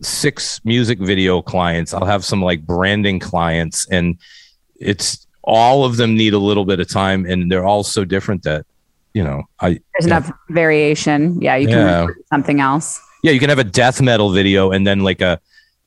six 0.00 0.64
music 0.64 0.98
video 1.00 1.42
clients. 1.42 1.92
I'll 1.92 2.06
have 2.06 2.24
some 2.24 2.40
like 2.40 2.64
branding 2.64 3.18
clients, 3.18 3.86
and 3.88 4.16
it's 4.80 5.26
all 5.48 5.84
of 5.84 5.96
them 5.96 6.14
need 6.14 6.34
a 6.34 6.38
little 6.38 6.66
bit 6.66 6.78
of 6.78 6.88
time, 6.88 7.24
and 7.24 7.50
they're 7.50 7.64
all 7.64 7.82
so 7.82 8.04
different 8.04 8.42
that 8.42 8.66
you 9.14 9.24
know 9.24 9.42
I 9.60 9.80
there's 9.94 10.06
enough 10.06 10.30
variation. 10.50 11.40
Yeah, 11.40 11.56
you 11.56 11.66
can 11.66 11.78
yeah. 11.78 12.06
something 12.28 12.60
else. 12.60 13.00
Yeah, 13.22 13.32
you 13.32 13.40
can 13.40 13.48
have 13.48 13.58
a 13.58 13.64
death 13.64 14.00
metal 14.00 14.30
video 14.30 14.70
and 14.70 14.86
then 14.86 15.00
like 15.00 15.20
a 15.20 15.40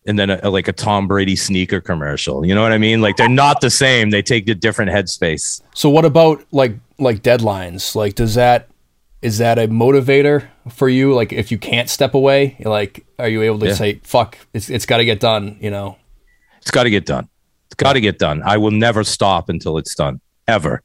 and 0.06 0.18
then 0.18 0.32
a, 0.32 0.40
a, 0.44 0.50
like 0.50 0.68
a 0.68 0.74
Tom 0.74 1.08
Brady 1.08 1.36
sneaker 1.36 1.80
commercial. 1.80 2.46
You 2.46 2.56
know 2.56 2.64
what 2.64 2.74
I 2.74 2.80
mean? 2.80 3.02
Like 3.02 3.18
they're 3.18 3.30
not 3.30 3.62
the 3.62 3.70
same. 3.70 4.10
They 4.10 4.24
take 4.24 4.50
a 4.50 4.56
different 4.56 4.92
headspace. 4.92 5.62
So 5.76 5.90
what 5.90 6.06
about 6.06 6.44
like 6.52 6.74
like 6.98 7.22
deadlines? 7.22 7.96
Like 7.96 8.16
does 8.16 8.34
that 8.34 8.68
is 9.22 9.38
that 9.38 9.60
a 9.60 9.68
motivator 9.68 10.48
for 10.70 10.90
you? 10.90 11.14
Like 11.14 11.32
if 11.32 11.52
you 11.52 11.60
can't 11.60 11.88
step 11.90 12.16
away, 12.16 12.58
like 12.66 13.06
are 13.20 13.30
you 13.30 13.44
able 13.44 13.60
to 13.60 13.68
yeah. 13.68 13.74
say 13.76 14.02
fuck, 14.04 14.40
it's 14.54 14.72
it's 14.72 14.88
got 14.88 14.98
to 14.98 15.06
get 15.06 15.20
done, 15.20 15.58
you 15.62 15.70
know? 15.70 15.98
It's 16.62 16.72
got 16.72 16.84
to 16.84 16.90
get 16.90 17.06
done. 17.06 17.30
It's 17.72 17.76
got 17.76 17.94
to 17.94 18.02
get 18.02 18.20
done. 18.20 18.44
I 18.44 18.58
will 18.58 18.72
never 18.72 19.06
stop 19.06 19.48
until 19.48 19.78
it's 19.78 19.96
done 19.96 20.20
ever. 20.46 20.82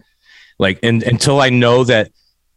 Like 0.58 0.78
and 0.84 1.02
until 1.02 1.40
I 1.40 1.50
know 1.50 1.82
that 1.84 2.12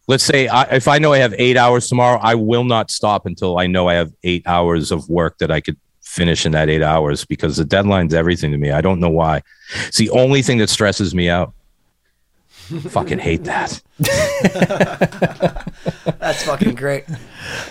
let's 0.07 0.23
say 0.23 0.47
I, 0.47 0.63
if 0.75 0.87
I 0.87 0.99
know 0.99 1.13
I 1.13 1.17
have 1.17 1.33
8 1.35 1.57
hours 1.57 1.87
tomorrow, 1.87 2.19
I 2.21 2.35
will 2.35 2.63
not 2.63 2.91
stop 2.91 3.25
until 3.25 3.59
I 3.59 3.67
know 3.67 3.89
I 3.89 3.95
have 3.95 4.13
8 4.23 4.43
hours 4.45 4.91
of 4.91 5.09
work 5.09 5.39
that 5.39 5.51
I 5.51 5.61
could 5.61 5.77
finish 6.09 6.45
in 6.45 6.51
that 6.53 6.69
eight 6.69 6.81
hours 6.81 7.23
because 7.23 7.57
the 7.57 7.65
deadline's 7.65 8.13
everything 8.15 8.51
to 8.51 8.57
me. 8.57 8.71
I 8.71 8.81
don't 8.81 8.99
know 8.99 9.09
why. 9.09 9.43
It's 9.87 9.97
the 9.97 10.09
only 10.09 10.41
thing 10.41 10.57
that 10.57 10.69
stresses 10.69 11.13
me 11.13 11.29
out. 11.29 11.53
fucking 12.89 13.19
hate 13.19 13.43
that. 13.45 13.81
That's 16.19 16.43
fucking 16.43 16.75
great. 16.75 17.05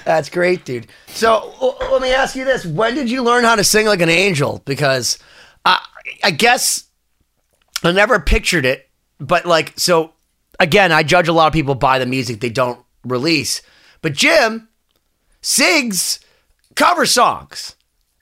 That's 0.04 0.28
great, 0.28 0.64
dude. 0.64 0.86
So 1.08 1.54
let 1.90 2.02
me 2.02 2.12
ask 2.12 2.34
you 2.36 2.44
this: 2.44 2.64
When 2.64 2.94
did 2.94 3.10
you 3.10 3.22
learn 3.22 3.44
how 3.44 3.54
to 3.56 3.64
sing 3.64 3.86
like 3.86 4.00
an 4.00 4.08
angel? 4.08 4.62
Because 4.64 5.18
I, 5.64 5.84
I 6.22 6.30
guess 6.30 6.84
I 7.82 7.92
never 7.92 8.18
pictured 8.20 8.64
it, 8.64 8.88
but 9.18 9.46
like, 9.46 9.72
so 9.76 10.12
again, 10.60 10.92
I 10.92 11.02
judge 11.02 11.28
a 11.28 11.32
lot 11.32 11.46
of 11.46 11.52
people 11.52 11.74
by 11.74 11.98
the 11.98 12.06
music 12.06 12.40
they 12.40 12.50
don't 12.50 12.80
release. 13.04 13.62
But 14.02 14.14
Jim 14.14 14.68
sings 15.40 16.20
cover 16.74 17.06
songs 17.06 17.76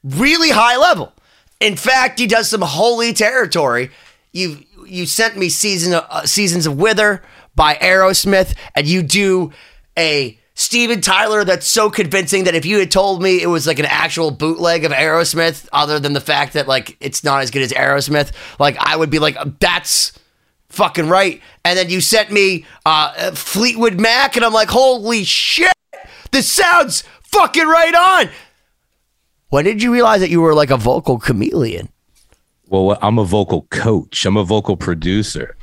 really 0.06 0.50
high 0.50 0.76
level. 0.76 1.12
In 1.60 1.76
fact, 1.76 2.18
he 2.18 2.26
does 2.26 2.48
some 2.48 2.62
holy 2.62 3.12
territory. 3.12 3.90
You 4.32 4.58
you 4.86 5.06
sent 5.06 5.36
me 5.36 5.48
season 5.48 5.94
uh, 5.94 6.26
seasons 6.26 6.66
of 6.66 6.76
Wither 6.76 7.22
by 7.54 7.74
Aerosmith, 7.74 8.54
and 8.74 8.86
you 8.86 9.02
do 9.02 9.52
a 9.98 10.38
Steven 10.58 11.02
Tyler 11.02 11.44
that's 11.44 11.68
so 11.68 11.90
convincing 11.90 12.44
that 12.44 12.54
if 12.54 12.64
you 12.64 12.78
had 12.78 12.90
told 12.90 13.22
me 13.22 13.42
it 13.42 13.46
was 13.46 13.66
like 13.66 13.78
an 13.78 13.84
actual 13.84 14.30
bootleg 14.30 14.86
of 14.86 14.92
Aerosmith, 14.92 15.68
other 15.70 16.00
than 16.00 16.14
the 16.14 16.20
fact 16.20 16.54
that 16.54 16.66
like 16.66 16.96
it's 16.98 17.22
not 17.22 17.42
as 17.42 17.50
good 17.50 17.60
as 17.60 17.72
Aerosmith, 17.72 18.32
like 18.58 18.76
I 18.80 18.96
would 18.96 19.10
be 19.10 19.18
like, 19.18 19.36
that's 19.60 20.18
fucking 20.70 21.08
right. 21.08 21.42
And 21.62 21.78
then 21.78 21.90
you 21.90 22.00
sent 22.00 22.32
me 22.32 22.64
uh, 22.86 23.32
Fleetwood 23.32 24.00
Mac, 24.00 24.36
and 24.36 24.44
I'm 24.44 24.54
like, 24.54 24.70
holy 24.70 25.24
shit, 25.24 25.74
this 26.32 26.50
sounds 26.50 27.04
fucking 27.22 27.66
right 27.66 27.94
on. 27.94 28.30
When 29.50 29.66
did 29.66 29.82
you 29.82 29.92
realize 29.92 30.20
that 30.20 30.30
you 30.30 30.40
were 30.40 30.54
like 30.54 30.70
a 30.70 30.78
vocal 30.78 31.18
chameleon? 31.18 31.90
Well, 32.66 32.98
I'm 33.02 33.18
a 33.18 33.24
vocal 33.24 33.62
coach. 33.70 34.24
I'm 34.24 34.38
a 34.38 34.42
vocal 34.42 34.76
producer. 34.76 35.55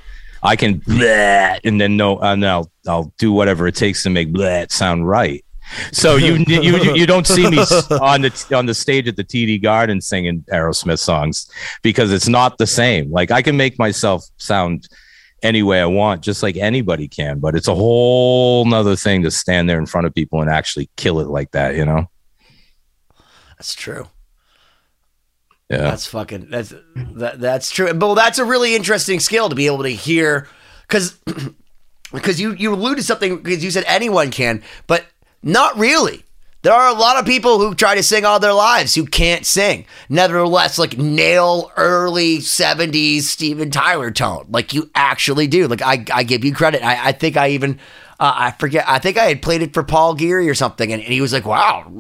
I 0.44 0.56
can 0.56 0.82
bleh, 0.82 1.60
and 1.64 1.80
then 1.80 1.98
no, 1.98 2.22
uh, 2.22 2.34
and 2.34 2.46
I'll 2.46 2.70
I'll 2.88 3.14
do 3.18 3.32
whatever 3.32 3.68
it 3.68 3.76
takes 3.76 4.04
to 4.04 4.10
make 4.10 4.30
bleh 4.30 4.72
sound 4.72 5.08
right. 5.08 5.44
So 5.92 6.18
you 6.18 6.34
you 6.48 6.94
you 6.94 7.06
don't 7.06 7.26
see 7.26 7.50
me 7.50 7.58
on 7.58 8.22
the 8.22 8.52
on 8.56 8.66
the 8.66 8.74
stage 8.74 9.08
at 9.08 9.16
the 9.16 9.24
TD 9.24 9.62
Garden 9.64 10.02
singing 10.02 10.44
Aerosmith 10.52 11.00
songs 11.00 11.50
because 11.82 12.12
it's 12.12 12.28
not 12.28 12.58
the 12.58 12.68
same. 12.68 13.12
Like 13.12 13.32
I 13.32 13.42
can 13.42 13.56
make 13.56 13.80
myself 13.80 14.26
sound 14.38 14.88
any 15.44 15.62
way 15.62 15.82
I 15.82 15.86
want, 15.86 16.22
just 16.22 16.42
like 16.42 16.58
anybody 16.58 17.08
can. 17.08 17.40
But 17.40 17.56
it's 17.56 17.68
a 17.68 17.76
whole 17.76 18.66
nother 18.66 18.96
thing 18.96 19.24
to 19.24 19.32
stand 19.32 19.70
there 19.70 19.80
in 19.80 19.86
front 19.86 20.08
of 20.08 20.16
people 20.16 20.42
and 20.42 20.50
actually 20.50 20.90
kill 20.98 21.20
it 21.20 21.28
like 21.28 21.52
that, 21.52 21.76
you 21.76 21.86
know. 21.86 22.10
That's 23.58 23.76
true. 23.76 24.08
Yeah. 25.70 25.78
That's 25.78 26.06
fucking 26.06 26.48
that's 26.50 26.74
that 27.16 27.40
that's 27.40 27.72
true. 27.72 27.94
But 27.94 28.06
well, 28.06 28.16
that's 28.16 28.40
a 28.40 28.46
really 28.46 28.76
interesting 28.76 29.20
skill 29.20 29.50
to 29.50 29.56
be 29.56 29.66
able 29.66 29.84
to 29.84 29.90
hear 29.90 30.48
cuz 30.88 31.18
because 32.12 32.40
you 32.42 32.54
you 32.54 32.74
alluded 32.74 33.00
to 33.00 33.04
something 33.04 33.38
because 33.38 33.64
you 33.64 33.72
said 33.72 33.86
anyone 33.88 34.30
can, 34.30 34.62
but 34.88 35.06
not 35.42 35.78
really. 35.78 36.24
There 36.64 36.74
are 36.74 36.88
a 36.88 36.98
lot 36.98 37.18
of 37.18 37.26
people 37.26 37.60
who 37.60 37.76
try 37.76 37.96
to 37.96 38.04
sing 38.04 38.24
all 38.24 38.40
their 38.40 38.54
lives 38.54 38.96
who 38.96 39.06
can't 39.06 39.46
sing. 39.46 39.86
Nevertheless, 40.08 40.80
like 40.80 40.98
nail 40.98 41.70
early 41.76 42.38
70s 42.38 43.24
Steven 43.24 43.70
Tyler 43.70 44.12
tone. 44.12 44.48
Like 44.50 44.74
you 44.74 44.90
actually 44.96 45.48
do. 45.48 45.68
Like 45.68 45.82
I, 45.82 46.06
I 46.14 46.24
give 46.24 46.46
you 46.46 46.56
credit. 46.56 46.82
I, 46.82 47.10
I 47.10 47.12
think 47.12 47.36
I 47.36 47.50
even 47.50 47.80
uh, 48.20 48.34
I 48.36 48.52
forget. 48.52 48.86
I 48.88 49.00
think 49.00 49.18
I 49.18 49.26
had 49.26 49.42
played 49.42 49.62
it 49.62 49.74
for 49.74 49.84
Paul 49.84 50.14
Geary 50.16 50.50
or 50.50 50.56
something, 50.56 50.92
and, 50.92 51.02
and, 51.02 51.12
he 51.12 51.22
was 51.22 51.34
like, 51.34 51.46
"Wow," 51.46 51.92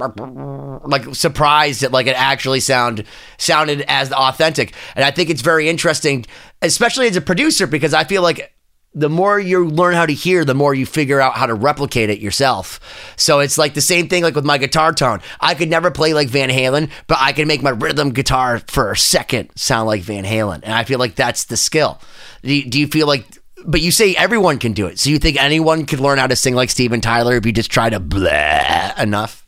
like 0.86 1.16
surprised 1.16 1.82
that 1.82 1.92
like 1.92 2.08
it 2.08 2.16
actually 2.20 2.60
sound 2.60 3.04
sounded 3.38 3.84
as 3.88 4.12
authentic. 4.12 4.74
And 4.96 5.04
I 5.04 5.12
think 5.12 5.30
it's 5.30 5.42
very 5.42 5.70
interesting, 5.70 6.26
especially 6.62 7.08
as 7.08 7.16
a 7.16 7.22
producer, 7.22 7.68
because 7.68 7.94
I 7.94 8.04
feel 8.04 8.22
like 8.22 8.54
the 8.96 9.10
more 9.10 9.40
you 9.40 9.68
learn 9.68 9.96
how 9.96 10.06
to 10.06 10.14
hear, 10.14 10.46
the 10.46 10.54
more 10.54 10.74
you 10.74 10.86
figure 10.86 11.20
out 11.20 11.34
how 11.34 11.48
to 11.48 11.54
replicate 11.54 12.10
it 12.10 12.20
yourself. 12.20 12.80
So 13.18 13.40
it's 13.40 13.58
like 13.58 13.74
the 13.74 13.82
same 13.82 14.08
thing 14.08 14.24
like 14.24 14.36
with 14.36 14.46
my 14.46 14.58
guitar 14.58 14.94
tone. 14.94 15.22
I 15.40 15.56
could 15.56 15.70
never 15.70 15.90
play 15.90 16.14
like 16.14 16.30
Van 16.30 16.50
Halen, 16.50 16.92
but 17.08 17.18
I 17.20 17.34
can 17.34 17.48
make 17.48 17.64
my 17.64 17.72
rhythm 17.72 18.12
guitar 18.12 18.60
for 18.68 18.92
a 18.92 18.98
second 18.98 19.50
sound 19.56 19.88
like 19.88 20.04
Van 20.04 20.26
Halen. 20.26 20.62
And 20.64 20.74
I 20.74 20.84
feel 20.84 21.00
like 21.00 21.16
that's 21.16 21.46
the 21.46 21.58
skill. 21.58 22.00
Do 22.44 22.54
you, 22.54 22.70
do 22.70 22.80
you 22.80 22.88
feel 22.88 23.08
like 23.08 23.26
but 23.66 23.82
you 23.82 23.92
say 23.92 24.16
everyone 24.16 24.60
can 24.60 24.74
do 24.74 24.88
it. 24.88 25.00
So 25.00 25.10
you 25.10 25.20
think 25.20 25.42
anyone 25.42 25.86
could 25.86 26.00
learn 26.00 26.18
how 26.18 26.28
to 26.28 26.36
sing 26.36 26.56
like 26.56 26.70
Steven 26.70 27.02
Tyler 27.02 27.36
if 27.36 27.46
you 27.46 27.52
just 27.52 27.72
try 27.72 27.90
to 27.90 28.00
blah 28.00 28.94
enough? 28.98 29.46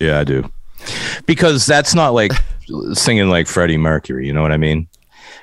Yeah, 0.00 0.20
I 0.20 0.24
do. 0.24 0.50
Because 1.26 1.66
that's 1.66 1.94
not 1.94 2.10
like 2.10 2.32
singing 2.92 3.28
like 3.28 3.46
Freddie 3.46 3.76
Mercury, 3.76 4.26
you 4.26 4.32
know 4.32 4.42
what 4.42 4.52
I 4.52 4.56
mean? 4.56 4.88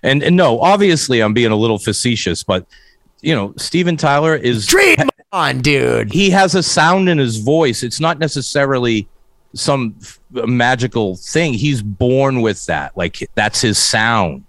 And 0.03 0.23
and 0.23 0.35
no, 0.35 0.59
obviously 0.59 1.21
I'm 1.21 1.33
being 1.33 1.51
a 1.51 1.55
little 1.55 1.77
facetious, 1.77 2.43
but 2.43 2.65
you 3.21 3.35
know, 3.35 3.53
Steven 3.57 3.97
Tyler 3.97 4.35
is 4.35 4.65
Dream 4.65 4.97
on, 5.31 5.61
dude. 5.61 6.11
He 6.11 6.29
has 6.31 6.55
a 6.55 6.63
sound 6.63 7.07
in 7.07 7.17
his 7.17 7.37
voice. 7.37 7.83
It's 7.83 7.99
not 7.99 8.19
necessarily 8.19 9.07
some 9.53 9.95
f- 10.01 10.19
magical 10.31 11.15
thing. 11.15 11.53
He's 11.53 11.81
born 11.81 12.41
with 12.41 12.65
that. 12.65 12.95
Like 12.97 13.29
that's 13.35 13.61
his 13.61 13.77
sound. 13.77 14.43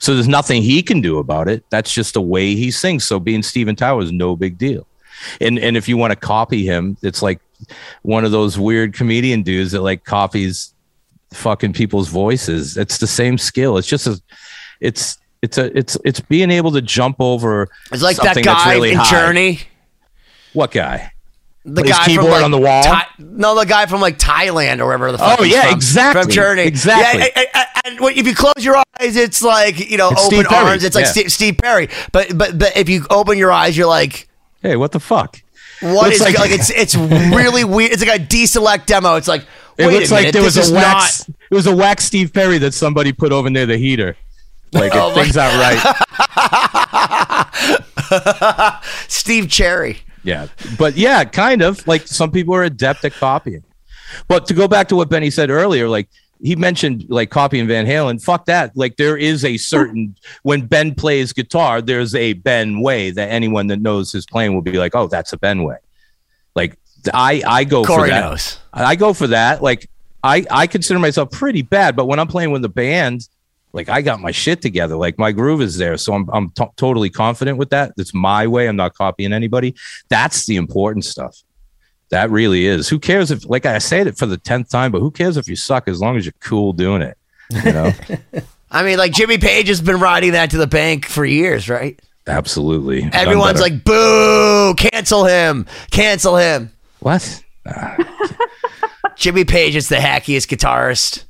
So 0.00 0.14
there's 0.14 0.28
nothing 0.28 0.62
he 0.62 0.82
can 0.82 1.00
do 1.00 1.18
about 1.18 1.48
it. 1.48 1.64
That's 1.70 1.92
just 1.92 2.14
the 2.14 2.22
way 2.22 2.54
he 2.54 2.70
sings. 2.70 3.04
So 3.04 3.20
being 3.20 3.42
Steven 3.42 3.76
Tyler 3.76 4.02
is 4.02 4.12
no 4.12 4.36
big 4.36 4.58
deal. 4.58 4.86
And 5.40 5.58
and 5.58 5.76
if 5.76 5.88
you 5.88 5.96
want 5.96 6.12
to 6.12 6.16
copy 6.16 6.64
him, 6.64 6.96
it's 7.02 7.22
like 7.22 7.40
one 8.02 8.24
of 8.24 8.32
those 8.32 8.58
weird 8.58 8.94
comedian 8.94 9.42
dudes 9.42 9.72
that 9.72 9.82
like 9.82 10.04
copies 10.04 10.74
fucking 11.32 11.72
people's 11.72 12.08
voices. 12.08 12.76
It's 12.76 12.98
the 12.98 13.06
same 13.06 13.38
skill. 13.38 13.78
It's 13.78 13.88
just 13.88 14.06
a 14.06 14.20
it's 14.80 15.18
it's 15.42 15.58
a 15.58 15.76
it's 15.76 15.96
it's 16.04 16.20
being 16.20 16.50
able 16.50 16.72
to 16.72 16.82
jump 16.82 17.16
over 17.20 17.68
it's 17.92 18.02
like 18.02 18.16
that 18.18 18.42
guy 18.42 18.74
really 18.74 18.92
in 18.92 18.98
high. 18.98 19.10
Journey. 19.10 19.60
What 20.52 20.70
guy? 20.70 21.12
the 21.66 21.82
Put 21.82 21.90
guy 21.90 22.06
keyboard 22.06 22.26
from 22.26 22.32
like, 22.32 22.44
on 22.44 22.50
the 22.52 22.58
wall. 22.58 22.84
No, 23.18 23.56
the 23.56 23.66
guy 23.66 23.86
from 23.86 24.00
like 24.00 24.18
Thailand 24.18 24.78
or 24.78 24.86
wherever 24.86 25.10
the 25.10 25.18
fuck. 25.18 25.40
Oh 25.40 25.44
yeah, 25.44 25.64
from, 25.64 25.74
exactly. 25.74 26.22
From 26.22 26.30
Journey, 26.30 26.62
exactly. 26.62 27.22
Yeah, 27.34 27.48
and, 27.54 27.65
and, 27.86 27.98
if 28.16 28.26
you 28.26 28.34
close 28.34 28.64
your 28.64 28.76
eyes, 28.76 29.16
it's 29.16 29.42
like 29.42 29.90
you 29.90 29.96
know 29.96 30.10
it's 30.10 30.24
open 30.24 30.46
arms. 30.46 30.84
It's 30.84 30.94
like 30.94 31.06
yeah. 31.06 31.12
Steve, 31.12 31.32
Steve, 31.32 31.58
Perry. 31.58 31.88
But 32.12 32.36
but 32.36 32.58
but 32.58 32.76
if 32.76 32.88
you 32.88 33.06
open 33.10 33.38
your 33.38 33.52
eyes, 33.52 33.76
you're 33.76 33.86
like, 33.86 34.28
hey, 34.62 34.76
what 34.76 34.92
the 34.92 35.00
fuck? 35.00 35.40
What 35.80 36.12
is 36.12 36.20
is 36.20 36.34
like, 36.34 36.50
it's 36.50 36.70
it's 36.70 36.94
really 36.96 37.64
weird. 37.74 37.92
It's 37.92 38.04
like 38.04 38.20
a 38.20 38.22
deselect 38.22 38.86
demo. 38.86 39.16
It's 39.16 39.28
like 39.28 39.44
It 39.76 39.88
looks 39.88 40.10
a 40.10 40.14
like 40.14 40.22
minute, 40.22 40.32
there 40.32 40.42
was 40.42 40.56
a 40.70 40.74
wax. 40.74 41.28
It 41.28 41.54
was 41.54 41.66
a 41.66 41.76
wax 41.76 42.04
Steve 42.04 42.32
Perry 42.32 42.58
that 42.58 42.72
somebody 42.72 43.12
put 43.12 43.32
over 43.32 43.50
near 43.50 43.66
the 43.66 43.76
heater. 43.76 44.16
Like 44.72 44.92
Oh 44.94 45.12
things 45.14 45.36
not 45.36 45.52
right. 45.58 45.78
Steve 49.08 49.50
Cherry. 49.50 49.98
Yeah, 50.22 50.48
but 50.78 50.96
yeah, 50.96 51.24
kind 51.24 51.62
of 51.62 51.86
like 51.86 52.06
some 52.06 52.32
people 52.32 52.54
are 52.54 52.64
adept 52.64 53.04
at 53.04 53.12
copying. 53.12 53.62
But 54.28 54.46
to 54.46 54.54
go 54.54 54.66
back 54.66 54.88
to 54.88 54.96
what 54.96 55.08
Benny 55.08 55.30
said 55.30 55.50
earlier, 55.50 55.88
like 55.88 56.08
he 56.40 56.56
mentioned 56.56 57.06
like 57.08 57.30
copying 57.30 57.66
Van 57.66 57.86
Halen. 57.86 58.22
Fuck 58.22 58.46
that. 58.46 58.76
Like 58.76 58.96
there 58.96 59.16
is 59.16 59.44
a 59.44 59.56
certain 59.56 60.16
when 60.42 60.66
Ben 60.66 60.94
plays 60.94 61.32
guitar, 61.32 61.80
there's 61.80 62.14
a 62.14 62.34
Ben 62.34 62.80
way 62.80 63.10
that 63.10 63.30
anyone 63.30 63.66
that 63.68 63.80
knows 63.80 64.12
his 64.12 64.26
playing 64.26 64.54
will 64.54 64.62
be 64.62 64.78
like, 64.78 64.94
oh, 64.94 65.06
that's 65.06 65.32
a 65.32 65.38
Ben 65.38 65.62
way. 65.62 65.76
Like 66.54 66.78
I 67.12 67.42
I 67.46 67.64
go 67.64 67.84
for 67.84 68.06
that. 68.06 68.20
knows. 68.20 68.58
I 68.72 68.96
go 68.96 69.12
for 69.12 69.28
that. 69.28 69.62
Like 69.62 69.88
I 70.22 70.44
I 70.50 70.66
consider 70.66 70.98
myself 70.98 71.30
pretty 71.30 71.62
bad, 71.62 71.96
but 71.96 72.06
when 72.06 72.18
I'm 72.18 72.28
playing 72.28 72.50
with 72.50 72.62
the 72.62 72.68
band, 72.68 73.28
like 73.72 73.88
I 73.88 74.02
got 74.02 74.20
my 74.20 74.30
shit 74.30 74.62
together. 74.62 74.96
Like 74.96 75.18
my 75.18 75.32
groove 75.32 75.60
is 75.60 75.76
there, 75.76 75.96
so 75.96 76.14
I'm 76.14 76.28
I'm 76.32 76.50
t- 76.50 76.64
totally 76.76 77.10
confident 77.10 77.58
with 77.58 77.70
that. 77.70 77.92
It's 77.96 78.14
my 78.14 78.46
way. 78.46 78.68
I'm 78.68 78.76
not 78.76 78.94
copying 78.94 79.32
anybody. 79.32 79.74
That's 80.08 80.46
the 80.46 80.56
important 80.56 81.04
stuff. 81.04 81.42
That 82.10 82.30
really 82.30 82.66
is. 82.66 82.88
Who 82.88 82.98
cares 82.98 83.30
if, 83.30 83.48
like 83.48 83.66
I 83.66 83.78
said 83.78 84.06
it 84.06 84.16
for 84.16 84.26
the 84.26 84.36
tenth 84.36 84.70
time, 84.70 84.92
but 84.92 85.00
who 85.00 85.10
cares 85.10 85.36
if 85.36 85.48
you 85.48 85.56
suck 85.56 85.88
as 85.88 86.00
long 86.00 86.16
as 86.16 86.24
you're 86.24 86.34
cool 86.40 86.72
doing 86.72 87.02
it. 87.02 87.18
You 87.50 87.72
know, 87.72 87.92
I 88.70 88.82
mean, 88.82 88.98
like 88.98 89.12
Jimmy 89.12 89.38
Page 89.38 89.68
has 89.68 89.80
been 89.80 90.00
riding 90.00 90.32
that 90.32 90.50
to 90.50 90.58
the 90.58 90.66
bank 90.66 91.06
for 91.06 91.24
years, 91.24 91.68
right? 91.68 92.00
absolutely. 92.28 93.08
Everyone's 93.12 93.60
like, 93.60 93.84
"Boo! 93.84 94.74
Cancel 94.74 95.24
him! 95.24 95.66
Cancel 95.90 96.36
him!" 96.36 96.72
what? 96.98 97.44
Jimmy 99.16 99.44
Page 99.44 99.76
is 99.76 99.88
the 99.88 99.96
hackiest 99.96 100.48
guitarist 100.48 101.25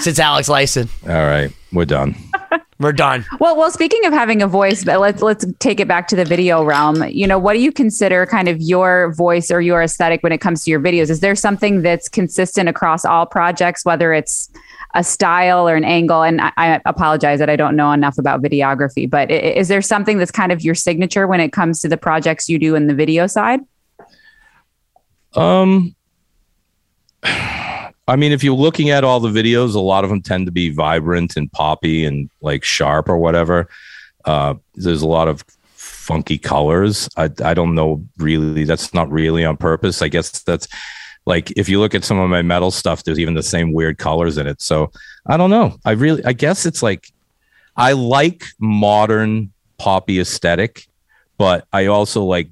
since 0.00 0.18
Alex 0.18 0.48
Lifeson. 0.48 0.88
All 1.08 1.26
right, 1.26 1.52
we're 1.72 1.84
done. 1.84 2.14
We're 2.80 2.92
done. 2.92 3.24
Well, 3.40 3.56
well, 3.56 3.72
speaking 3.72 4.04
of 4.04 4.12
having 4.12 4.40
a 4.40 4.46
voice, 4.46 4.84
but 4.84 5.00
let's 5.00 5.20
let's 5.20 5.44
take 5.58 5.80
it 5.80 5.88
back 5.88 6.06
to 6.08 6.16
the 6.16 6.24
video 6.24 6.62
realm. 6.62 7.02
You 7.08 7.26
know, 7.26 7.36
what 7.36 7.54
do 7.54 7.58
you 7.58 7.72
consider 7.72 8.24
kind 8.24 8.46
of 8.46 8.60
your 8.60 9.12
voice 9.14 9.50
or 9.50 9.60
your 9.60 9.82
aesthetic 9.82 10.22
when 10.22 10.30
it 10.30 10.38
comes 10.38 10.62
to 10.62 10.70
your 10.70 10.78
videos? 10.78 11.10
Is 11.10 11.18
there 11.18 11.34
something 11.34 11.82
that's 11.82 12.08
consistent 12.08 12.68
across 12.68 13.04
all 13.04 13.26
projects, 13.26 13.84
whether 13.84 14.12
it's 14.12 14.48
a 14.94 15.02
style 15.02 15.68
or 15.68 15.74
an 15.74 15.82
angle? 15.82 16.22
And 16.22 16.40
I, 16.40 16.52
I 16.56 16.80
apologize 16.86 17.40
that 17.40 17.50
I 17.50 17.56
don't 17.56 17.74
know 17.74 17.90
enough 17.90 18.16
about 18.16 18.42
videography, 18.42 19.10
but 19.10 19.28
is 19.28 19.66
there 19.66 19.82
something 19.82 20.18
that's 20.18 20.30
kind 20.30 20.52
of 20.52 20.62
your 20.62 20.76
signature 20.76 21.26
when 21.26 21.40
it 21.40 21.52
comes 21.52 21.80
to 21.80 21.88
the 21.88 21.96
projects 21.96 22.48
you 22.48 22.60
do 22.60 22.76
in 22.76 22.86
the 22.86 22.94
video 22.94 23.26
side? 23.26 23.58
Um, 25.34 25.96
I 28.08 28.16
mean, 28.16 28.32
if 28.32 28.42
you're 28.42 28.56
looking 28.56 28.88
at 28.88 29.04
all 29.04 29.20
the 29.20 29.28
videos, 29.28 29.74
a 29.74 29.80
lot 29.80 30.02
of 30.02 30.10
them 30.10 30.22
tend 30.22 30.46
to 30.46 30.52
be 30.52 30.70
vibrant 30.70 31.36
and 31.36 31.52
poppy 31.52 32.06
and 32.06 32.30
like 32.40 32.64
sharp 32.64 33.08
or 33.08 33.18
whatever. 33.18 33.68
Uh, 34.24 34.54
there's 34.74 35.02
a 35.02 35.06
lot 35.06 35.28
of 35.28 35.44
funky 35.74 36.38
colors. 36.38 37.08
I 37.18 37.30
I 37.44 37.52
don't 37.52 37.74
know 37.74 38.02
really. 38.16 38.64
That's 38.64 38.94
not 38.94 39.10
really 39.10 39.44
on 39.44 39.58
purpose. 39.58 40.00
I 40.00 40.08
guess 40.08 40.42
that's 40.42 40.66
like 41.26 41.50
if 41.56 41.68
you 41.68 41.80
look 41.80 41.94
at 41.94 42.02
some 42.02 42.18
of 42.18 42.30
my 42.30 42.40
metal 42.40 42.70
stuff, 42.70 43.04
there's 43.04 43.18
even 43.18 43.34
the 43.34 43.42
same 43.42 43.74
weird 43.74 43.98
colors 43.98 44.38
in 44.38 44.46
it. 44.46 44.62
So 44.62 44.90
I 45.26 45.36
don't 45.36 45.50
know. 45.50 45.76
I 45.84 45.90
really, 45.90 46.24
I 46.24 46.32
guess 46.32 46.64
it's 46.64 46.82
like 46.82 47.12
I 47.76 47.92
like 47.92 48.44
modern 48.58 49.52
poppy 49.76 50.18
aesthetic, 50.18 50.88
but 51.36 51.66
I 51.74 51.86
also 51.86 52.24
like 52.24 52.48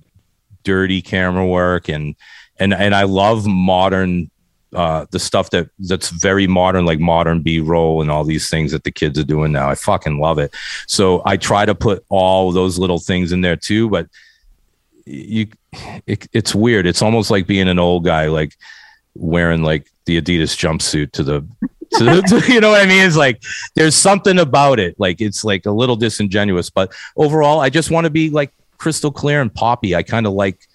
dirty 0.64 1.00
camera 1.00 1.46
work 1.46 1.88
and 1.88 2.14
and 2.58 2.74
and 2.74 2.94
I 2.94 3.04
love 3.04 3.46
modern 3.46 4.30
uh 4.76 5.06
the 5.10 5.18
stuff 5.18 5.50
that 5.50 5.68
that's 5.80 6.10
very 6.10 6.46
modern 6.46 6.84
like 6.84 7.00
modern 7.00 7.40
b-roll 7.40 8.02
and 8.02 8.10
all 8.10 8.24
these 8.24 8.48
things 8.48 8.70
that 8.72 8.84
the 8.84 8.90
kids 8.92 9.18
are 9.18 9.24
doing 9.24 9.50
now. 9.52 9.68
I 9.68 9.74
fucking 9.74 10.18
love 10.18 10.38
it. 10.38 10.54
So 10.86 11.22
i 11.24 11.36
try 11.36 11.64
to 11.66 11.74
put 11.74 12.04
all 12.08 12.52
those 12.52 12.78
little 12.78 12.98
things 12.98 13.32
in 13.32 13.40
there 13.40 13.56
too 13.56 13.88
but 13.88 14.06
you 15.06 15.46
it, 16.06 16.26
it's 16.32 16.54
weird. 16.54 16.86
It's 16.86 17.02
almost 17.02 17.30
like 17.30 17.46
being 17.46 17.68
an 17.68 17.78
old 17.78 18.04
guy 18.04 18.26
like 18.26 18.56
wearing 19.14 19.62
like 19.62 19.90
the 20.04 20.20
adidas 20.20 20.56
jumpsuit 20.56 21.12
to 21.12 21.22
the 21.22 21.40
to 21.92 22.04
the, 22.04 22.46
you 22.52 22.60
know 22.60 22.70
what 22.70 22.82
i 22.82 22.86
mean? 22.86 23.06
It's 23.06 23.16
like 23.16 23.42
there's 23.74 23.94
something 23.94 24.38
about 24.38 24.78
it. 24.78 24.98
Like 24.98 25.20
it's 25.20 25.44
like 25.44 25.66
a 25.66 25.70
little 25.70 25.96
disingenuous 25.96 26.70
but 26.70 26.92
overall 27.16 27.60
i 27.60 27.70
just 27.70 27.90
want 27.90 28.04
to 28.04 28.10
be 28.10 28.30
like 28.30 28.52
crystal 28.78 29.10
clear 29.10 29.40
and 29.40 29.52
poppy. 29.52 29.94
I 29.94 30.02
kind 30.02 30.26
of 30.26 30.32
like 30.32 30.68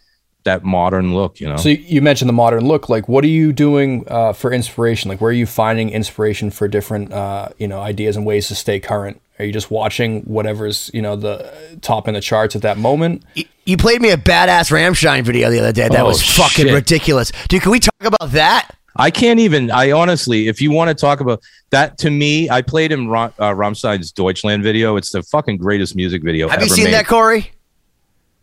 that 0.43 0.63
modern 0.63 1.13
look 1.13 1.39
you 1.39 1.47
know 1.47 1.57
So 1.57 1.69
you- 1.69 1.83
you 1.85 2.01
mentioned 2.01 2.27
the 2.29 2.33
modern 2.33 2.65
look. 2.65 2.89
Like, 2.89 3.07
what 3.07 3.23
are 3.23 3.27
you 3.27 3.53
doing 3.53 4.05
uh, 4.07 4.33
for 4.33 4.51
inspiration? 4.51 5.09
Like, 5.09 5.21
where 5.21 5.29
are 5.29 5.33
you 5.33 5.45
finding 5.45 5.89
inspiration 5.91 6.49
for 6.51 6.67
different, 6.67 7.13
uh, 7.13 7.49
you 7.57 7.67
know, 7.67 7.79
ideas 7.79 8.15
and 8.17 8.25
ways 8.25 8.47
to 8.47 8.55
stay 8.55 8.79
current? 8.79 9.21
Are 9.39 9.45
you 9.45 9.51
just 9.53 9.71
watching 9.71 10.21
whatever's, 10.21 10.91
you 10.93 11.01
know, 11.01 11.15
the 11.15 11.51
top 11.81 12.07
in 12.07 12.13
the 12.13 12.21
charts 12.21 12.55
at 12.55 12.61
that 12.63 12.77
moment? 12.77 13.23
You 13.65 13.77
played 13.77 14.01
me 14.01 14.09
a 14.09 14.17
badass 14.17 14.71
Rammstein 14.71 15.23
video 15.23 15.49
the 15.49 15.59
other 15.59 15.71
day. 15.71 15.87
That 15.87 16.01
Oh, 16.01 16.05
was 16.07 16.21
fucking 16.23 16.65
shit. 16.65 16.73
ridiculous, 16.73 17.31
dude. 17.49 17.61
Can 17.61 17.71
we 17.71 17.79
talk 17.79 17.93
about 18.03 18.31
that? 18.31 18.69
I 18.95 19.09
can't 19.09 19.39
even. 19.39 19.71
I 19.71 19.91
honestly, 19.91 20.47
if 20.47 20.61
you 20.61 20.69
want 20.71 20.89
to 20.89 20.93
talk 20.95 21.21
about 21.21 21.41
that, 21.69 21.97
to 21.99 22.09
me, 22.11 22.49
I 22.49 22.61
played 22.61 22.91
in 22.91 23.07
Ram, 23.09 23.31
uh, 23.39 23.53
Rammstein's 23.53 24.11
Deutschland 24.11 24.63
video. 24.63 24.95
It's 24.97 25.11
the 25.11 25.23
fucking 25.23 25.57
greatest 25.57 25.95
music 25.95 26.23
video 26.23 26.49
Have 26.49 26.57
ever 26.59 26.65
you 26.67 26.75
seen 26.75 26.83
made. 26.85 26.93
that, 26.95 27.07
Corey? 27.07 27.51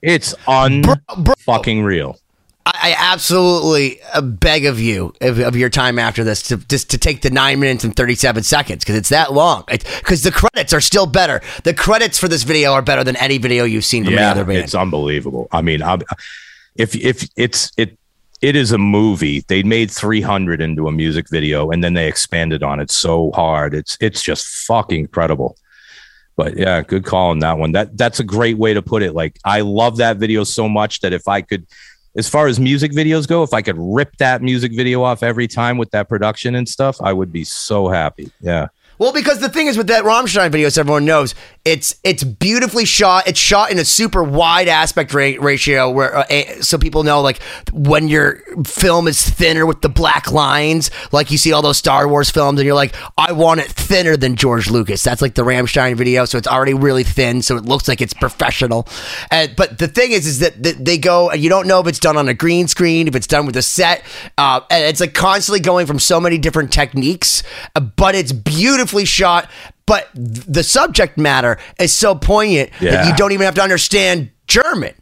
It's 0.02 0.34
un 0.46 0.84
fucking 1.40 1.82
real. 1.82 2.18
I, 2.66 2.94
I 2.94 3.12
absolutely 3.12 4.00
beg 4.22 4.66
of 4.66 4.78
you 4.78 5.12
of, 5.20 5.38
of 5.40 5.56
your 5.56 5.70
time 5.70 5.98
after 5.98 6.22
this 6.22 6.42
to 6.48 6.58
just 6.58 6.90
to 6.90 6.98
take 6.98 7.22
the 7.22 7.30
nine 7.30 7.58
minutes 7.60 7.82
and 7.84 7.94
thirty 7.96 8.14
seven 8.14 8.42
seconds 8.42 8.84
because 8.84 8.96
it's 8.96 9.08
that 9.08 9.32
long. 9.32 9.64
Because 9.68 10.22
the 10.22 10.30
credits 10.32 10.72
are 10.72 10.80
still 10.80 11.06
better. 11.06 11.40
The 11.64 11.74
credits 11.74 12.18
for 12.18 12.28
this 12.28 12.42
video 12.42 12.72
are 12.72 12.82
better 12.82 13.02
than 13.04 13.16
any 13.16 13.38
video 13.38 13.64
you've 13.64 13.84
seen 13.84 14.04
from 14.04 14.14
any 14.14 14.22
Yeah, 14.22 14.30
other 14.32 14.44
band. 14.44 14.58
it's 14.58 14.74
unbelievable. 14.74 15.48
I 15.50 15.62
mean, 15.62 15.82
I'm, 15.82 16.02
if 16.76 16.94
if 16.96 17.28
it's 17.36 17.72
it. 17.76 17.96
It 18.40 18.54
is 18.54 18.70
a 18.70 18.78
movie. 18.78 19.40
They 19.48 19.64
made 19.64 19.90
300 19.90 20.60
into 20.60 20.86
a 20.86 20.92
music 20.92 21.28
video 21.28 21.72
and 21.72 21.82
then 21.82 21.94
they 21.94 22.06
expanded 22.06 22.62
on 22.62 22.78
it 22.78 22.88
so 22.88 23.32
hard. 23.32 23.74
It's 23.74 23.98
it's 24.00 24.22
just 24.22 24.46
fucking 24.46 25.00
incredible. 25.00 25.56
But 26.38 26.56
yeah, 26.56 26.82
good 26.82 27.04
call 27.04 27.30
on 27.30 27.40
that 27.40 27.58
one. 27.58 27.72
That 27.72 27.98
that's 27.98 28.20
a 28.20 28.24
great 28.24 28.56
way 28.56 28.72
to 28.72 28.80
put 28.80 29.02
it. 29.02 29.12
Like 29.12 29.40
I 29.44 29.62
love 29.62 29.96
that 29.96 30.18
video 30.18 30.44
so 30.44 30.68
much 30.68 31.00
that 31.00 31.12
if 31.12 31.26
I 31.26 31.42
could 31.42 31.66
as 32.16 32.28
far 32.28 32.46
as 32.46 32.60
music 32.60 32.92
videos 32.92 33.26
go, 33.26 33.42
if 33.42 33.52
I 33.52 33.60
could 33.60 33.74
rip 33.76 34.16
that 34.18 34.40
music 34.40 34.72
video 34.72 35.02
off 35.02 35.24
every 35.24 35.48
time 35.48 35.78
with 35.78 35.90
that 35.90 36.08
production 36.08 36.54
and 36.54 36.68
stuff, 36.68 36.96
I 37.02 37.12
would 37.12 37.32
be 37.32 37.42
so 37.42 37.88
happy. 37.88 38.30
Yeah. 38.40 38.68
Well, 38.98 39.12
because 39.12 39.38
the 39.40 39.48
thing 39.48 39.68
is 39.68 39.76
with 39.76 39.86
that 39.88 40.04
Rammstein 40.04 40.50
video, 40.50 40.68
so 40.68 40.80
everyone 40.80 41.04
knows 41.04 41.34
it's 41.64 41.94
it's 42.02 42.24
beautifully 42.24 42.84
shot. 42.84 43.28
It's 43.28 43.38
shot 43.38 43.70
in 43.70 43.78
a 43.78 43.84
super 43.84 44.22
wide 44.22 44.68
aspect 44.68 45.12
ra- 45.12 45.34
ratio, 45.38 45.90
where 45.90 46.16
uh, 46.16 46.62
so 46.62 46.78
people 46.78 47.02
know 47.02 47.20
like 47.20 47.40
when 47.72 48.08
your 48.08 48.36
film 48.64 49.06
is 49.06 49.28
thinner 49.28 49.66
with 49.66 49.82
the 49.82 49.88
black 49.88 50.32
lines, 50.32 50.90
like 51.12 51.30
you 51.30 51.38
see 51.38 51.52
all 51.52 51.62
those 51.62 51.78
Star 51.78 52.08
Wars 52.08 52.30
films, 52.30 52.58
and 52.58 52.66
you're 52.66 52.74
like, 52.74 52.94
I 53.16 53.32
want 53.32 53.60
it 53.60 53.68
thinner 53.68 54.16
than 54.16 54.34
George 54.34 54.70
Lucas. 54.70 55.02
That's 55.02 55.22
like 55.22 55.34
the 55.34 55.42
Rammstein 55.42 55.96
video, 55.96 56.24
so 56.24 56.38
it's 56.38 56.48
already 56.48 56.74
really 56.74 57.04
thin, 57.04 57.42
so 57.42 57.56
it 57.56 57.64
looks 57.64 57.86
like 57.86 58.00
it's 58.00 58.14
professional. 58.14 58.88
But 59.30 59.78
the 59.78 59.88
thing 59.88 60.12
is, 60.12 60.26
is 60.26 60.38
that 60.40 60.62
that 60.62 60.84
they 60.84 60.98
go, 60.98 61.30
and 61.30 61.40
you 61.40 61.50
don't 61.50 61.66
know 61.66 61.80
if 61.80 61.86
it's 61.86 61.98
done 62.00 62.16
on 62.16 62.28
a 62.28 62.34
green 62.34 62.66
screen, 62.66 63.06
if 63.06 63.14
it's 63.14 63.26
done 63.26 63.46
with 63.46 63.56
a 63.56 63.62
set, 63.62 64.02
uh, 64.38 64.60
and 64.70 64.84
it's 64.84 65.00
like 65.00 65.14
constantly 65.14 65.60
going 65.60 65.86
from 65.86 65.98
so 65.98 66.20
many 66.20 66.38
different 66.38 66.72
techniques, 66.72 67.42
uh, 67.76 67.80
but 67.80 68.14
it's 68.14 68.32
beautifully 68.88 69.04
shot. 69.04 69.50
But 69.86 70.08
the 70.14 70.62
subject 70.62 71.16
matter 71.16 71.58
is 71.78 71.94
so 71.94 72.14
poignant 72.14 72.70
that 72.80 73.06
you 73.06 73.14
don't 73.16 73.32
even 73.32 73.44
have 73.44 73.54
to 73.54 73.62
understand 73.62 74.30
German. 74.46 74.94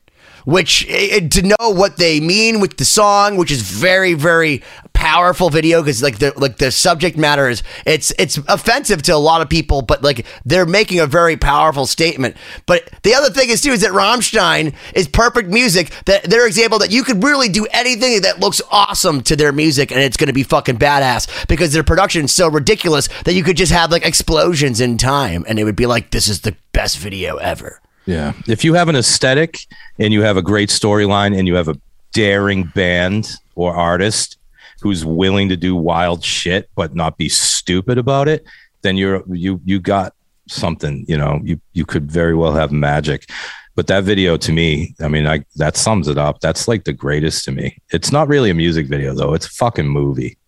Which 0.44 0.86
eh, 0.88 1.08
eh, 1.10 1.28
to 1.28 1.42
know 1.42 1.70
what 1.70 1.96
they 1.96 2.20
mean 2.20 2.60
with 2.60 2.76
the 2.76 2.84
song, 2.84 3.36
which 3.36 3.50
is 3.50 3.62
very 3.62 4.14
very 4.14 4.62
powerful 4.96 5.50
video 5.50 5.82
because 5.82 6.02
like 6.02 6.18
the 6.18 6.32
like 6.36 6.56
the 6.56 6.70
subject 6.70 7.18
matter 7.18 7.50
is 7.50 7.62
it's 7.84 8.14
it's 8.18 8.38
offensive 8.48 9.02
to 9.02 9.14
a 9.14 9.16
lot 9.16 9.42
of 9.42 9.48
people, 9.50 9.82
but 9.82 10.02
like 10.02 10.24
they're 10.46 10.64
making 10.64 11.00
a 11.00 11.06
very 11.06 11.36
powerful 11.36 11.84
statement. 11.84 12.34
But 12.64 12.88
the 13.02 13.14
other 13.14 13.28
thing 13.28 13.50
is 13.50 13.60
too 13.60 13.72
is 13.72 13.82
that 13.82 13.90
Rammstein 13.90 14.74
is 14.94 15.06
perfect 15.06 15.50
music 15.50 15.92
that 16.06 16.24
they're 16.24 16.46
example 16.46 16.78
that 16.78 16.90
you 16.90 17.04
could 17.04 17.22
really 17.22 17.50
do 17.50 17.66
anything 17.72 18.22
that 18.22 18.40
looks 18.40 18.62
awesome 18.70 19.20
to 19.24 19.36
their 19.36 19.52
music 19.52 19.92
and 19.92 20.00
it's 20.00 20.16
going 20.16 20.28
to 20.28 20.32
be 20.32 20.42
fucking 20.42 20.78
badass 20.78 21.46
because 21.46 21.74
their 21.74 21.84
production 21.84 22.24
is 22.24 22.32
so 22.32 22.48
ridiculous 22.48 23.08
that 23.24 23.34
you 23.34 23.44
could 23.44 23.58
just 23.58 23.72
have 23.72 23.92
like 23.92 24.06
explosions 24.06 24.80
in 24.80 24.96
time 24.96 25.44
and 25.46 25.58
it 25.58 25.64
would 25.64 25.76
be 25.76 25.86
like 25.86 26.10
this 26.10 26.26
is 26.26 26.40
the 26.40 26.56
best 26.72 26.96
video 26.98 27.36
ever. 27.36 27.82
Yeah. 28.06 28.32
If 28.48 28.64
you 28.64 28.72
have 28.74 28.88
an 28.88 28.96
aesthetic 28.96 29.58
and 29.98 30.14
you 30.14 30.22
have 30.22 30.38
a 30.38 30.42
great 30.42 30.70
storyline 30.70 31.38
and 31.38 31.46
you 31.46 31.56
have 31.56 31.68
a 31.68 31.78
daring 32.14 32.64
band 32.74 33.36
or 33.56 33.74
artist 33.74 34.38
who's 34.80 35.04
willing 35.04 35.48
to 35.48 35.56
do 35.56 35.74
wild 35.74 36.24
shit 36.24 36.68
but 36.74 36.94
not 36.94 37.16
be 37.16 37.28
stupid 37.28 37.98
about 37.98 38.28
it, 38.28 38.44
then 38.82 38.96
you're 38.96 39.22
you 39.28 39.60
you 39.64 39.80
got 39.80 40.14
something, 40.48 41.04
you 41.08 41.16
know, 41.16 41.40
you 41.42 41.60
you 41.72 41.84
could 41.84 42.10
very 42.10 42.34
well 42.34 42.52
have 42.52 42.72
magic. 42.72 43.28
but 43.74 43.88
that 43.88 44.04
video 44.04 44.38
to 44.38 44.52
me, 44.52 44.94
I 45.00 45.08
mean, 45.08 45.26
I 45.26 45.44
that 45.56 45.76
sums 45.76 46.08
it 46.08 46.18
up. 46.18 46.40
That's 46.40 46.66
like 46.68 46.84
the 46.84 46.92
greatest 46.92 47.44
to 47.44 47.52
me. 47.52 47.78
It's 47.90 48.12
not 48.12 48.28
really 48.28 48.50
a 48.50 48.54
music 48.54 48.86
video 48.86 49.14
though. 49.14 49.34
It's 49.34 49.46
a 49.46 49.50
fucking 49.50 49.88
movie. 49.88 50.38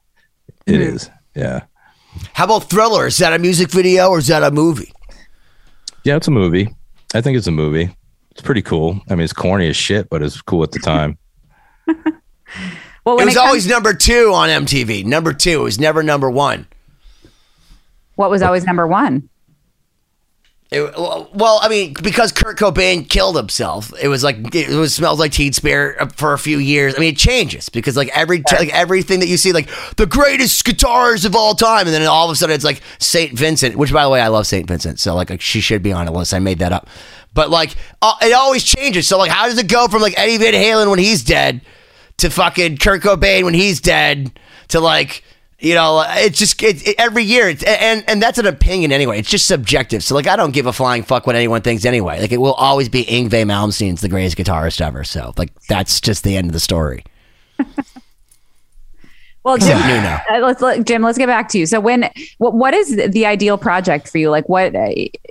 It 0.66 0.76
hmm. 0.76 0.94
is. 0.94 1.10
Yeah. 1.34 1.62
How 2.32 2.44
about 2.44 2.70
Thriller? 2.70 3.06
Is 3.06 3.18
that 3.18 3.32
a 3.32 3.38
music 3.38 3.70
video 3.70 4.08
or 4.08 4.18
is 4.18 4.26
that 4.28 4.42
a 4.42 4.50
movie? 4.50 4.92
Yeah, 6.04 6.16
it's 6.16 6.28
a 6.28 6.32
movie. 6.32 6.74
I 7.14 7.20
think 7.20 7.36
it's 7.36 7.46
a 7.46 7.52
movie. 7.52 7.94
It's 8.32 8.40
pretty 8.40 8.62
cool. 8.62 9.00
I 9.08 9.14
mean, 9.14 9.24
it's 9.24 9.32
corny 9.32 9.68
as 9.68 9.76
shit, 9.76 10.08
but 10.08 10.22
it's 10.22 10.40
cool 10.42 10.62
at 10.62 10.72
the 10.72 10.78
time. 10.78 11.18
Well, 13.04 13.18
It 13.18 13.24
was 13.24 13.34
it 13.34 13.38
comes- 13.38 13.46
always 13.46 13.66
number 13.66 13.94
two 13.94 14.32
on 14.34 14.48
MTV. 14.50 15.04
Number 15.04 15.32
two. 15.32 15.60
It 15.60 15.64
was 15.64 15.78
never 15.80 16.02
number 16.02 16.30
one. 16.30 16.66
what 18.16 18.30
was 18.30 18.42
always 18.42 18.64
number 18.64 18.86
one? 18.86 19.28
It, 20.70 20.82
well, 20.98 21.60
I 21.62 21.68
mean, 21.70 21.94
because 22.02 22.30
Kurt 22.30 22.58
Cobain 22.58 23.08
killed 23.08 23.36
himself, 23.36 23.90
it 24.02 24.08
was 24.08 24.22
like 24.22 24.54
it 24.54 24.68
was 24.68 24.92
smells 24.94 25.18
like 25.18 25.32
Teen 25.32 25.54
Spirit 25.54 26.12
for 26.12 26.34
a 26.34 26.38
few 26.38 26.58
years. 26.58 26.94
I 26.94 26.98
mean, 27.00 27.14
it 27.14 27.16
changes 27.16 27.70
because 27.70 27.96
like 27.96 28.10
every 28.14 28.42
like 28.52 28.68
everything 28.74 29.20
that 29.20 29.28
you 29.28 29.38
see, 29.38 29.52
like 29.54 29.70
the 29.96 30.04
greatest 30.04 30.62
guitars 30.66 31.24
of 31.24 31.34
all 31.34 31.54
time, 31.54 31.86
and 31.86 31.94
then 31.94 32.02
all 32.06 32.26
of 32.28 32.32
a 32.32 32.36
sudden 32.36 32.54
it's 32.54 32.64
like 32.66 32.82
Saint 32.98 33.32
Vincent. 33.32 33.76
Which, 33.76 33.94
by 33.94 34.02
the 34.02 34.10
way, 34.10 34.20
I 34.20 34.28
love 34.28 34.46
Saint 34.46 34.66
Vincent, 34.68 35.00
so 35.00 35.14
like 35.14 35.40
she 35.40 35.62
should 35.62 35.82
be 35.82 35.90
on 35.92 36.06
a 36.06 36.12
list. 36.12 36.34
I 36.34 36.38
made 36.38 36.58
that 36.58 36.72
up, 36.72 36.86
but 37.32 37.48
like 37.48 37.74
uh, 38.02 38.16
it 38.20 38.34
always 38.34 38.62
changes. 38.62 39.08
So 39.08 39.16
like, 39.16 39.30
how 39.30 39.46
does 39.46 39.56
it 39.56 39.68
go 39.68 39.88
from 39.88 40.02
like 40.02 40.18
Eddie 40.18 40.36
Van 40.36 40.52
Halen 40.52 40.90
when 40.90 40.98
he's 40.98 41.24
dead 41.24 41.62
to 42.18 42.30
fucking 42.30 42.76
Kurt 42.78 43.02
Cobain 43.02 43.44
when 43.44 43.54
he's 43.54 43.80
dead 43.80 44.38
to 44.68 44.80
like 44.80 45.24
you 45.60 45.74
know 45.74 46.04
it's 46.08 46.38
just 46.38 46.62
it, 46.62 46.86
it- 46.86 46.96
every 46.98 47.24
year 47.24 47.48
it's, 47.48 47.62
and 47.64 48.04
and 48.08 48.22
that's 48.22 48.38
an 48.38 48.46
opinion 48.46 48.92
anyway. 48.92 49.18
It's 49.18 49.30
just 49.30 49.46
subjective. 49.46 50.04
So 50.04 50.14
like 50.14 50.26
i 50.28 50.36
don't 50.36 50.52
give 50.52 50.66
a 50.66 50.72
flying 50.72 51.02
fuck 51.02 51.26
what 51.26 51.34
anyone 51.36 51.62
thinks 51.62 51.84
anyway. 51.84 52.20
Like 52.20 52.30
it 52.32 52.40
will 52.40 52.54
always 52.54 52.88
be 52.88 53.04
Yngwie 53.04 53.30
Malmsteen's 53.44 54.00
the 54.00 54.08
greatest 54.08 54.36
guitarist 54.36 54.80
ever. 54.80 55.02
So 55.04 55.32
like 55.36 55.52
that's 55.64 56.00
just 56.00 56.22
the 56.24 56.36
end 56.36 56.46
of 56.48 56.52
the 56.52 56.60
story 56.60 57.04
Well, 59.44 59.56
Jim, 59.56 59.78
uh, 60.30 60.38
let's 60.40 60.60
let, 60.60 60.84
Jim. 60.86 61.02
Let's 61.02 61.18
get 61.18 61.26
back 61.26 61.48
to 61.50 61.58
you. 61.58 61.66
So, 61.66 61.80
when 61.80 62.10
what 62.38 62.54
what 62.54 62.74
is 62.74 62.96
the 62.96 63.24
ideal 63.24 63.56
project 63.56 64.08
for 64.08 64.18
you? 64.18 64.30
Like, 64.30 64.48
what 64.48 64.74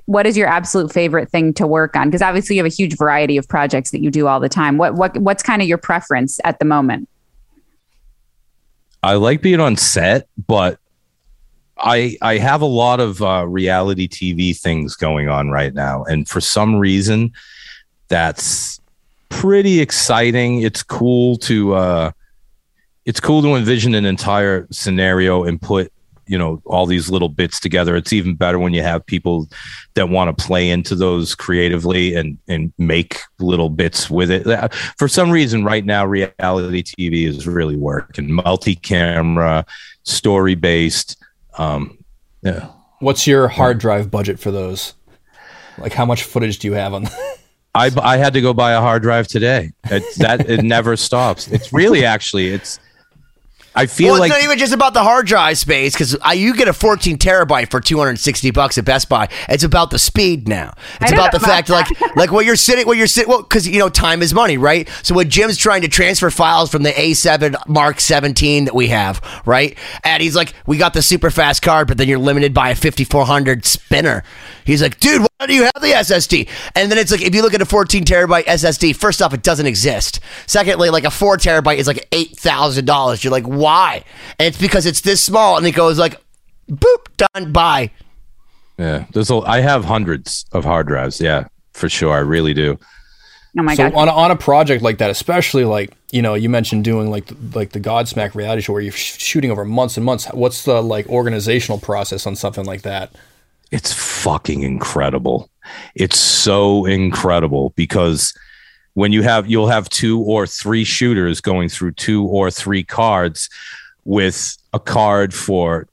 what 0.06 0.26
is 0.26 0.38
your 0.38 0.48
absolute 0.48 0.92
favorite 0.92 1.30
thing 1.30 1.54
to 1.56 1.68
work 1.68 1.96
on? 1.96 2.08
Because 2.08 2.22
obviously, 2.22 2.56
you 2.56 2.64
have 2.64 2.72
a 2.72 2.76
huge 2.76 2.98
variety 2.98 3.38
of 3.38 3.48
projects 3.48 3.92
that 3.92 4.02
you 4.02 4.10
do 4.10 4.28
all 4.28 4.40
the 4.40 4.50
time. 4.50 4.78
What 4.78 4.96
what 4.96 5.18
what's 5.18 5.44
kind 5.44 5.62
of 5.62 5.68
your 5.68 5.78
preference 5.78 6.40
at 6.44 6.60
the 6.60 6.66
moment? 6.66 7.10
I 9.04 9.14
like 9.16 9.42
being 9.42 9.60
on 9.60 9.76
set, 9.78 10.28
but 10.48 10.80
I 11.78 12.18
I 12.22 12.38
have 12.38 12.62
a 12.62 12.66
lot 12.66 13.00
of 13.00 13.22
uh, 13.22 13.46
reality 13.48 14.08
TV 14.08 14.58
things 14.58 14.96
going 14.96 15.30
on 15.30 15.50
right 15.50 15.74
now, 15.74 16.04
and 16.06 16.28
for 16.28 16.42
some 16.42 16.78
reason, 16.78 17.34
that's 18.08 18.80
pretty 19.30 19.80
exciting. 19.80 20.62
It's 20.62 20.82
cool 20.82 21.38
to 21.40 21.76
uh, 21.76 22.12
it's 23.08 23.22
cool 23.22 23.42
to 23.42 23.56
envision 23.56 23.96
an 23.96 24.06
entire 24.06 24.68
scenario 24.70 25.46
and 25.46 25.62
put 25.62 25.92
you 26.28 26.38
know 26.38 26.62
all 26.66 26.86
these 26.86 27.10
little 27.10 27.30
bits 27.30 27.58
together. 27.58 27.96
It's 27.96 28.12
even 28.12 28.36
better 28.36 28.60
when 28.60 28.74
you 28.74 28.84
have 28.84 29.06
people 29.06 29.48
that 29.94 30.10
want 30.10 30.38
to 30.38 30.46
play 30.46 30.70
into 30.70 30.94
those 30.94 31.34
creatively 31.34 32.16
and 32.16 32.38
and 32.50 32.74
make 32.78 33.22
little 33.40 33.70
bits 33.70 34.10
with 34.10 34.30
it. 34.30 34.46
Uh, 34.46 34.68
For 34.98 35.08
some 35.08 35.32
reason, 35.32 35.64
right 35.64 35.86
now, 35.86 36.06
reality 36.06 36.84
TV 36.84 37.26
is 37.28 37.48
really 37.48 37.78
working. 37.78 38.30
Multi-camera, 38.30 39.66
story-based. 40.04 41.16
Um, 41.58 42.04
yeah. 42.42 42.72
What's 43.00 43.26
your 43.26 43.48
hard 43.48 43.78
drive 43.78 44.12
budget 44.12 44.38
for 44.38 44.52
those? 44.52 44.96
Like, 45.78 45.94
how 45.94 46.06
much 46.06 46.24
footage 46.24 46.60
do 46.60 46.68
you 46.68 46.74
have 46.74 46.94
on? 46.94 47.08
I 47.74 47.90
I 48.02 48.18
had 48.18 48.34
to 48.34 48.42
go 48.42 48.54
buy 48.54 48.74
a 48.74 48.82
hard 48.82 49.02
drive 49.02 49.30
today. 49.30 49.72
It's 49.86 50.18
that 50.18 50.50
it 50.50 50.64
never 50.64 50.98
stops. 50.98 51.48
It's 51.48 51.72
really 51.72 52.04
actually 52.04 52.50
it's. 52.50 52.82
I 53.78 53.86
feel 53.86 54.12
well, 54.12 54.20
like 54.20 54.32
it's 54.32 54.40
not 54.40 54.44
even 54.44 54.58
just 54.58 54.74
about 54.74 54.94
the 54.94 55.04
hard 55.04 55.28
drive 55.28 55.58
space 55.58 55.94
because 55.94 56.18
you 56.36 56.56
get 56.56 56.68
a 56.68 56.74
14 56.74 57.18
terabyte 57.18 57.70
for 57.70 57.80
260 57.80 58.52
bucks 58.52 58.78
at 58.78 58.86
Best 58.86 59.08
Buy. 59.08 59.30
It's 59.48 59.64
about 59.64 59.92
the 59.92 60.00
speed 60.00 60.48
now. 60.48 60.74
It's 61.00 61.12
I 61.12 61.16
about 61.16 61.32
the 61.32 61.40
know 61.40 61.46
fact, 61.46 61.70
about 61.70 61.90
like, 61.92 62.16
like 62.16 62.32
what 62.32 62.46
you're 62.46 62.56
sitting, 62.56 62.88
what 62.88 62.98
you're 62.98 63.08
sitting, 63.08 63.30
well, 63.30 63.44
because 63.44 63.68
you 63.68 63.78
know 63.78 63.90
time 63.90 64.22
is 64.22 64.34
money, 64.34 64.58
right? 64.58 64.90
So 65.04 65.14
when 65.14 65.30
Jim's 65.30 65.58
trying 65.58 65.84
to 65.84 65.88
transfer 65.88 66.30
files 66.32 66.72
from 66.72 66.84
the 66.84 66.92
A7 66.92 67.56
Mark 67.68 68.00
17 68.00 68.66
that 68.66 68.76
we 68.76 68.88
have, 68.88 69.22
right? 69.46 69.78
And 70.04 70.24
he's 70.24 70.36
like, 70.36 70.54
"We 70.66 70.78
got 70.78 70.94
the 70.94 71.02
super 71.04 71.30
fast 71.30 71.62
card, 71.62 71.88
but 71.88 71.98
then 71.98 72.08
you're 72.08 72.18
limited 72.18 72.54
by 72.54 72.72
a 72.72 72.76
5400 72.76 73.66
spinner." 73.66 74.24
He's 74.68 74.82
like, 74.84 75.00
"Dude, 75.00 75.22
why 75.22 75.48
do 75.48 75.54
you 75.56 75.64
have 75.64 75.82
the 75.82 75.94
SSD?" 75.94 76.48
And 76.76 76.92
then 76.92 77.00
it's 77.00 77.12
like, 77.12 77.22
if 77.22 77.34
you 77.34 77.42
look 77.42 77.56
at 77.56 77.62
a 77.62 77.66
14 77.66 78.04
terabyte 78.04 78.44
SSD, 78.44 78.96
first 78.96 79.22
off, 79.22 79.34
it 79.34 79.42
doesn't 79.42 79.66
exist. 79.66 80.20
Secondly, 80.46 80.90
like 80.92 81.06
a 81.06 81.10
four 81.12 81.38
terabyte 81.38 81.78
is 81.78 81.88
like 81.88 82.08
eight 82.12 82.38
thousand 82.38 82.86
dollars. 82.86 83.24
You're 83.24 83.32
like, 83.32 83.46
why? 83.46 84.04
And 84.38 84.48
it's 84.48 84.60
because 84.60 84.86
it's 84.86 85.02
this 85.02 85.24
small, 85.24 85.58
and 85.58 85.66
it 85.66 85.72
goes 85.72 85.98
like, 85.98 86.22
boop, 86.70 87.08
done, 87.34 87.52
bye. 87.52 87.90
yeah. 88.78 89.06
There's 89.14 89.32
a, 89.32 89.38
I 89.38 89.62
have 89.62 89.86
hundreds 89.86 90.46
of 90.52 90.64
hard 90.66 90.88
drives. 90.88 91.20
Yeah, 91.20 91.48
for 91.74 91.90
sure. 91.90 92.14
I 92.14 92.20
really 92.20 92.54
do. 92.54 92.78
Oh 93.60 93.64
my 93.64 93.74
so 93.74 93.90
god! 93.90 93.98
on 93.98 94.08
a, 94.08 94.12
on 94.12 94.32
a 94.32 94.36
project 94.36 94.84
like 94.84 95.00
that, 95.00 95.10
especially 95.10 95.64
like 95.66 95.92
you 96.12 96.22
know, 96.22 96.36
you 96.36 96.48
mentioned 96.50 96.84
doing 96.84 97.10
like 97.10 97.26
the, 97.26 97.36
like 97.58 97.72
the 97.72 97.80
Godsmack 97.80 98.36
reality 98.36 98.62
show 98.62 98.74
where 98.74 98.82
you're 98.82 98.92
sh- 98.92 99.18
shooting 99.18 99.50
over 99.50 99.66
months 99.66 99.98
and 99.98 100.06
months. 100.06 100.26
What's 100.28 100.64
the 100.66 100.82
like 100.84 101.08
organizational 101.08 101.80
process 101.80 102.28
on 102.28 102.36
something 102.36 102.66
like 102.66 102.84
that? 102.84 103.12
It's 103.72 103.92
fucking 104.28 104.64
incredible. 104.64 105.50
It's 105.96 106.20
so 106.20 106.84
incredible 106.84 107.72
because 107.78 108.38
when 108.94 109.14
you 109.14 109.22
have 109.22 109.50
you'll 109.50 109.70
have 109.70 109.88
two 109.88 110.20
or 110.20 110.46
three 110.46 110.84
shooters 110.84 111.40
going 111.40 111.70
through 111.70 111.94
two 111.94 112.26
or 112.26 112.52
three 112.52 112.84
cards 112.84 113.50
with 114.04 114.58
a 114.74 114.82
card 114.82 115.34
for 115.34 115.88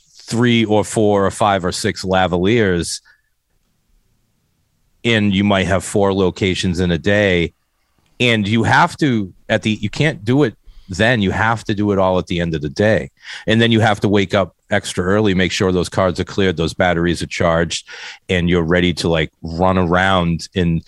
three 0.00 0.64
or 0.64 0.82
four 0.82 1.26
or 1.26 1.30
five 1.30 1.62
or 1.62 1.72
six 1.72 2.06
lavaliers 2.06 3.02
and 5.04 5.34
you 5.34 5.44
might 5.44 5.66
have 5.66 5.84
four 5.84 6.14
locations 6.14 6.80
in 6.80 6.90
a 6.90 6.96
day 6.96 7.52
and 8.18 8.48
you 8.48 8.62
have 8.62 8.96
to 8.96 9.30
at 9.50 9.60
the 9.60 9.72
you 9.72 9.90
can't 9.90 10.24
do 10.24 10.42
it 10.42 10.56
then 10.88 11.22
you 11.22 11.30
have 11.30 11.64
to 11.64 11.74
do 11.74 11.90
it 11.92 11.98
all 11.98 12.18
at 12.18 12.26
the 12.26 12.40
end 12.40 12.54
of 12.54 12.60
the 12.62 12.68
day 12.68 13.10
and 13.46 13.60
then 13.60 13.72
you 13.72 13.80
have 13.80 14.00
to 14.00 14.08
wake 14.08 14.34
up 14.34 14.54
extra 14.70 15.02
early 15.04 15.34
make 15.34 15.52
sure 15.52 15.72
those 15.72 15.88
cards 15.88 16.18
are 16.20 16.24
cleared 16.24 16.56
those 16.56 16.74
batteries 16.74 17.22
are 17.22 17.26
charged 17.26 17.88
and 18.28 18.48
you're 18.50 18.62
ready 18.62 18.92
to 18.92 19.08
like 19.08 19.30
run 19.42 19.78
around 19.78 20.48
in 20.54 20.80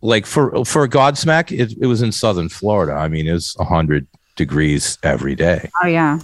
like 0.00 0.26
for 0.26 0.64
for 0.64 0.86
godsmack 0.88 1.50
it, 1.56 1.76
it 1.80 1.86
was 1.86 2.02
in 2.02 2.10
southern 2.12 2.48
florida 2.48 2.92
i 2.92 3.08
mean 3.08 3.26
it 3.26 3.34
it's 3.34 3.56
100 3.58 4.06
degrees 4.36 4.98
every 5.02 5.34
day 5.34 5.70
oh 5.82 5.86
yeah, 5.86 6.18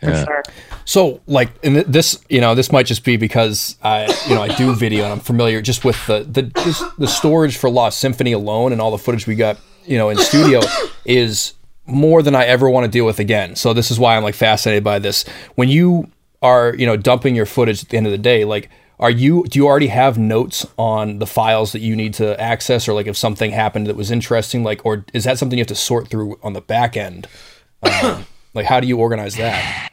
for 0.00 0.10
Yeah. 0.10 0.24
sure. 0.24 0.42
So 0.86 1.20
like, 1.26 1.48
and 1.62 1.76
th- 1.76 1.86
this, 1.86 2.22
you 2.28 2.40
know, 2.42 2.54
this 2.54 2.70
might 2.70 2.84
just 2.84 3.04
be 3.04 3.16
because 3.16 3.78
I, 3.82 4.04
you 4.28 4.34
know, 4.34 4.42
I 4.42 4.48
do 4.54 4.74
video 4.74 5.04
and 5.04 5.12
I'm 5.14 5.20
familiar 5.20 5.62
just 5.62 5.82
with 5.82 5.96
the 6.06 6.24
the 6.24 6.42
this, 6.62 6.82
the 6.98 7.06
storage 7.06 7.56
for 7.56 7.70
Lost 7.70 8.00
Symphony 8.00 8.32
alone 8.32 8.72
and 8.72 8.82
all 8.82 8.90
the 8.90 8.98
footage 8.98 9.26
we 9.26 9.34
got, 9.34 9.56
you 9.86 9.96
know, 9.96 10.10
in 10.10 10.18
studio 10.18 10.60
is 11.06 11.54
more 11.86 12.22
than 12.22 12.34
I 12.34 12.44
ever 12.44 12.68
want 12.68 12.84
to 12.84 12.90
deal 12.90 13.04
with 13.04 13.18
again. 13.18 13.56
So 13.56 13.72
this 13.72 13.90
is 13.90 13.98
why 13.98 14.16
I'm 14.16 14.22
like 14.22 14.34
fascinated 14.34 14.84
by 14.84 14.98
this. 14.98 15.24
When 15.54 15.68
you 15.68 16.10
are, 16.42 16.74
you 16.74 16.86
know, 16.86 16.96
dumping 16.96 17.34
your 17.34 17.46
footage 17.46 17.82
at 17.82 17.88
the 17.90 17.96
end 17.96 18.06
of 18.06 18.12
the 18.12 18.18
day, 18.18 18.44
like. 18.44 18.70
Are 19.00 19.10
you? 19.10 19.42
Do 19.48 19.58
you 19.58 19.66
already 19.66 19.88
have 19.88 20.18
notes 20.18 20.64
on 20.78 21.18
the 21.18 21.26
files 21.26 21.72
that 21.72 21.80
you 21.80 21.96
need 21.96 22.14
to 22.14 22.40
access, 22.40 22.86
or 22.86 22.92
like 22.92 23.08
if 23.08 23.16
something 23.16 23.50
happened 23.50 23.88
that 23.88 23.96
was 23.96 24.12
interesting, 24.12 24.62
like, 24.62 24.86
or 24.86 25.04
is 25.12 25.24
that 25.24 25.36
something 25.36 25.58
you 25.58 25.62
have 25.62 25.66
to 25.66 25.74
sort 25.74 26.06
through 26.06 26.38
on 26.44 26.52
the 26.52 26.60
back 26.60 26.96
end? 26.96 27.26
Um, 27.82 28.24
like, 28.54 28.66
how 28.66 28.78
do 28.78 28.86
you 28.86 28.96
organize 28.96 29.34
that? 29.34 29.90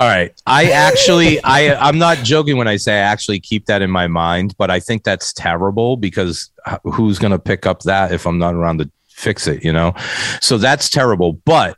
All 0.00 0.08
right. 0.08 0.32
I 0.46 0.70
actually 0.70 1.44
I 1.44 1.74
I'm 1.74 1.98
not 1.98 2.18
joking 2.18 2.56
when 2.56 2.66
I 2.66 2.76
say 2.76 2.94
I 2.94 3.00
actually 3.00 3.38
keep 3.38 3.66
that 3.66 3.82
in 3.82 3.90
my 3.90 4.06
mind, 4.06 4.54
but 4.56 4.70
I 4.70 4.80
think 4.80 5.04
that's 5.04 5.30
terrible 5.34 5.98
because 5.98 6.50
who's 6.84 7.18
going 7.18 7.32
to 7.32 7.38
pick 7.38 7.66
up 7.66 7.82
that 7.82 8.10
if 8.10 8.26
I'm 8.26 8.38
not 8.38 8.54
around 8.54 8.78
to 8.78 8.90
fix 9.20 9.46
it, 9.46 9.64
you 9.64 9.72
know? 9.72 9.94
So 10.40 10.58
that's 10.58 10.88
terrible, 10.88 11.34
but 11.44 11.76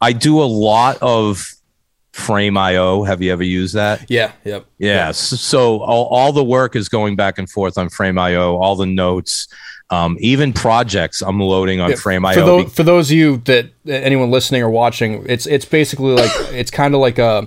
I 0.00 0.12
do 0.12 0.40
a 0.42 0.44
lot 0.44 0.98
of 1.02 1.46
Frame.io. 2.12 3.04
Have 3.04 3.22
you 3.22 3.32
ever 3.32 3.44
used 3.44 3.74
that? 3.74 4.10
Yeah. 4.10 4.32
Yep. 4.44 4.66
Yeah. 4.78 5.08
s- 5.10 5.18
So 5.40 5.80
all, 5.82 6.06
all 6.06 6.32
the 6.32 6.42
work 6.42 6.74
is 6.74 6.88
going 6.88 7.14
back 7.14 7.38
and 7.38 7.48
forth 7.48 7.78
on 7.78 7.88
Frame.io, 7.90 8.56
all 8.56 8.74
the 8.74 8.86
notes, 8.86 9.46
um, 9.90 10.16
even 10.18 10.52
projects 10.52 11.22
I'm 11.22 11.38
loading 11.40 11.80
on 11.80 11.90
Yeah, 11.90 11.96
frame 11.96 12.22
for, 12.22 12.28
IO. 12.28 12.64
for 12.64 12.82
those 12.82 13.10
of 13.10 13.16
you 13.16 13.36
that 13.44 13.70
anyone 13.86 14.30
listening 14.30 14.62
or 14.62 14.68
watching, 14.70 15.24
it's 15.28 15.46
it's 15.46 15.64
basically 15.64 16.12
like 16.12 16.30
it's 16.52 16.70
kind 16.70 16.94
of 16.94 17.00
like 17.00 17.18
a 17.18 17.46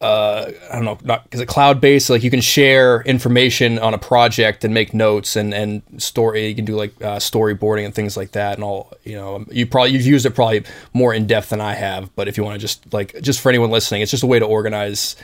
uh, 0.00 0.52
I 0.70 0.76
don't 0.76 0.84
know, 0.84 0.98
not 1.02 1.24
because 1.24 1.40
it 1.40 1.46
cloud 1.46 1.80
based. 1.80 2.08
Like 2.08 2.22
you 2.22 2.30
can 2.30 2.40
share 2.40 3.02
information 3.02 3.78
on 3.80 3.94
a 3.94 3.98
project 3.98 4.64
and 4.64 4.72
make 4.72 4.94
notes 4.94 5.34
and 5.34 5.52
and 5.52 5.82
story. 6.00 6.46
You 6.46 6.54
can 6.54 6.64
do 6.64 6.76
like 6.76 6.94
uh, 7.02 7.16
storyboarding 7.16 7.84
and 7.84 7.94
things 7.94 8.16
like 8.16 8.32
that. 8.32 8.54
And 8.54 8.62
all 8.62 8.92
you 9.02 9.16
know, 9.16 9.44
you 9.50 9.66
probably 9.66 9.92
you've 9.92 10.06
used 10.06 10.24
it 10.24 10.34
probably 10.34 10.64
more 10.92 11.12
in 11.12 11.26
depth 11.26 11.50
than 11.50 11.60
I 11.60 11.74
have. 11.74 12.14
But 12.14 12.28
if 12.28 12.36
you 12.36 12.44
want 12.44 12.54
to 12.54 12.60
just 12.60 12.92
like 12.92 13.20
just 13.22 13.40
for 13.40 13.48
anyone 13.48 13.70
listening, 13.70 14.02
it's 14.02 14.12
just 14.12 14.22
a 14.22 14.28
way 14.28 14.38
to 14.38 14.46
organize 14.46 15.16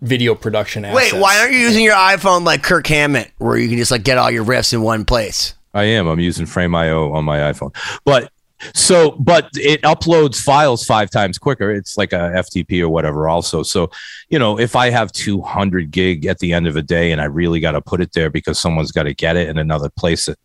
video 0.00 0.34
production 0.34 0.84
assets. 0.84 1.12
Wait, 1.12 1.20
why 1.20 1.38
aren't 1.38 1.52
you 1.52 1.58
using 1.58 1.84
your 1.84 1.94
iPhone 1.94 2.44
like 2.44 2.64
Kirk 2.64 2.86
Hammett, 2.88 3.30
where 3.38 3.56
you 3.56 3.68
can 3.68 3.78
just 3.78 3.92
like 3.92 4.02
get 4.02 4.18
all 4.18 4.30
your 4.30 4.44
riffs 4.44 4.72
in 4.72 4.82
one 4.82 5.04
place? 5.04 5.54
I 5.72 5.84
am. 5.84 6.08
I'm 6.08 6.18
using 6.18 6.46
Frame.io 6.46 7.12
on 7.12 7.24
my 7.24 7.38
iPhone, 7.38 7.76
but 8.04 8.32
so 8.74 9.12
but 9.12 9.48
it 9.54 9.82
uploads 9.82 10.40
files 10.40 10.84
five 10.84 11.10
times 11.10 11.38
quicker. 11.38 11.70
It's 11.70 11.96
like 11.96 12.12
a 12.12 12.32
FTP 12.36 12.80
or 12.82 12.88
whatever. 12.88 13.28
Also, 13.28 13.62
so 13.62 13.90
you 14.28 14.38
know 14.38 14.58
if 14.58 14.76
I 14.76 14.90
have 14.90 15.12
200 15.12 15.90
gig 15.90 16.26
at 16.26 16.38
the 16.38 16.52
end 16.52 16.66
of 16.66 16.76
a 16.76 16.82
day 16.82 17.12
and 17.12 17.20
I 17.20 17.24
really 17.24 17.60
got 17.60 17.72
to 17.72 17.80
put 17.80 18.00
it 18.00 18.12
there 18.12 18.30
because 18.30 18.58
someone's 18.58 18.92
got 18.92 19.04
to 19.04 19.14
get 19.14 19.36
it 19.36 19.48
in 19.48 19.58
another 19.58 19.88
place, 19.90 20.28
it 20.28 20.38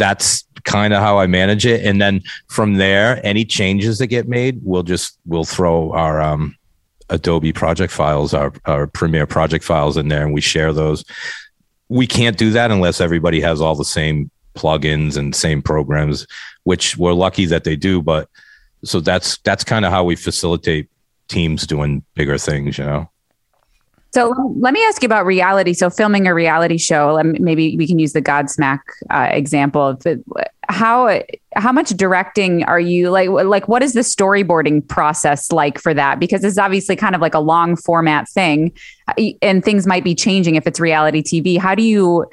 that's 0.00 0.44
kind 0.64 0.94
of 0.94 1.02
how 1.02 1.18
I 1.18 1.26
manage 1.26 1.66
it. 1.66 1.84
And 1.84 2.00
then 2.00 2.22
from 2.48 2.74
there, 2.74 3.24
any 3.24 3.44
changes 3.44 3.98
that 3.98 4.06
get 4.06 4.26
made, 4.26 4.60
we'll 4.64 4.82
just 4.82 5.18
we'll 5.26 5.44
throw 5.44 5.92
our 5.92 6.20
um, 6.20 6.56
Adobe 7.10 7.52
project 7.52 7.92
files, 7.92 8.32
our 8.34 8.52
our 8.64 8.86
Premiere 8.86 9.26
project 9.26 9.62
files 9.62 9.96
in 9.96 10.08
there, 10.08 10.24
and 10.24 10.34
we 10.34 10.40
share 10.40 10.72
those. 10.72 11.04
We 11.88 12.06
can't 12.06 12.38
do 12.38 12.50
that 12.52 12.70
unless 12.70 13.00
everybody 13.00 13.40
has 13.40 13.60
all 13.60 13.74
the 13.74 13.84
same 13.84 14.30
plugins 14.54 15.16
and 15.16 15.34
same 15.34 15.62
programs, 15.62 16.26
which 16.64 16.96
we're 16.96 17.12
lucky 17.12 17.46
that 17.46 17.64
they 17.64 17.76
do. 17.76 18.02
But 18.02 18.28
so 18.84 19.00
that's 19.00 19.38
that's 19.38 19.64
kind 19.64 19.84
of 19.84 19.92
how 19.92 20.04
we 20.04 20.16
facilitate 20.16 20.88
teams 21.28 21.66
doing 21.66 22.04
bigger 22.14 22.38
things, 22.38 22.78
you 22.78 22.84
know. 22.84 23.10
So 24.12 24.34
let 24.58 24.74
me 24.74 24.82
ask 24.84 25.02
you 25.02 25.06
about 25.06 25.24
reality. 25.24 25.72
So 25.72 25.88
filming 25.88 26.26
a 26.26 26.34
reality 26.34 26.78
show, 26.78 27.22
maybe 27.22 27.76
we 27.76 27.86
can 27.86 28.00
use 28.00 28.12
the 28.12 28.20
Godsmack 28.20 28.80
uh, 29.08 29.28
example 29.30 29.96
how 30.70 31.20
how 31.56 31.72
much 31.72 31.90
directing 31.90 32.62
are 32.64 32.80
you 32.80 33.10
like 33.10 33.28
like 33.28 33.68
what 33.68 33.82
is 33.82 33.92
the 33.92 34.00
storyboarding 34.00 34.86
process 34.86 35.50
like 35.52 35.78
for 35.78 35.92
that? 35.92 36.20
Because 36.20 36.44
it's 36.44 36.58
obviously 36.58 36.96
kind 36.96 37.14
of 37.14 37.20
like 37.20 37.34
a 37.34 37.40
long 37.40 37.76
format 37.76 38.28
thing, 38.28 38.72
uh, 39.08 39.14
and 39.42 39.64
things 39.64 39.86
might 39.86 40.04
be 40.04 40.14
changing 40.14 40.54
if 40.54 40.66
it's 40.66 40.78
reality 40.78 41.22
TV. 41.22 41.58
How 41.58 41.74
do 41.74 41.82
you 41.82 42.26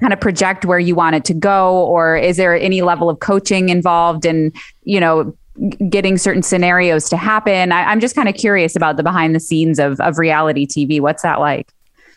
kind 0.00 0.12
of 0.12 0.20
project 0.20 0.64
where 0.64 0.78
you 0.78 0.94
want 0.94 1.16
it 1.16 1.24
to 1.26 1.34
go, 1.34 1.84
or 1.86 2.16
is 2.16 2.36
there 2.36 2.54
any 2.54 2.82
level 2.82 3.10
of 3.10 3.20
coaching 3.20 3.68
involved 3.68 4.24
in 4.24 4.52
you 4.84 5.00
know 5.00 5.34
getting 5.88 6.18
certain 6.18 6.42
scenarios 6.42 7.08
to 7.08 7.16
happen. 7.16 7.72
I, 7.72 7.92
am 7.92 8.00
just 8.00 8.14
kind 8.14 8.28
of 8.28 8.34
curious 8.34 8.76
about 8.76 8.96
the 8.96 9.02
behind 9.02 9.34
the 9.34 9.40
scenes 9.40 9.78
of, 9.78 10.00
of 10.00 10.18
reality 10.18 10.66
TV. 10.66 11.00
What's 11.00 11.22
that 11.22 11.40
like? 11.40 11.72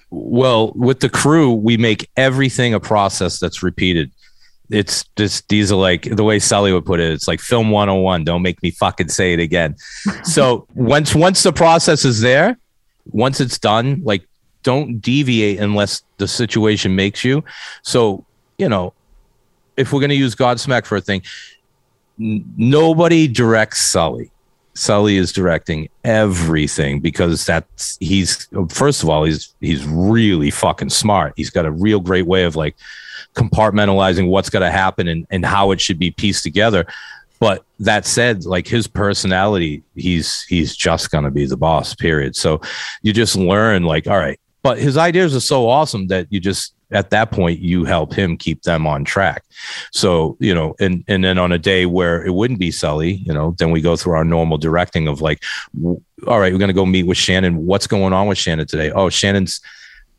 Well, 0.10 0.74
with 0.76 1.00
the 1.00 1.10
crew, 1.10 1.54
we 1.54 1.78
make 1.78 2.10
everything 2.18 2.74
a 2.74 2.80
process 2.80 3.40
that's 3.40 3.64
repeated. 3.64 4.12
It's 4.70 5.06
just 5.16 5.48
these 5.50 5.72
are 5.72 5.76
like 5.78 6.04
the 6.04 6.24
way 6.24 6.40
Sully 6.40 6.72
would 6.74 6.86
put 6.86 7.00
it. 7.00 7.12
It's 7.12 7.28
like 7.28 7.40
film 7.40 7.72
101. 7.72 8.24
Don't 8.24 8.42
make 8.42 8.62
me 8.62 8.72
fucking 8.72 9.10
say 9.10 9.34
it 9.34 9.40
again. 9.40 9.76
so 10.24 10.68
once 10.76 11.16
once 11.16 11.44
the 11.44 11.54
process 11.54 12.06
is 12.06 12.22
there, 12.22 12.58
once 13.12 13.42
it's 13.42 13.58
done, 13.58 14.02
like 14.04 14.24
don't 14.64 15.00
deviate 15.00 15.60
unless 15.60 16.04
the 16.18 16.28
situation 16.28 16.96
makes 16.96 17.24
you. 17.24 17.44
So 17.82 18.26
you 18.58 18.70
know, 18.70 18.94
if 19.78 19.92
we're 19.92 20.02
gonna 20.02 20.14
use 20.14 20.36
Godsmack 20.36 20.86
for 20.86 20.98
a 20.98 21.02
thing, 21.02 21.22
nobody 22.18 23.28
directs 23.28 23.82
Sully. 23.82 24.32
Sully 24.74 25.18
is 25.18 25.34
directing 25.34 25.90
everything 26.04 27.02
because 27.02 27.46
that's 27.46 27.98
he's 28.00 28.48
first 28.70 29.04
of 29.04 29.10
all 29.10 29.26
he's 29.26 29.54
he's 29.60 29.86
really 29.86 30.50
fucking 30.50 30.90
smart. 30.90 31.34
He's 31.36 31.50
got 31.50 31.66
a 31.66 31.72
real 31.72 32.00
great 32.00 32.26
way 32.26 32.46
of 32.46 32.56
like 32.56 32.76
compartmentalizing 33.36 34.28
what's 34.28 34.50
going 34.50 34.64
to 34.64 34.72
happen 34.72 35.08
and, 35.08 35.26
and 35.30 35.46
how 35.46 35.72
it 35.72 35.82
should 35.82 36.00
be 36.00 36.12
pieced 36.12 36.44
together. 36.44 36.86
But 37.40 37.66
that 37.80 38.06
said, 38.06 38.46
like 38.46 38.68
his 38.68 38.88
personality, 38.88 39.84
he's 39.96 40.44
he's 40.44 40.76
just 40.76 41.12
going 41.12 41.24
to 41.24 41.32
be 41.32 41.46
the 41.48 41.58
boss. 41.58 41.96
Period. 41.96 42.36
So 42.36 42.62
you 43.02 43.14
just 43.14 43.36
learn 43.36 43.84
like, 43.84 44.08
all 44.08 44.18
right. 44.18 44.40
But 44.64 44.78
his 44.78 44.98
ideas 44.98 45.36
are 45.36 45.42
so 45.42 45.68
awesome 45.68 46.08
that 46.08 46.28
you 46.30 46.40
just 46.40 46.74
at 46.92 47.10
that 47.12 47.32
point 47.32 47.60
you 47.60 47.86
help 47.86 48.14
him 48.14 48.36
keep 48.38 48.64
them 48.64 48.86
on 48.86 49.04
track. 49.04 49.44
So 49.92 50.38
you 50.40 50.54
know 50.54 50.76
and 50.80 51.04
and 51.08 51.24
then 51.24 51.38
on 51.38 51.52
a 51.52 51.58
day 51.58 51.86
where 51.86 52.26
it 52.26 52.34
wouldn't 52.34 52.60
be 52.60 52.72
sully 52.72 53.14
you 53.14 53.34
know 53.34 53.56
then 53.58 53.72
we 53.72 53.82
go 53.82 53.96
through 53.96 54.14
our 54.14 54.26
normal 54.26 54.58
directing 54.58 55.08
of 55.08 55.22
like 55.22 55.42
all 56.28 56.40
right 56.40 56.52
we're 56.52 56.60
going 56.60 56.68
to 56.68 56.74
go 56.74 56.86
meet 56.86 57.08
with 57.08 57.18
shannon. 57.18 57.66
What's 57.66 57.88
going 57.88 58.14
on 58.14 58.28
with 58.28 58.38
shannon 58.38 58.68
today? 58.68 58.92
Oh 58.92 59.10
shannon's 59.10 59.62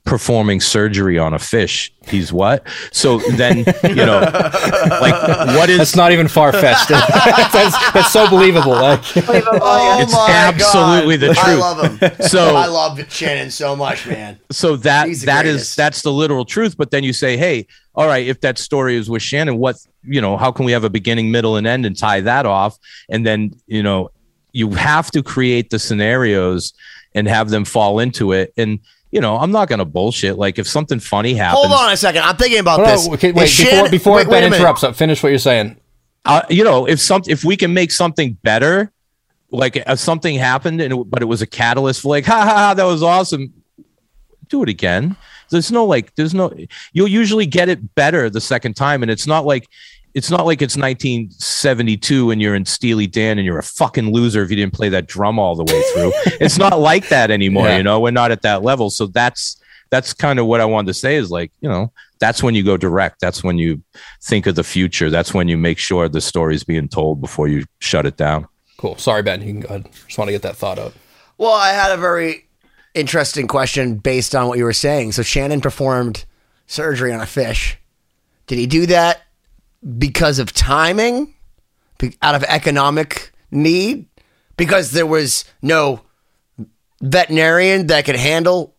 performing 0.05 0.61
surgery 0.61 1.18
on 1.18 1.32
a 1.32 1.38
fish. 1.38 1.92
He's 2.09 2.32
what? 2.32 2.66
So 2.90 3.18
then, 3.18 3.59
you 3.84 3.94
know, 3.94 4.20
like 4.20 5.28
what 5.57 5.70
is 5.70 5.78
That's 5.78 5.96
not 5.96 6.12
even 6.12 6.26
far 6.26 6.53
fetched. 6.53 6.88
that's, 6.88 7.92
that's, 7.92 8.12
so 8.12 8.28
believable. 8.28 8.72
Like 8.72 9.00
oh 9.16 9.98
it's 10.03 10.14
absolutely 10.14 11.18
God. 11.18 11.28
the 11.28 11.34
truth. 11.34 11.46
I 11.46 11.55
love 11.55 12.00
him. 12.00 12.12
So 12.22 12.57
I 12.57 12.66
love 12.66 13.12
Shannon 13.12 13.50
so 13.50 13.76
much, 13.76 14.07
man. 14.07 14.38
So 14.50 14.76
that 14.76 15.09
that 15.24 15.42
greatest. 15.42 15.70
is 15.70 15.76
that's 15.76 16.03
the 16.03 16.12
literal 16.12 16.44
truth. 16.44 16.76
But 16.76 16.90
then 16.90 17.05
you 17.05 17.12
say, 17.12 17.36
hey, 17.36 17.66
all 17.94 18.07
right, 18.07 18.26
if 18.26 18.40
that 18.40 18.59
story 18.59 18.96
is 18.96 19.09
with 19.09 19.22
Shannon, 19.22 19.59
what 19.59 19.76
you 20.03 20.20
know, 20.20 20.36
how 20.36 20.50
can 20.50 20.64
we 20.64 20.72
have 20.72 20.84
a 20.84 20.90
beginning, 20.90 21.30
middle, 21.30 21.57
and 21.57 21.66
end 21.66 21.86
and 21.86 21.96
tie 21.96 22.20
that 22.22 22.44
off? 22.44 22.76
And 23.09 23.24
then, 23.24 23.55
you 23.66 23.82
know, 23.82 24.11
you 24.53 24.70
have 24.70 25.11
to 25.12 25.22
create 25.22 25.70
the 25.70 25.78
scenarios 25.78 26.72
and 27.14 27.28
have 27.28 27.50
them 27.50 27.64
fall 27.64 27.98
into 27.98 28.32
it. 28.32 28.53
And 28.57 28.80
you 29.13 29.21
know, 29.21 29.37
I'm 29.37 29.53
not 29.53 29.69
going 29.69 29.79
to 29.79 29.85
bullshit. 29.85 30.37
Like 30.39 30.59
if 30.59 30.67
something 30.67 30.99
funny 30.99 31.35
happens, 31.35 31.65
hold 31.67 31.73
on 31.79 31.93
a 31.93 31.97
second. 31.97 32.23
I'm 32.23 32.37
thinking 32.37 32.59
about 32.59 32.79
this. 32.85 33.07
Okay, 33.09 33.31
wait, 33.31 33.45
Is 33.45 33.57
before, 33.59 33.71
Shannon- 33.71 33.91
before 33.91 34.17
wait, 34.17 34.27
wait 34.27 34.33
Ben 34.33 34.43
a 34.43 34.47
minute. 34.47 34.57
interrupts, 34.57 34.83
uh, 34.83 34.93
finish 34.93 35.23
what 35.23 35.29
you're 35.29 35.39
saying. 35.39 35.79
uh, 36.25 36.43
you 36.51 36.65
know, 36.65 36.87
if 36.89 36.99
some 36.99 37.23
if 37.29 37.45
we 37.45 37.57
can 37.57 37.73
make 37.75 37.93
something 37.93 38.33
better, 38.43 38.91
like 39.51 39.77
if 39.77 39.99
something 39.99 40.35
happened 40.37 40.81
and 40.81 40.93
it, 40.93 41.11
but 41.11 41.23
it 41.23 41.27
was 41.27 41.43
a 41.43 41.47
catalyst 41.47 42.01
for 42.01 42.09
like, 42.09 42.25
ha 42.25 42.41
ha 42.43 42.55
ha, 42.55 42.75
that 42.75 42.85
was 42.85 43.03
awesome. 43.03 43.53
Do 44.49 44.63
it 44.63 44.69
again. 44.69 45.15
There's 45.51 45.71
no 45.71 45.85
like, 45.85 46.15
there's 46.15 46.33
no. 46.33 46.53
You'll 46.95 47.09
usually 47.09 47.45
get 47.45 47.69
it 47.69 47.95
better 47.95 48.31
the 48.31 48.41
second 48.41 48.75
time, 48.75 49.03
and 49.03 49.11
it's 49.11 49.27
not 49.27 49.45
like. 49.45 49.69
It's 50.15 50.31
not 50.31 50.45
like 50.45 50.61
it's 50.61 50.77
1972 50.77 52.31
and 52.31 52.41
you're 52.43 52.55
in 52.55 52.65
Steely 52.65 53.07
Dan 53.07 53.39
and 53.39 53.47
you're 53.47 53.59
a 53.59 53.63
fucking 53.63 54.13
loser 54.13 54.43
if 54.43 54.51
you 54.51 54.57
didn't 54.57 54.75
play 54.75 54.89
that 54.91 55.07
drum 55.07 55.39
all 55.39 55.55
the 55.55 55.65
way 55.65 55.83
through. 55.95 56.13
it's 56.41 56.59
not 56.59 56.79
like 56.79 57.09
that 57.09 57.31
anymore, 57.31 57.67
Yeah. 57.67 57.79
you 57.79 57.83
know. 57.83 58.01
We're 58.01 58.11
not 58.11 58.31
at 58.31 58.43
that 58.43 58.63
level. 58.63 58.91
So 58.91 59.07
that's 59.07 59.57
that's 59.91 60.15
kind 60.15 60.39
of 60.39 60.47
what 60.47 60.61
I 60.61 60.65
wanted 60.65 60.87
to 60.89 60.95
say 60.95 61.17
is 61.17 61.31
like, 61.31 61.53
you 61.61 61.69
know, 61.69 61.93
that's 62.19 62.43
when 62.43 62.55
you 62.55 62.63
go 62.63 62.77
direct. 62.79 63.21
That's 63.21 63.45
when 63.45 63.59
you 63.59 63.83
think 64.23 64.47
of 64.47 64.55
the 64.55 64.65
future. 64.65 65.11
That's 65.11 65.35
when 65.35 65.49
you 65.49 65.59
make 65.59 65.77
sure 65.79 66.09
the 66.09 66.21
story's 66.21 66.65
being 66.65 66.89
told 66.89 67.21
before 67.21 67.47
you 67.49 67.65
shut 67.79 68.07
it 68.07 68.17
down. 68.17 68.49
Cool. 68.79 68.97
Sorry, 68.97 69.23
Ben. 69.23 69.41
You 69.43 69.49
can 69.53 69.61
go 69.61 69.69
ahead. 69.69 69.89
Just 70.07 70.17
want 70.19 70.29
to 70.29 70.33
get 70.33 70.43
that 70.43 70.57
thought 70.57 70.79
out. 70.79 70.95
Well, 71.37 71.53
I 71.53 71.71
had 71.73 71.93
a 71.93 71.97
very 71.99 72.47
interesting 72.95 73.47
question 73.47 73.97
based 73.97 74.35
on 74.35 74.49
what 74.49 74.57
you 74.59 74.65
were 74.65 74.73
saying. 74.73 75.13
So 75.13 75.23
Shannon 75.23 75.61
performed 75.61 76.25
surgery 76.67 77.13
on 77.13 77.21
a 77.21 77.27
fish. 77.27 77.77
Did 78.47 78.59
he 78.59 78.67
do 78.67 78.87
that 78.87 79.23
because 79.99 80.39
of 80.39 80.53
timing? 80.53 81.35
Out 82.20 82.35
of 82.35 82.43
economic 82.45 83.33
need? 83.51 84.07
Because 84.57 84.91
there 84.91 85.07
was 85.07 85.45
no 85.62 86.03
veterinarian 87.01 87.87
that 87.89 88.05
could 88.05 88.16
handle 88.16 88.74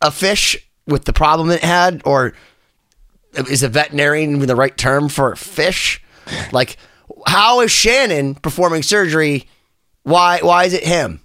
a, 0.00 0.10
fish 0.10 0.56
with 0.86 1.04
the 1.04 1.12
problem 1.12 1.50
it 1.50 1.62
had? 1.62 2.02
Or 2.04 2.34
is 3.34 3.62
a 3.62 3.68
veterinarian 3.68 4.38
the 4.40 4.56
right 4.56 4.76
term 4.76 5.08
for 5.08 5.36
fish? 5.36 6.02
Like, 6.50 6.76
how 7.26 7.60
is 7.60 7.70
Shannon 7.70 8.34
performing 8.34 8.82
surgery? 8.82 9.48
Why? 10.02 10.40
Why 10.40 10.64
is 10.64 10.72
it 10.72 10.84
him? 10.84 11.20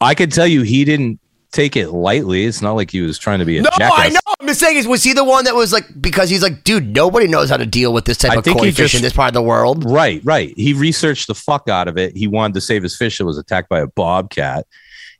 I 0.00 0.14
can 0.14 0.30
tell 0.30 0.46
you 0.46 0.62
he 0.62 0.84
didn't 0.84 1.20
take 1.52 1.76
it 1.76 1.90
lightly. 1.90 2.44
It's 2.46 2.60
not 2.62 2.72
like 2.72 2.90
he 2.90 3.00
was 3.02 3.18
trying 3.18 3.38
to 3.38 3.44
be 3.44 3.58
a 3.58 3.62
No, 3.62 3.70
jackass. 3.78 3.92
I 3.98 4.08
know. 4.08 4.18
I'm 4.40 4.48
just 4.48 4.58
saying, 4.60 4.76
is 4.78 4.88
was 4.88 5.04
he 5.04 5.12
the 5.12 5.22
one 5.24 5.44
that 5.44 5.54
was 5.54 5.72
like 5.72 5.84
because 6.00 6.28
he's 6.30 6.42
like, 6.42 6.64
dude, 6.64 6.94
nobody 6.94 7.28
knows 7.28 7.48
how 7.50 7.56
to 7.56 7.66
deal 7.66 7.92
with 7.92 8.04
this 8.06 8.18
type 8.18 8.32
I 8.32 8.36
of 8.36 8.44
koi 8.44 8.66
fish 8.72 8.76
just- 8.76 8.94
in 8.96 9.02
this 9.02 9.12
part 9.12 9.28
of 9.28 9.34
the 9.34 9.42
world. 9.42 9.84
Right, 9.88 10.20
right. 10.24 10.52
He 10.56 10.72
researched 10.72 11.28
the 11.28 11.34
fuck 11.34 11.68
out 11.68 11.86
of 11.88 11.96
it. 11.96 12.16
He 12.16 12.26
wanted 12.26 12.54
to 12.54 12.60
save 12.60 12.82
his 12.82 12.96
fish 12.96 13.18
that 13.18 13.24
was 13.24 13.38
attacked 13.38 13.68
by 13.68 13.80
a 13.80 13.86
bobcat. 13.86 14.66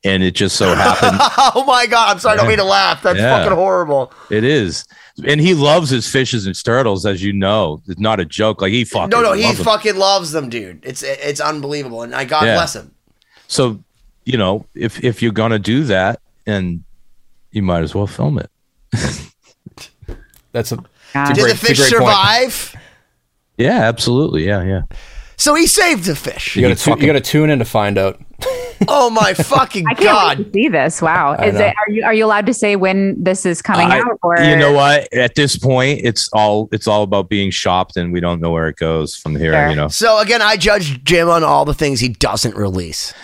And 0.04 0.24
it 0.24 0.32
just 0.34 0.56
so 0.56 0.74
happened 0.74 1.16
oh 1.54 1.62
my 1.64 1.86
god! 1.86 2.10
I'm 2.10 2.18
sorry, 2.18 2.34
I 2.34 2.36
don't 2.38 2.48
mean 2.48 2.58
to 2.58 2.64
laugh. 2.64 3.04
That's 3.04 3.20
Yeah. 3.20 3.38
fucking 3.38 3.56
horrible. 3.56 4.12
it 4.30 4.42
is. 4.42 4.84
And 5.24 5.40
he 5.40 5.54
loves 5.54 5.90
his 5.90 6.08
fishes 6.08 6.44
and 6.44 6.60
turtles, 6.64 7.06
as 7.06 7.22
you 7.22 7.32
know. 7.32 7.80
It's 7.86 8.00
not 8.00 8.18
a 8.18 8.24
joke. 8.24 8.60
Like 8.60 8.72
he 8.72 8.84
fucking 8.84 9.10
No, 9.10 9.22
no, 9.22 9.32
he 9.32 9.44
loves 9.44 9.62
fucking 9.62 9.94
loves 9.94 10.32
them, 10.32 10.48
dude. 10.48 10.80
It's 10.84 11.04
it's 11.04 11.40
unbelievable, 11.40 12.02
and 12.02 12.16
I 12.16 12.24
God 12.24 12.46
Yeah. 12.46 12.54
bless 12.56 12.74
him. 12.74 12.90
So, 13.46 13.84
you 14.24 14.38
know, 14.38 14.66
if 14.74 15.02
if 15.04 15.22
you're 15.22 15.32
gonna 15.32 15.58
do 15.58 15.84
that, 15.84 16.20
and 16.46 16.84
you 17.50 17.62
might 17.62 17.82
as 17.82 17.94
well 17.94 18.06
film 18.06 18.38
it. 18.38 18.50
That's 20.52 20.72
a, 20.72 20.76
a 21.14 21.26
Did 21.28 21.36
great, 21.42 21.52
the 21.52 21.56
fish 21.58 21.80
it's 21.80 21.88
a 21.88 21.96
great 21.96 22.00
point. 22.02 22.10
survive? 22.14 22.76
Yeah, 23.56 23.80
absolutely. 23.88 24.44
Yeah, 24.46 24.62
yeah. 24.64 24.82
So 25.36 25.54
he 25.54 25.66
saved 25.66 26.04
the 26.04 26.14
fish. 26.14 26.56
You 26.56 26.62
got 26.62 26.68
to 26.68 26.76
fucking- 26.76 27.02
you 27.02 27.06
got 27.12 27.14
to 27.14 27.20
tune 27.20 27.50
in 27.50 27.58
to 27.58 27.64
find 27.64 27.98
out. 27.98 28.20
oh 28.88 29.08
my 29.10 29.34
fucking 29.34 29.86
I 29.86 29.94
can't 29.94 30.00
wait 30.00 30.04
god! 30.06 30.36
to 30.38 30.50
see 30.52 30.68
this. 30.68 31.00
Wow. 31.00 31.34
Is 31.34 31.54
it 31.54 31.74
are 31.76 31.90
you 31.92 32.04
are 32.04 32.12
you 32.14 32.24
allowed 32.24 32.46
to 32.46 32.54
say 32.54 32.74
when 32.76 33.22
this 33.22 33.46
is 33.46 33.62
coming 33.62 33.86
I- 33.88 34.00
out 34.00 34.18
or 34.22 34.38
you 34.40 34.56
know 34.56 34.72
what? 34.72 35.12
At 35.14 35.34
this 35.36 35.56
point, 35.56 36.00
it's 36.04 36.28
all 36.32 36.68
it's 36.72 36.86
all 36.88 37.02
about 37.02 37.28
being 37.28 37.50
shopped, 37.50 37.96
and 37.96 38.12
we 38.12 38.20
don't 38.20 38.40
know 38.40 38.50
where 38.50 38.68
it 38.68 38.76
goes 38.76 39.14
from 39.16 39.36
here. 39.36 39.52
Sure. 39.52 39.68
You 39.70 39.76
know. 39.76 39.88
So 39.88 40.18
again, 40.18 40.42
I 40.42 40.56
judge 40.56 41.02
Jim 41.04 41.28
on 41.28 41.44
all 41.44 41.64
the 41.64 41.74
things 41.74 42.00
he 42.00 42.08
doesn't 42.08 42.56
release. 42.56 43.14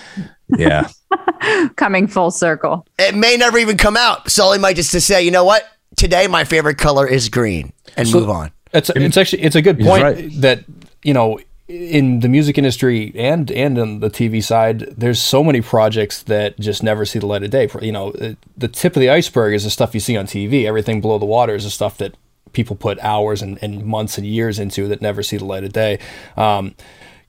Yeah. 0.57 0.89
Coming 1.77 2.07
full 2.07 2.31
circle. 2.31 2.87
It 2.99 3.15
may 3.15 3.37
never 3.37 3.59
even 3.59 3.77
come 3.77 3.97
out. 3.97 4.31
Sully 4.31 4.59
might 4.59 4.77
just 4.77 4.93
to 4.93 5.01
say, 5.01 5.23
you 5.23 5.31
know 5.31 5.45
what? 5.45 5.69
Today 5.97 6.27
my 6.27 6.45
favorite 6.45 6.79
color 6.79 7.07
is 7.07 7.29
green, 7.29 7.73
and 7.97 8.11
move 8.13 8.31
on. 8.31 8.53
It's 8.73 8.91
it's 8.95 9.17
actually 9.17 9.43
it's 9.43 9.57
a 9.57 9.63
good 9.63 9.81
point 9.81 10.03
right. 10.03 10.31
that 10.41 10.65
you 11.03 11.15
know 11.15 11.41
in 11.69 12.21
the 12.21 12.29
music 12.29 12.57
industry 12.57 13.13
and 13.15 13.51
and 13.51 13.79
on 13.79 14.01
the 14.01 14.09
TV 14.09 14.43
side, 14.43 14.81
there's 14.97 15.21
so 15.21 15.45
many 15.45 15.61
projects 15.61 16.23
that 16.25 16.59
just 16.59 16.83
never 16.83 17.05
see 17.05 17.19
the 17.19 17.27
light 17.27 17.43
of 17.43 17.51
day. 17.51 17.69
You 17.83 17.93
know, 17.93 18.13
the 18.57 18.69
tip 18.69 18.97
of 18.97 19.01
the 19.01 19.11
iceberg 19.11 19.55
is 19.55 19.65
the 19.65 19.71
stuff 19.71 19.95
you 19.95 20.01
see 20.01 20.17
on 20.17 20.27
TV. 20.27 20.65
Everything 20.65 21.01
below 21.01 21.19
the 21.19 21.27
water 21.27 21.55
is 21.55 21.65
the 21.65 21.71
stuff 21.71 21.99
that 21.99 22.15
people 22.53 22.75
put 22.75 22.99
hours 23.01 23.43
and, 23.43 23.59
and 23.63 23.85
months 23.85 24.17
and 24.17 24.27
years 24.27 24.59
into 24.59 24.89
that 24.89 25.03
never 25.03 25.23
see 25.23 25.37
the 25.37 25.45
light 25.45 25.65
of 25.65 25.73
day. 25.73 25.99
Um, 26.37 26.75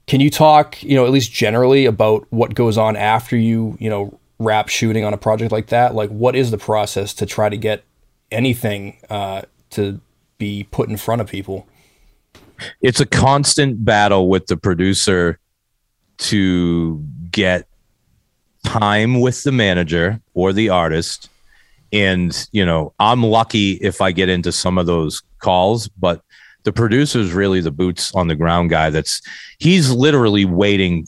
can 0.09 0.19
you 0.19 0.29
talk, 0.29 0.81
you 0.83 0.95
know, 0.95 1.05
at 1.05 1.11
least 1.11 1.31
generally 1.31 1.85
about 1.85 2.25
what 2.31 2.55
goes 2.55 2.77
on 2.77 2.97
after 2.97 3.37
you, 3.37 3.77
you 3.79 3.89
know, 3.89 4.19
wrap 4.39 4.67
shooting 4.67 5.05
on 5.05 5.13
a 5.13 5.17
project 5.17 5.51
like 5.51 5.67
that? 5.67 5.95
Like, 5.95 6.09
what 6.09 6.35
is 6.35 6.51
the 6.51 6.57
process 6.57 7.13
to 7.13 7.25
try 7.25 7.47
to 7.47 7.55
get 7.57 7.83
anything 8.31 8.97
uh, 9.09 9.43
to 9.71 10.01
be 10.37 10.67
put 10.71 10.89
in 10.89 10.97
front 10.97 11.21
of 11.21 11.27
people? 11.27 11.67
it's 12.81 12.99
a 12.99 13.05
constant 13.05 13.83
battle 13.85 14.29
with 14.29 14.47
the 14.47 14.57
producer 14.57 15.39
to 16.17 17.03
get 17.31 17.67
time 18.65 19.21
with 19.21 19.43
the 19.43 19.51
manager 19.51 20.19
or 20.33 20.51
the 20.51 20.67
artist 20.69 21.29
and 21.93 22.47
you 22.51 22.65
know 22.65 22.93
i'm 22.99 23.23
lucky 23.23 23.73
if 23.75 24.01
i 24.01 24.11
get 24.11 24.27
into 24.27 24.51
some 24.51 24.77
of 24.77 24.85
those 24.85 25.23
calls 25.39 25.87
but 25.87 26.21
the 26.63 26.73
producer 26.73 27.19
is 27.19 27.33
really 27.33 27.61
the 27.61 27.71
boots 27.71 28.13
on 28.13 28.27
the 28.27 28.35
ground 28.35 28.69
guy 28.69 28.89
that's 28.89 29.21
he's 29.59 29.91
literally 29.91 30.45
waiting 30.45 31.05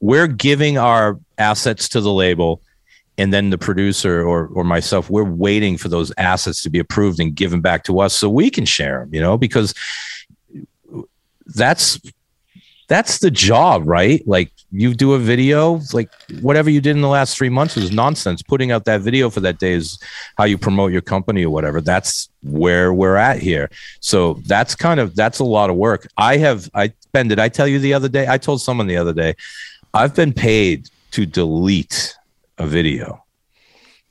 we're 0.00 0.26
giving 0.26 0.78
our 0.78 1.18
assets 1.38 1.88
to 1.88 2.00
the 2.00 2.12
label 2.12 2.60
and 3.16 3.32
then 3.32 3.50
the 3.50 3.58
producer 3.58 4.22
or 4.22 4.46
or 4.48 4.64
myself 4.64 5.10
we're 5.10 5.24
waiting 5.24 5.76
for 5.76 5.88
those 5.88 6.12
assets 6.18 6.62
to 6.62 6.70
be 6.70 6.78
approved 6.78 7.20
and 7.20 7.34
given 7.34 7.60
back 7.60 7.84
to 7.84 8.00
us 8.00 8.14
so 8.14 8.28
we 8.28 8.50
can 8.50 8.64
share 8.64 9.00
them 9.00 9.14
you 9.14 9.20
know 9.20 9.36
because 9.36 9.74
that's 11.46 12.00
that's 12.88 13.18
the 13.18 13.30
job, 13.30 13.86
right? 13.86 14.26
Like 14.26 14.50
you 14.72 14.94
do 14.94 15.12
a 15.12 15.18
video, 15.18 15.80
like 15.92 16.10
whatever 16.40 16.70
you 16.70 16.80
did 16.80 16.96
in 16.96 17.02
the 17.02 17.08
last 17.08 17.36
three 17.36 17.50
months 17.50 17.76
was 17.76 17.92
nonsense. 17.92 18.42
Putting 18.42 18.72
out 18.72 18.86
that 18.86 19.02
video 19.02 19.28
for 19.28 19.40
that 19.40 19.58
day 19.58 19.72
is 19.72 19.98
how 20.38 20.44
you 20.44 20.56
promote 20.56 20.90
your 20.90 21.02
company 21.02 21.44
or 21.44 21.50
whatever. 21.50 21.82
That's 21.82 22.30
where 22.42 22.94
we're 22.94 23.16
at 23.16 23.40
here. 23.40 23.70
So 24.00 24.34
that's 24.46 24.74
kind 24.74 25.00
of 25.00 25.14
that's 25.14 25.38
a 25.38 25.44
lot 25.44 25.68
of 25.68 25.76
work. 25.76 26.08
I 26.16 26.38
have 26.38 26.70
I 26.74 26.92
Ben, 27.12 27.28
did 27.28 27.38
I 27.38 27.50
tell 27.50 27.68
you 27.68 27.78
the 27.78 27.92
other 27.92 28.08
day? 28.08 28.26
I 28.26 28.38
told 28.38 28.62
someone 28.62 28.86
the 28.86 28.96
other 28.96 29.12
day, 29.12 29.34
I've 29.92 30.14
been 30.14 30.32
paid 30.32 30.88
to 31.12 31.26
delete 31.26 32.16
a 32.56 32.66
video. 32.66 33.22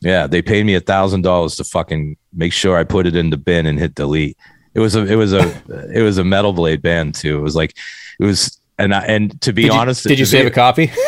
Yeah, 0.01 0.27
they 0.27 0.43
paid 0.43 0.67
me 0.67 0.75
a 0.75 0.79
thousand 0.79 1.23
dollars 1.23 1.55
to 1.55 1.63
fucking 1.63 2.15
make 2.31 2.53
sure 2.53 2.77
I 2.77 2.83
put 2.83 3.07
it 3.07 3.15
in 3.15 3.31
the 3.31 3.37
bin 3.37 3.65
and 3.65 3.79
hit 3.79 3.95
delete. 3.95 4.37
It 4.75 4.81
was 4.81 4.95
a 4.95 5.03
it 5.11 5.15
was 5.15 5.33
a 5.33 5.91
it 5.91 6.03
was 6.03 6.19
a 6.19 6.23
metal 6.23 6.53
blade 6.53 6.83
band 6.83 7.15
too. 7.15 7.39
It 7.39 7.41
was 7.41 7.55
like 7.55 7.75
it 8.19 8.23
was 8.23 8.59
and 8.77 8.93
I, 8.93 9.05
and 9.05 9.39
to 9.41 9.53
be 9.53 9.63
Did 9.63 9.73
you, 9.73 9.79
honest, 9.79 10.03
did 10.07 10.19
you 10.19 10.25
the 10.25 10.31
save 10.31 10.45
a 10.45 10.51
copy? 10.51 10.91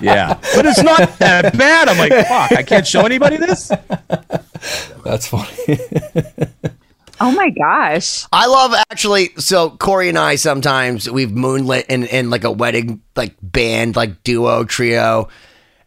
Yeah, 0.00 0.34
but 0.54 0.64
it's 0.64 0.82
not 0.82 1.18
that 1.18 1.56
bad. 1.58 1.88
I'm 1.88 1.98
like, 1.98 2.12
fuck, 2.26 2.52
I 2.52 2.62
can't 2.62 2.86
show 2.86 3.04
anybody 3.04 3.36
this. 3.36 3.68
That's 5.04 5.26
funny. 5.26 5.78
Oh 7.20 7.32
my 7.32 7.50
gosh. 7.50 8.24
I 8.32 8.46
love 8.46 8.74
actually. 8.90 9.30
So 9.38 9.70
Corey 9.70 10.08
and 10.08 10.18
I 10.18 10.36
sometimes 10.36 11.10
we've 11.10 11.32
moonlit 11.32 11.86
in 11.86 12.04
in 12.04 12.30
like 12.30 12.44
a 12.44 12.52
wedding 12.52 13.02
like 13.16 13.34
band 13.42 13.96
like 13.96 14.22
duo 14.22 14.64
trio, 14.64 15.28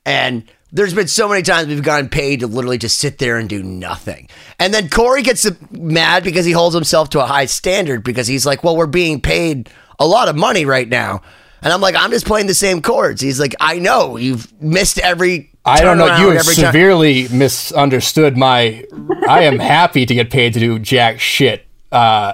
and 0.06 0.44
there's 0.72 0.94
been 0.94 1.08
so 1.08 1.28
many 1.28 1.42
times 1.42 1.68
we've 1.68 1.84
gotten 1.84 2.10
paid 2.10 2.40
to 2.40 2.48
literally 2.48 2.78
just 2.78 2.98
sit 2.98 3.18
there 3.18 3.38
and 3.38 3.50
do 3.50 3.62
nothing. 3.62 4.30
And 4.60 4.74
then 4.74 4.90
Corey 4.90 5.22
gets 5.22 5.50
mad 5.72 6.24
because 6.24 6.46
he 6.46 6.54
holds 6.54 6.74
himself 6.74 7.10
to 7.12 7.22
a 7.22 7.26
high 7.26 7.46
standard 7.46 8.04
because 8.04 8.28
he's 8.28 8.46
like, 8.46 8.64
well, 8.64 8.78
we're 8.78 8.88
being 8.88 9.20
paid 9.20 9.70
a 10.00 10.08
lot 10.08 10.30
of 10.30 10.36
money 10.36 10.66
right 10.66 10.88
now. 10.88 11.22
And 11.62 11.72
I'm 11.72 11.82
like, 11.82 11.96
I'm 11.96 12.10
just 12.10 12.26
playing 12.26 12.48
the 12.48 12.54
same 12.54 12.82
chords. 12.82 13.22
He's 13.22 13.40
like, 13.40 13.54
I 13.60 13.80
know 13.80 14.18
you've 14.18 14.52
missed 14.62 14.98
every. 15.00 15.52
I 15.64 15.82
don't 15.82 15.98
know. 15.98 16.06
You 16.06 16.30
have 16.30 16.38
every 16.38 16.56
time." 16.56 16.66
severely 16.66 17.28
misunderstood 17.28 18.36
my. 18.36 18.84
I 19.28 19.44
am 19.44 19.60
happy 19.60 20.08
to 20.08 20.14
get 20.16 20.32
paid 20.32 20.54
to 20.54 20.60
do 20.60 20.80
jack 20.80 21.20
shit. 21.20 21.66
Uh, 21.92 22.32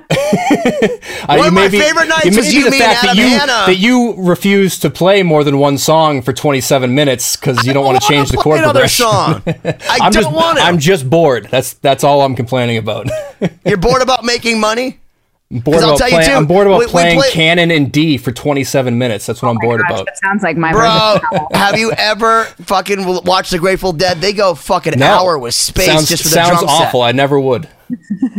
One 1.26 1.46
of 1.48 1.52
my 1.52 1.68
favorite 1.68 2.08
nights 2.08 2.36
was 2.36 2.52
you, 2.52 2.70
me, 2.70 2.76
and 2.82 2.84
Adam 2.84 3.06
that 3.06 3.16
you 3.16 3.28
Hanna. 3.28 3.64
that 3.66 3.76
you 3.78 4.14
refuse 4.18 4.78
to 4.80 4.90
play 4.90 5.22
more 5.22 5.44
than 5.44 5.58
one 5.58 5.78
song 5.78 6.22
for 6.22 6.32
27 6.32 6.94
minutes 6.94 7.36
because 7.36 7.66
you 7.66 7.72
don't 7.72 7.84
want 7.84 8.00
to 8.00 8.06
change 8.06 8.30
the 8.30 8.36
chord 8.36 8.58
Another 8.58 8.80
progression. 8.80 9.06
song. 9.06 9.42
I 9.46 9.98
I'm 10.02 10.12
don't 10.12 10.22
just, 10.22 10.32
want 10.32 10.58
to. 10.58 10.64
I'm 10.64 10.78
just 10.78 11.08
bored. 11.08 11.48
That's 11.50 11.74
that's 11.74 12.04
all 12.04 12.22
I'm 12.22 12.34
complaining 12.36 12.76
about. 12.78 13.08
You're 13.64 13.76
bored 13.78 14.02
about 14.02 14.24
making 14.24 14.60
money. 14.60 15.00
I'm 15.50 15.60
bored 15.60 15.76
'Cause 15.76 15.82
I'll 15.84 15.88
about 15.90 15.98
tell 15.98 16.08
you 16.08 16.14
playing. 16.16 16.28
too, 16.30 16.34
I'm 16.36 16.46
bored 16.46 16.66
about 16.66 16.78
we- 16.80 16.86
we 16.86 16.90
playing 16.90 17.20
play- 17.20 17.30
Canon 17.30 17.70
in 17.70 17.88
D 17.90 18.18
for 18.18 18.32
27 18.32 18.98
minutes. 18.98 19.26
That's 19.26 19.40
what 19.42 19.48
oh 19.48 19.52
I'm 19.52 19.58
bored 19.58 19.80
Gosh, 19.82 19.90
about. 19.92 20.06
that 20.06 20.18
sounds 20.18 20.42
like 20.42 20.56
my 20.56 20.72
Bro, 20.72 21.18
have 21.52 21.78
you 21.78 21.92
ever 21.92 22.44
fucking 22.62 23.04
watched 23.24 23.52
The 23.52 23.58
Grateful 23.58 23.92
Dead? 23.92 24.20
They 24.20 24.32
go 24.32 24.54
fucking 24.56 24.98
No. 24.98 25.06
hour 25.06 25.38
with 25.38 25.54
space 25.54 25.86
sounds, 25.86 26.08
just 26.08 26.24
for 26.24 26.28
the 26.30 26.34
sounds 26.34 26.58
drum 26.60 26.64
awful. 26.68 27.00
set. 27.02 27.06
I 27.08 27.12
never 27.12 27.38
would. 27.38 27.68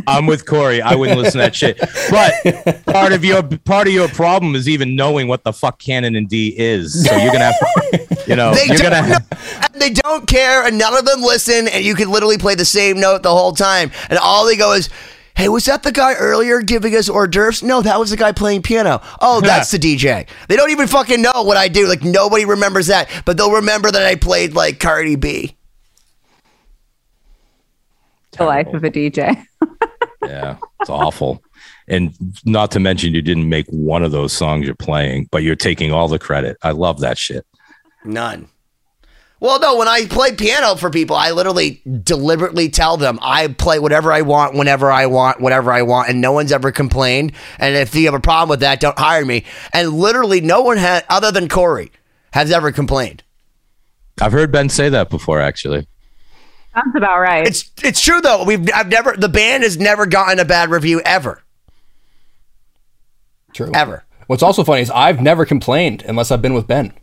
I'm 0.07 0.25
with 0.25 0.45
Corey. 0.45 0.81
I 0.81 0.95
wouldn't 0.95 1.17
listen 1.19 1.39
to 1.39 1.45
that 1.45 1.55
shit. 1.55 1.79
But 2.09 2.85
part 2.85 3.13
of 3.13 3.23
your 3.23 3.43
part 3.43 3.87
of 3.87 3.93
your 3.93 4.07
problem 4.09 4.55
is 4.55 4.67
even 4.69 4.95
knowing 4.95 5.27
what 5.27 5.43
the 5.43 5.53
fuck 5.53 5.79
Canon 5.79 6.15
and 6.15 6.27
D 6.29 6.53
is. 6.57 7.05
So 7.05 7.15
you're 7.15 7.31
gonna 7.31 7.51
have, 7.51 8.27
you 8.27 8.35
know, 8.35 8.53
They 8.53 8.65
you're 8.67 8.77
gonna. 8.77 9.19
and 9.73 9.81
they 9.81 9.89
don't 9.91 10.27
care, 10.27 10.65
and 10.65 10.77
none 10.77 10.95
of 10.95 11.05
them 11.05 11.21
listen, 11.21 11.67
and 11.67 11.83
you 11.83 11.95
can 11.95 12.09
literally 12.09 12.37
play 12.37 12.55
the 12.55 12.65
same 12.65 12.99
note 12.99 13.23
the 13.23 13.31
whole 13.31 13.53
time, 13.53 13.91
and 14.09 14.17
all 14.19 14.45
they 14.45 14.55
go 14.55 14.73
is, 14.73 14.89
"Hey, 15.35 15.49
was 15.49 15.65
that 15.65 15.83
the 15.83 15.91
guy 15.91 16.13
earlier 16.13 16.61
giving 16.61 16.95
us 16.95 17.07
hors 17.09 17.27
d'oeuvres? 17.27 17.63
No, 17.63 17.81
that 17.81 17.99
was 17.99 18.09
the 18.11 18.17
guy 18.17 18.31
playing 18.31 18.61
piano. 18.61 19.01
Oh, 19.21 19.41
that's 19.41 19.71
the 19.71 19.79
DJ. 19.79 20.25
They 20.47 20.55
don't 20.55 20.71
even 20.71 20.87
fucking 20.87 21.21
know 21.21 21.43
what 21.43 21.57
I 21.57 21.67
do. 21.67 21.87
Like 21.87 22.03
nobody 22.03 22.45
remembers 22.45 22.87
that, 22.87 23.09
but 23.25 23.37
they'll 23.37 23.51
remember 23.51 23.91
that 23.91 24.03
I 24.03 24.15
played 24.15 24.53
like 24.53 24.79
Cardi 24.79 25.15
B. 25.15 25.56
the 28.37 28.45
life 28.45 28.67
of 28.73 28.83
a 28.83 28.89
DJ. 28.89 29.45
Yeah, 30.27 30.57
it's 30.81 30.89
awful. 30.89 31.41
And 31.87 32.13
not 32.43 32.71
to 32.71 32.79
mention, 32.79 33.13
you 33.13 33.21
didn't 33.21 33.47
make 33.47 33.65
one 33.67 34.03
of 34.03 34.11
those 34.11 34.33
songs 34.33 34.65
you're 34.65 34.75
playing, 34.75 35.29
but 35.31 35.43
you're 35.43 35.55
taking 35.55 35.91
all 35.91 36.07
the 36.07 36.19
credit. 36.19 36.57
I 36.61 36.71
love 36.71 36.99
that 36.99 37.17
shit. 37.17 37.45
None. 38.03 38.49
Well, 39.39 39.59
no, 39.59 39.77
when 39.77 39.87
I 39.87 40.05
play 40.07 40.35
piano 40.35 40.75
for 40.75 40.89
people, 40.89 41.15
I 41.15 41.31
literally 41.31 41.81
deliberately 42.03 42.69
tell 42.69 42.97
them 42.97 43.19
I 43.21 43.47
play 43.47 43.77
whatever 43.77 44.11
I 44.11 44.23
want, 44.23 44.55
whenever 44.55 44.91
I 44.91 45.05
want, 45.05 45.39
whatever 45.39 45.71
I 45.71 45.83
want, 45.83 46.09
and 46.09 46.19
no 46.19 46.31
one's 46.31 46.51
ever 46.51 46.71
complained. 46.71 47.33
And 47.59 47.75
if 47.75 47.93
you 47.93 48.05
have 48.05 48.15
a 48.15 48.19
problem 48.19 48.49
with 48.49 48.61
that, 48.61 48.79
don't 48.79 48.97
hire 48.97 49.23
me. 49.23 49.45
And 49.73 49.93
literally, 49.93 50.41
no 50.41 50.61
one 50.61 50.77
had, 50.77 51.05
other 51.07 51.31
than 51.31 51.49
Corey, 51.49 51.91
has 52.33 52.51
ever 52.51 52.71
complained. 52.71 53.23
I've 54.19 54.31
heard 54.31 54.51
Ben 54.51 54.69
say 54.69 54.89
that 54.89 55.11
before, 55.11 55.39
actually. 55.39 55.87
Sounds 56.77 56.95
about 56.95 57.19
right. 57.19 57.47
It's 57.47 57.71
it's 57.83 58.01
true 58.01 58.21
though. 58.21 58.43
We've 58.43 58.69
I've 58.73 58.87
never 58.87 59.15
the 59.17 59.29
band 59.29 59.63
has 59.63 59.77
never 59.77 60.05
gotten 60.05 60.39
a 60.39 60.45
bad 60.45 60.69
review 60.69 61.01
ever, 61.03 61.41
True. 63.53 63.71
ever. 63.73 64.03
What's 64.27 64.43
also 64.43 64.63
funny 64.63 64.81
is 64.81 64.91
I've 64.91 65.19
never 65.21 65.45
complained 65.45 66.03
unless 66.07 66.31
I've 66.31 66.41
been 66.41 66.53
with 66.53 66.67
Ben. 66.67 66.93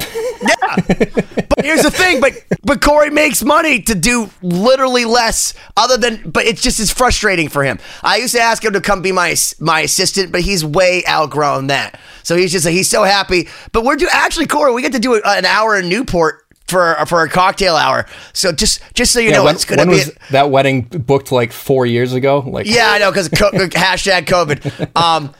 Yeah. 0.00 0.76
but 0.76 1.64
here's 1.64 1.82
the 1.82 1.90
thing, 1.90 2.20
but 2.20 2.32
but 2.62 2.80
Corey 2.80 3.10
makes 3.10 3.42
money 3.42 3.82
to 3.82 3.94
do 3.96 4.30
literally 4.40 5.04
less 5.04 5.52
other 5.76 5.96
than 5.96 6.30
but 6.30 6.44
it's 6.44 6.62
just 6.62 6.78
as 6.78 6.92
frustrating 6.92 7.48
for 7.48 7.64
him. 7.64 7.80
I 8.04 8.18
used 8.18 8.34
to 8.36 8.40
ask 8.40 8.64
him 8.64 8.74
to 8.74 8.80
come 8.80 9.02
be 9.02 9.10
my 9.10 9.34
my 9.58 9.80
assistant, 9.80 10.30
but 10.30 10.42
he's 10.42 10.64
way 10.64 11.02
outgrown 11.08 11.68
that. 11.68 11.98
So 12.22 12.36
he's 12.36 12.52
just 12.52 12.68
he's 12.68 12.88
so 12.88 13.02
happy. 13.02 13.48
But 13.72 13.84
we're 13.84 13.96
do 13.96 14.08
actually 14.12 14.46
Corey, 14.46 14.72
we 14.72 14.82
get 14.82 14.92
to 14.92 15.00
do 15.00 15.20
an 15.20 15.44
hour 15.44 15.76
in 15.76 15.88
Newport 15.88 16.44
for 16.68 16.96
for 17.06 17.22
a 17.22 17.28
cocktail 17.28 17.74
hour. 17.76 18.06
So 18.32 18.52
just 18.52 18.80
just 18.94 19.12
so 19.12 19.20
you 19.20 19.32
know 19.32 19.44
when, 19.44 19.54
it's 19.54 19.64
going 19.64 19.78
to 19.78 19.82
when 19.86 19.90
be 19.96 20.04
was 20.04 20.14
that 20.30 20.50
wedding 20.50 20.82
booked 20.82 21.32
like 21.32 21.52
four 21.52 21.86
years 21.86 22.12
ago? 22.12 22.40
Like 22.46 22.66
Yeah, 22.66 22.90
I 22.90 22.98
know 22.98 23.10
because 23.10 23.28
co- 23.28 23.50
hashtag 23.52 24.26
COVID. 24.26 24.96
Um, 25.00 25.34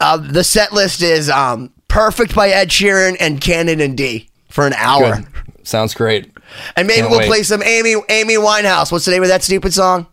uh, 0.00 0.16
the 0.16 0.44
set 0.44 0.72
list 0.72 1.02
is 1.02 1.28
um, 1.30 1.72
"Perfect" 1.88 2.34
by 2.34 2.48
Ed 2.50 2.68
Sheeran 2.68 3.16
and 3.20 3.40
Canon 3.40 3.80
and 3.80 3.96
D 3.96 4.28
for 4.48 4.66
an 4.66 4.72
hour, 4.74 5.16
good. 5.16 5.26
Sounds 5.66 5.94
great. 5.94 6.30
and 6.76 6.86
maybe 6.86 7.00
Can't 7.00 7.10
we'll 7.10 7.20
wait. 7.20 7.28
play 7.28 7.42
some 7.42 7.62
Amy 7.62 7.94
Amy 8.08 8.34
Winehouse. 8.34 8.90
What's 8.92 9.04
the 9.04 9.10
name 9.12 9.22
of 9.22 9.28
that 9.28 9.42
stupid 9.42 9.72
song? 9.72 10.06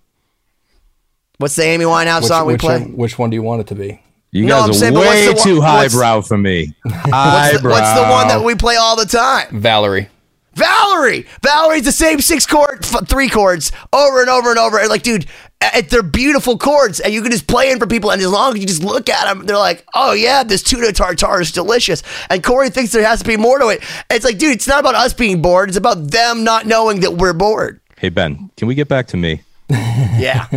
What's 1.37 1.55
the 1.55 1.63
Amy 1.63 1.85
Winehouse 1.85 2.19
Which, 2.21 2.27
song 2.27 2.45
we 2.47 2.53
which, 2.53 2.61
play? 2.61 2.79
one, 2.79 2.95
which 2.95 3.17
one 3.19 3.29
do 3.31 3.35
you 3.35 3.41
want 3.41 3.61
it 3.61 3.67
to 3.67 3.75
be? 3.75 3.99
You 4.31 4.45
No, 4.45 4.59
I'm 4.59 4.67
guys 4.67 4.79
saying, 4.79 4.95
are 4.95 4.99
way 5.01 5.25
the 5.27 5.33
too 5.33 5.59
highbrow 5.59 6.21
for 6.21 6.37
me. 6.37 6.73
What's 6.83 6.93
the, 7.03 7.59
what's 7.67 7.93
the 7.95 8.05
one 8.09 8.27
that 8.29 8.43
we 8.45 8.55
play 8.55 8.75
all 8.77 8.95
the 8.95 9.05
time? 9.05 9.47
Valerie. 9.59 10.07
Valerie. 10.53 11.25
Valerie's 11.41 11.85
the 11.85 11.91
same 11.91 12.19
six 12.19 12.45
chord, 12.45 12.79
f- 12.83 13.07
three 13.07 13.29
chords 13.29 13.71
over 13.93 14.21
and 14.21 14.29
over 14.29 14.49
and 14.49 14.59
over. 14.59 14.79
And 14.79 14.89
like, 14.89 15.03
dude, 15.03 15.25
uh, 15.61 15.81
they're 15.89 16.03
beautiful 16.03 16.57
chords, 16.57 16.99
and 16.99 17.13
you 17.13 17.21
can 17.21 17.31
just 17.31 17.47
play 17.47 17.71
in 17.71 17.79
for 17.79 17.87
people. 17.87 18.11
And 18.11 18.21
as 18.21 18.29
long 18.29 18.53
as 18.53 18.59
you 18.59 18.65
just 18.65 18.83
look 18.83 19.07
at 19.09 19.25
them, 19.25 19.45
they're 19.45 19.57
like, 19.57 19.85
"Oh 19.93 20.11
yeah, 20.13 20.43
this 20.43 20.63
tuna 20.63 20.91
tartare 20.91 21.39
is 21.39 21.51
delicious." 21.51 22.01
And 22.29 22.43
Corey 22.43 22.69
thinks 22.69 22.91
there 22.91 23.05
has 23.05 23.19
to 23.19 23.25
be 23.27 23.37
more 23.37 23.59
to 23.59 23.67
it. 23.69 23.81
And 24.09 24.15
it's 24.17 24.25
like, 24.25 24.37
dude, 24.39 24.53
it's 24.55 24.67
not 24.67 24.79
about 24.79 24.95
us 24.95 25.13
being 25.13 25.41
bored; 25.41 25.69
it's 25.69 25.77
about 25.77 26.09
them 26.11 26.43
not 26.43 26.65
knowing 26.65 27.01
that 27.01 27.13
we're 27.13 27.33
bored. 27.33 27.79
Hey 27.97 28.09
Ben, 28.09 28.49
can 28.57 28.67
we 28.67 28.73
get 28.75 28.87
back 28.87 29.07
to 29.07 29.17
me? 29.17 29.41
Yeah, 29.69 30.47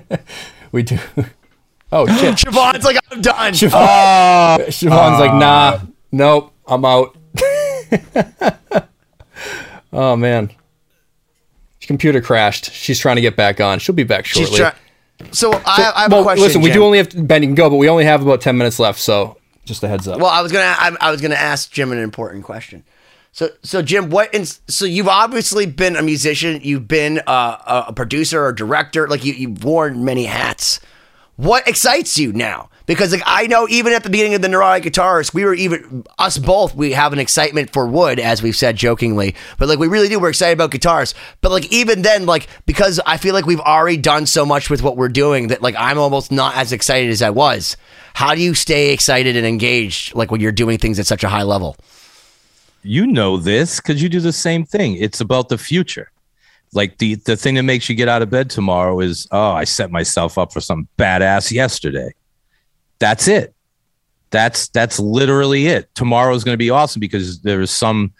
We 0.72 0.82
do. 0.82 0.98
Oh 1.92 2.06
shit. 2.06 2.34
Siobhan's 2.38 2.84
like, 2.84 2.96
"I'm 3.10 3.20
done." 3.22 3.52
Siobhan, 3.52 4.58
Siobhan's 4.66 5.20
like, 5.20 5.34
nah, 5.34 5.78
nope, 6.10 6.52
I'm 6.66 6.84
out. 6.84 7.16
Oh 9.92 10.16
man. 10.16 10.50
Computer 11.80 12.20
crashed. 12.20 12.72
She's 12.72 12.98
trying 13.00 13.16
to 13.16 13.22
get 13.22 13.34
back 13.34 13.60
on. 13.60 13.80
She'll 13.80 13.94
be 13.94 14.04
back 14.04 14.24
shortly. 14.24 14.50
She's 14.50 14.58
trying. 14.58 14.74
So 15.32 15.52
I, 15.52 15.92
I 15.94 16.02
have 16.02 16.12
well, 16.12 16.20
a 16.20 16.24
question. 16.24 16.44
listen, 16.44 16.60
we 16.62 16.70
do 16.70 16.84
only 16.84 16.98
have 16.98 17.10
Ben. 17.26 17.42
You 17.42 17.48
can 17.48 17.54
go, 17.54 17.70
but 17.70 17.76
we 17.76 17.88
only 17.88 18.04
have 18.04 18.22
about 18.22 18.40
ten 18.40 18.56
minutes 18.56 18.78
left. 18.78 18.98
So 19.00 19.36
just 19.64 19.82
a 19.82 19.88
heads 19.88 20.08
up. 20.08 20.20
Well, 20.20 20.30
I 20.30 20.42
was 20.42 20.52
gonna 20.52 20.64
I, 20.64 20.96
I 21.00 21.10
was 21.10 21.20
gonna 21.20 21.34
ask 21.34 21.70
Jim 21.72 21.92
an 21.92 21.98
important 21.98 22.44
question. 22.44 22.84
So 23.32 23.50
so 23.62 23.82
Jim, 23.82 24.10
what? 24.10 24.32
In, 24.34 24.44
so 24.44 24.84
you've 24.84 25.08
obviously 25.08 25.66
been 25.66 25.96
a 25.96 26.02
musician. 26.02 26.60
You've 26.62 26.86
been 26.86 27.20
uh, 27.26 27.58
a, 27.66 27.84
a 27.88 27.92
producer 27.92 28.44
or 28.44 28.52
director. 28.52 29.08
Like 29.08 29.24
you, 29.24 29.32
you've 29.32 29.64
worn 29.64 30.04
many 30.04 30.24
hats. 30.24 30.80
What 31.36 31.66
excites 31.66 32.18
you 32.18 32.32
now? 32.32 32.68
Because 32.86 33.12
like 33.12 33.22
I 33.26 33.46
know, 33.46 33.66
even 33.68 33.92
at 33.92 34.02
the 34.02 34.10
beginning 34.10 34.34
of 34.34 34.42
the 34.42 34.48
neurotic 34.48 34.92
guitarist, 34.92 35.34
we 35.34 35.44
were 35.44 35.54
even 35.54 36.04
us 36.18 36.38
both. 36.38 36.74
We 36.74 36.92
have 36.92 37.12
an 37.12 37.18
excitement 37.18 37.72
for 37.72 37.86
wood, 37.86 38.18
as 38.18 38.42
we've 38.42 38.56
said 38.56 38.76
jokingly, 38.76 39.34
but 39.58 39.68
like 39.68 39.78
we 39.78 39.88
really 39.88 40.08
do. 40.08 40.18
We're 40.18 40.30
excited 40.30 40.54
about 40.54 40.70
guitars, 40.70 41.14
but 41.40 41.50
like 41.50 41.72
even 41.72 42.02
then, 42.02 42.26
like 42.26 42.48
because 42.66 43.00
I 43.06 43.16
feel 43.16 43.34
like 43.34 43.46
we've 43.46 43.60
already 43.60 43.96
done 43.96 44.26
so 44.26 44.44
much 44.46 44.70
with 44.70 44.82
what 44.82 44.96
we're 44.96 45.08
doing 45.08 45.48
that 45.48 45.62
like 45.62 45.74
I'm 45.78 45.98
almost 45.98 46.32
not 46.32 46.56
as 46.56 46.72
excited 46.72 47.10
as 47.10 47.22
I 47.22 47.30
was. 47.30 47.76
How 48.14 48.34
do 48.34 48.42
you 48.42 48.54
stay 48.54 48.92
excited 48.92 49.36
and 49.36 49.46
engaged 49.46 50.14
like 50.14 50.30
when 50.30 50.40
you're 50.40 50.52
doing 50.52 50.78
things 50.78 50.98
at 50.98 51.06
such 51.06 51.24
a 51.24 51.28
high 51.28 51.44
level? 51.44 51.76
you 52.82 53.06
know 53.06 53.36
this 53.36 53.80
because 53.80 54.02
you 54.02 54.08
do 54.08 54.20
the 54.20 54.32
same 54.32 54.64
thing. 54.64 54.96
It's 54.96 55.20
about 55.20 55.48
the 55.48 55.58
future. 55.58 56.10
Like 56.72 56.98
the 56.98 57.16
the 57.16 57.36
thing 57.36 57.54
that 57.56 57.62
makes 57.64 57.88
you 57.88 57.94
get 57.94 58.08
out 58.08 58.22
of 58.22 58.30
bed 58.30 58.50
tomorrow 58.50 58.98
is, 59.00 59.28
oh, 59.30 59.52
I 59.52 59.64
set 59.64 59.90
myself 59.90 60.38
up 60.38 60.52
for 60.52 60.60
some 60.60 60.88
badass 60.98 61.52
yesterday. 61.52 62.14
That's 63.02 63.26
it. 63.26 63.52
That's 64.30 64.68
that's 64.68 65.00
literally 65.00 65.66
it. 65.66 65.92
Tomorrow 65.96 66.36
is 66.36 66.44
going 66.44 66.54
to 66.54 66.64
be 66.66 66.70
awesome 66.70 67.00
because 67.00 67.40
there 67.40 67.60
is 67.60 67.72
some, 67.72 68.12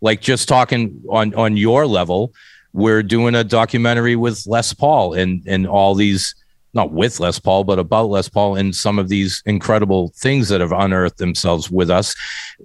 like 0.00 0.22
just 0.22 0.48
talking 0.48 1.02
on 1.10 1.34
on 1.34 1.58
your 1.58 1.86
level, 1.86 2.32
we're 2.72 3.02
doing 3.02 3.34
a 3.34 3.44
documentary 3.44 4.16
with 4.16 4.46
Les 4.46 4.72
Paul 4.72 5.12
and 5.12 5.42
and 5.46 5.66
all 5.66 5.94
these 5.94 6.34
not 6.72 6.92
with 6.92 7.20
Les 7.20 7.38
Paul, 7.38 7.64
but 7.64 7.78
about 7.78 8.08
Les 8.08 8.26
Paul 8.30 8.56
and 8.56 8.74
some 8.74 8.98
of 8.98 9.10
these 9.10 9.42
incredible 9.44 10.14
things 10.16 10.48
that 10.48 10.62
have 10.62 10.72
unearthed 10.72 11.18
themselves 11.18 11.70
with 11.70 11.90
us. 11.90 12.14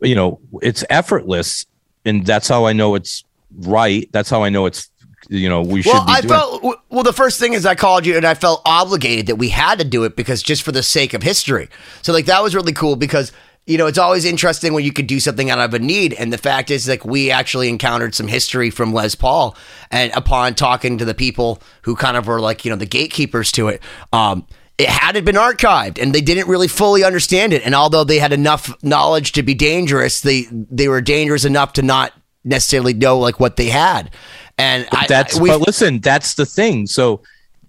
You 0.02 0.16
know, 0.16 0.40
it's 0.62 0.86
effortless, 0.90 1.66
and 2.06 2.26
that's 2.26 2.48
how 2.48 2.66
I 2.66 2.72
know 2.72 2.96
it's 2.96 3.26
right. 3.58 4.10
That's 4.14 4.30
how 4.30 4.42
I 4.42 4.48
know 4.48 4.68
it's. 4.68 4.90
You 5.30 5.50
know, 5.50 5.62
we 5.62 5.82
should 5.82 5.94
Well, 5.94 6.06
I 6.08 6.22
felt 6.22 6.64
well. 6.90 7.04
The 7.04 7.14
first 7.14 7.40
thing 7.40 7.54
is 7.54 7.66
I 7.66 7.76
called 7.76 8.06
you, 8.06 8.16
and 8.16 8.26
I 8.26 8.34
felt 8.34 8.62
obligated 8.66 9.28
that 9.28 9.36
we 9.36 9.50
had 9.50 9.80
to 9.80 9.86
do 9.86 10.04
it 10.04 10.16
because 10.16 10.42
just 10.42 10.64
for 10.64 10.72
the 10.72 10.84
sake 10.84 11.14
of 11.14 11.24
history. 11.24 11.70
So 12.02 12.14
like 12.14 12.26
that 12.26 12.42
was 12.42 12.56
really 12.56 12.74
cool 12.74 12.96
because 12.96 13.32
you 13.66 13.78
know 13.78 13.88
it's 13.88 13.98
always 13.98 14.24
interesting 14.24 14.74
when 14.74 14.86
you 14.86 14.94
could 14.94 15.08
do 15.08 15.20
something 15.20 15.50
out 15.50 15.60
of 15.60 15.74
a 15.74 15.80
need, 15.80 16.14
and 16.14 16.32
the 16.32 16.38
fact 16.38 16.72
is 16.72 16.88
like 16.88 17.04
we 17.04 17.30
actually 17.30 17.68
encountered 17.68 18.16
some 18.16 18.28
history 18.28 18.70
from 18.70 18.94
Les 18.94 19.16
Paul, 19.16 19.58
and 19.92 20.12
upon 20.16 20.56
talking 20.56 20.98
to 20.98 21.06
the 21.06 21.14
people 21.14 21.62
who 21.82 21.96
kind 21.96 22.16
of 22.16 22.28
were 22.28 22.40
like 22.40 22.64
you 22.64 22.72
know 22.72 22.78
the 22.78 22.86
gatekeepers 22.86 23.52
to 23.54 23.68
it. 23.68 23.82
Um, 24.14 24.48
it 24.78 24.90
hadn't 24.90 25.26
been 25.26 25.36
archived 25.36 26.00
and 26.00 26.14
they 26.14 26.22
didn't 26.22 26.48
really 26.48 26.68
fully 26.68 27.04
understand 27.04 27.52
it 27.52 27.64
and 27.66 27.74
although 27.74 28.04
they 28.04 28.20
had 28.20 28.32
enough 28.32 28.72
knowledge 28.84 29.32
to 29.32 29.42
be 29.42 29.56
dangerous 29.56 30.22
they 30.22 30.46
they 30.52 30.88
were 30.88 31.02
dangerous 31.02 31.46
enough 31.46 31.74
to 31.74 31.82
not 31.82 32.14
necessarily 32.44 32.94
know 32.94 33.18
like 33.18 33.40
what 33.40 33.56
they 33.56 33.70
had 33.70 34.12
and 34.58 34.88
I, 34.92 35.06
that's 35.08 35.38
I, 35.38 35.42
we 35.42 35.50
but 35.50 35.62
listen 35.62 36.00
that's 36.00 36.34
the 36.36 36.46
thing. 36.46 36.88
So 36.88 37.22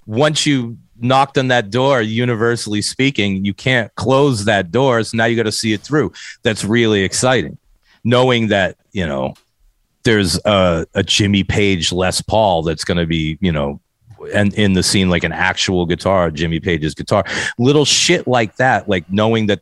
once 0.07 0.47
you 0.47 0.79
knocked 1.01 1.39
on 1.39 1.49
that 1.49 1.71
door 1.71 2.03
universally 2.03 2.83
speaking 2.83 3.45
you 3.45 3.55
can't 3.55 3.95
close 3.95 4.45
that 4.47 4.71
door. 4.71 5.03
So 5.05 5.17
now 5.17 5.27
you 5.27 5.37
got 5.37 5.45
to 5.45 5.53
see 5.53 5.73
it 5.73 5.81
through. 5.81 6.13
That's 6.43 6.65
really 6.65 7.03
exciting. 7.03 7.59
Knowing 8.05 8.49
that 8.49 8.77
you 8.93 9.07
know 9.07 9.35
there's 10.05 10.39
a, 10.45 10.87
a 10.95 11.03
jimmy 11.03 11.45
page 11.45 11.93
les 11.93 12.23
paul 12.23 12.63
that's 12.63 12.85
going 12.85 12.97
to 12.97 13.07
be 13.07 13.37
you 13.41 13.53
know 13.53 13.81
and 14.35 14.55
in 14.55 14.73
the 14.73 14.83
scene 14.83 15.11
like 15.11 15.25
an 15.25 15.33
actual 15.33 15.87
guitar 15.87 16.31
jimmy 16.31 16.61
page's 16.61 16.95
guitar. 16.95 17.25
Little 17.59 17.85
shit 17.85 18.27
like 18.27 18.57
that 18.57 18.89
like 18.89 19.11
knowing 19.11 19.47
that 19.47 19.61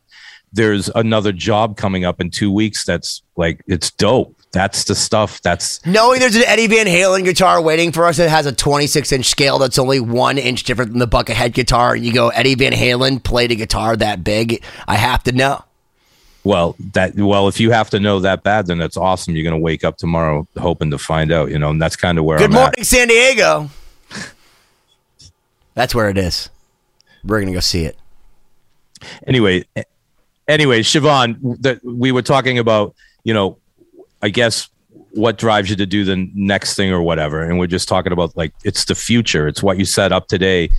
there's 0.53 0.89
another 0.95 1.33
job 1.33 1.77
coming 1.77 2.05
up 2.05 2.21
in 2.21 2.31
two 2.31 2.51
weeks 2.51 2.85
that's 2.85 3.23
like 3.37 3.63
it's 3.67 3.91
dope 3.91 4.36
that's 4.53 4.85
the 4.85 4.95
stuff 4.95 5.43
that's 5.43 5.85
Knowing 5.85 6.21
there's 6.21 6.37
an 6.37 6.45
Eddie 6.47 6.67
Van 6.67 6.87
Halen 6.87 7.25
guitar 7.25 7.61
waiting 7.61 7.93
for 7.93 8.07
us 8.07 8.17
that 8.17 8.31
has 8.31 8.47
a 8.47 8.53
26 8.53 9.13
inch 9.13 9.27
scale 9.27 9.59
that's 9.59 9.79
only 9.79 10.01
one 10.01 10.39
inch 10.39 10.63
different 10.65 10.93
than 10.93 10.99
the 10.99 11.09
Buckethead 11.09 11.53
guitar, 11.53 11.95
and 11.95 12.05
you 12.05 12.13
go, 12.13 12.29
Eddie 12.29 12.55
Van 12.55 12.73
Halen 12.73 13.23
played 13.23 13.51
a 13.51 13.57
guitar 13.57 13.97
that 13.97 14.25
big, 14.25 14.63
I 14.87 14.97
have 14.97 15.23
to 15.25 15.33
know. 15.33 15.65
Well, 16.45 16.77
that 16.93 17.17
well, 17.17 17.49
if 17.49 17.59
you 17.59 17.73
have 17.73 17.91
to 17.91 17.99
know 17.99 18.21
that 18.21 18.45
bad, 18.45 18.67
then 18.69 18.79
that's 18.79 18.97
awesome. 18.97 19.35
You're 19.35 19.45
gonna 19.45 19.59
wake 19.59 19.83
up 19.83 19.97
tomorrow 19.97 20.47
hoping 20.57 20.91
to 20.93 20.99
find 20.99 21.33
out, 21.33 21.51
you 21.51 21.59
know, 21.59 21.71
and 21.71 21.83
that's 21.83 21.97
kind 21.97 22.19
of 22.19 22.25
where 22.25 22.39
Good 22.39 22.51
I'm 22.51 22.53
morning, 22.53 22.75
at. 22.79 22.87
San 22.87 23.09
Diego. 23.09 23.69
That's 25.75 25.95
where 25.95 26.09
it 26.09 26.17
is. 26.17 26.49
We're 27.23 27.39
going 27.39 27.49
to 27.49 27.53
go 27.53 27.61
see 27.61 27.85
it. 27.85 27.99
Anyway, 29.27 29.65
anyway, 30.49 30.81
Siobhan, 30.81 31.61
that 31.61 31.85
we 31.85 32.13
were 32.13 32.23
talking 32.23 32.59
about, 32.59 32.95
you 33.25 33.35
know, 33.35 33.59
I 34.23 34.29
guess 34.29 34.69
what 35.11 35.39
drives 35.39 35.71
you 35.71 35.77
to 35.77 35.87
do 35.87 36.05
the 36.05 36.31
next 36.35 36.75
thing 36.75 36.93
or 36.93 37.03
whatever, 37.03 37.43
and 37.43 37.59
we're 37.59 37.67
just 37.67 37.89
talking 37.89 38.13
about 38.13 38.37
like 38.37 38.53
it's 38.65 38.85
the 38.85 38.95
future. 38.95 39.49
It's 39.49 39.63
what 39.63 39.79
you 39.79 39.85
set 39.85 40.13
up 40.13 40.29
today, 40.29 40.71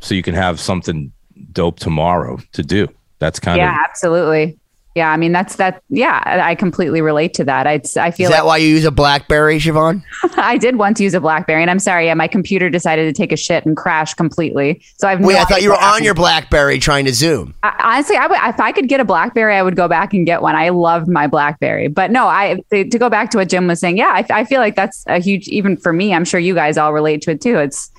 so 0.00 0.14
you 0.14 0.22
can 0.22 0.34
have 0.34 0.58
something 0.60 1.12
dope 1.52 1.78
tomorrow 1.78 2.38
to 2.52 2.62
do. 2.62 2.88
That's 3.18 3.38
kind 3.38 3.58
yeah, 3.58 3.70
of 3.70 3.76
Yeah, 3.76 3.84
absolutely. 3.88 4.57
Yeah, 4.98 5.12
I 5.12 5.16
mean 5.16 5.30
that's 5.30 5.54
that. 5.56 5.80
Yeah, 5.90 6.20
I 6.24 6.56
completely 6.56 7.00
relate 7.00 7.32
to 7.34 7.44
that. 7.44 7.68
I 7.68 7.74
I 7.74 8.08
Is 8.08 8.16
feel 8.16 8.30
that 8.30 8.38
like 8.40 8.44
why 8.44 8.56
you 8.56 8.66
use 8.66 8.84
a 8.84 8.90
Blackberry, 8.90 9.60
Siobhan? 9.60 10.02
I 10.36 10.58
did 10.58 10.74
once 10.74 11.00
use 11.00 11.14
a 11.14 11.20
BlackBerry, 11.20 11.62
and 11.62 11.70
I'm 11.70 11.78
sorry, 11.78 12.06
yeah, 12.06 12.14
my 12.14 12.26
computer 12.26 12.68
decided 12.68 13.04
to 13.06 13.12
take 13.16 13.30
a 13.30 13.36
shit 13.36 13.64
and 13.64 13.76
crash 13.76 14.14
completely. 14.14 14.82
So 14.96 15.06
I've 15.06 15.20
Wait, 15.20 15.34
no 15.34 15.40
I 15.40 15.44
thought 15.44 15.62
you 15.62 15.70
were 15.70 15.80
on 15.80 16.02
your 16.02 16.14
Blackberry 16.14 16.80
trying 16.80 17.04
to 17.04 17.14
Zoom. 17.14 17.54
I, 17.62 17.76
honestly, 17.94 18.16
I 18.16 18.26
would 18.26 18.38
if 18.42 18.58
I 18.58 18.72
could 18.72 18.88
get 18.88 18.98
a 18.98 19.04
BlackBerry, 19.04 19.54
I 19.54 19.62
would 19.62 19.76
go 19.76 19.86
back 19.86 20.12
and 20.14 20.26
get 20.26 20.42
one. 20.42 20.56
I 20.56 20.70
loved 20.70 21.06
my 21.06 21.28
BlackBerry, 21.28 21.86
but 21.86 22.10
no, 22.10 22.26
I 22.26 22.58
to 22.72 22.98
go 22.98 23.08
back 23.08 23.30
to 23.30 23.38
what 23.38 23.48
Jim 23.48 23.68
was 23.68 23.78
saying. 23.78 23.98
Yeah, 23.98 24.10
I, 24.12 24.40
I 24.40 24.44
feel 24.44 24.58
like 24.58 24.74
that's 24.74 25.04
a 25.06 25.20
huge 25.20 25.46
even 25.46 25.76
for 25.76 25.92
me. 25.92 26.12
I'm 26.12 26.24
sure 26.24 26.40
you 26.40 26.56
guys 26.56 26.76
all 26.76 26.92
relate 26.92 27.22
to 27.22 27.30
it 27.30 27.40
too. 27.40 27.56
It's 27.58 27.92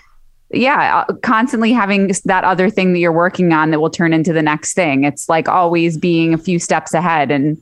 yeah, 0.52 1.04
uh, 1.08 1.14
constantly 1.22 1.72
having 1.72 2.12
that 2.26 2.44
other 2.44 2.70
thing 2.70 2.94
that 2.94 3.00
you're 3.00 3.12
working 3.12 3.54
on 3.54 3.72
that 3.72 3.80
will 3.80 3.90
turn 3.90 4.14
into 4.14 4.34
the 4.34 4.42
next 4.42 4.74
thing. 4.74 5.04
It's 5.04 5.30
like 5.30 5.48
always 5.48 5.98
being 5.98 6.34
a 6.34 6.38
few 6.38 6.58
steps 6.60 6.94
ahead 6.94 7.30
and 7.30 7.62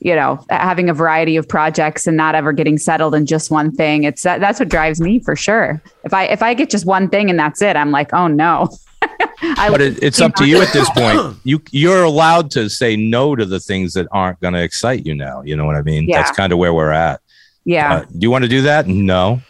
you 0.00 0.14
know 0.14 0.44
having 0.50 0.90
a 0.90 0.94
variety 0.94 1.36
of 1.36 1.48
projects 1.48 2.06
and 2.06 2.16
not 2.16 2.34
ever 2.34 2.52
getting 2.52 2.78
settled 2.78 3.14
in 3.14 3.26
just 3.26 3.50
one 3.50 3.70
thing. 3.70 4.04
It's 4.04 4.24
that, 4.24 4.40
that's 4.40 4.58
what 4.58 4.68
drives 4.68 5.00
me 5.00 5.20
for 5.20 5.36
sure. 5.36 5.80
If 6.04 6.12
I 6.12 6.24
if 6.24 6.42
I 6.42 6.54
get 6.54 6.68
just 6.68 6.84
one 6.84 7.08
thing 7.08 7.30
and 7.30 7.38
that's 7.38 7.62
it, 7.62 7.76
I'm 7.76 7.92
like, 7.92 8.12
oh 8.12 8.26
no. 8.26 8.68
I, 9.42 9.70
but 9.70 9.80
it, 9.80 10.02
it's 10.02 10.20
up 10.20 10.34
to 10.36 10.46
you 10.46 10.60
at 10.62 10.72
this 10.72 10.90
point. 10.96 11.36
You 11.44 11.62
you're 11.70 12.02
allowed 12.02 12.50
to 12.52 12.68
say 12.68 12.96
no 12.96 13.36
to 13.36 13.44
the 13.44 13.60
things 13.60 13.92
that 13.94 14.08
aren't 14.10 14.40
going 14.40 14.54
to 14.54 14.62
excite 14.62 15.06
you 15.06 15.14
now. 15.14 15.42
You 15.42 15.54
know 15.54 15.64
what 15.64 15.76
I 15.76 15.82
mean? 15.82 16.08
Yeah. 16.08 16.22
That's 16.22 16.36
kind 16.36 16.52
of 16.52 16.58
where 16.58 16.74
we're 16.74 16.90
at. 16.90 17.20
yeah. 17.64 17.94
Uh, 17.94 18.04
do 18.04 18.18
you 18.20 18.30
want 18.30 18.42
to 18.42 18.48
do 18.48 18.62
that? 18.62 18.88
No. 18.88 19.42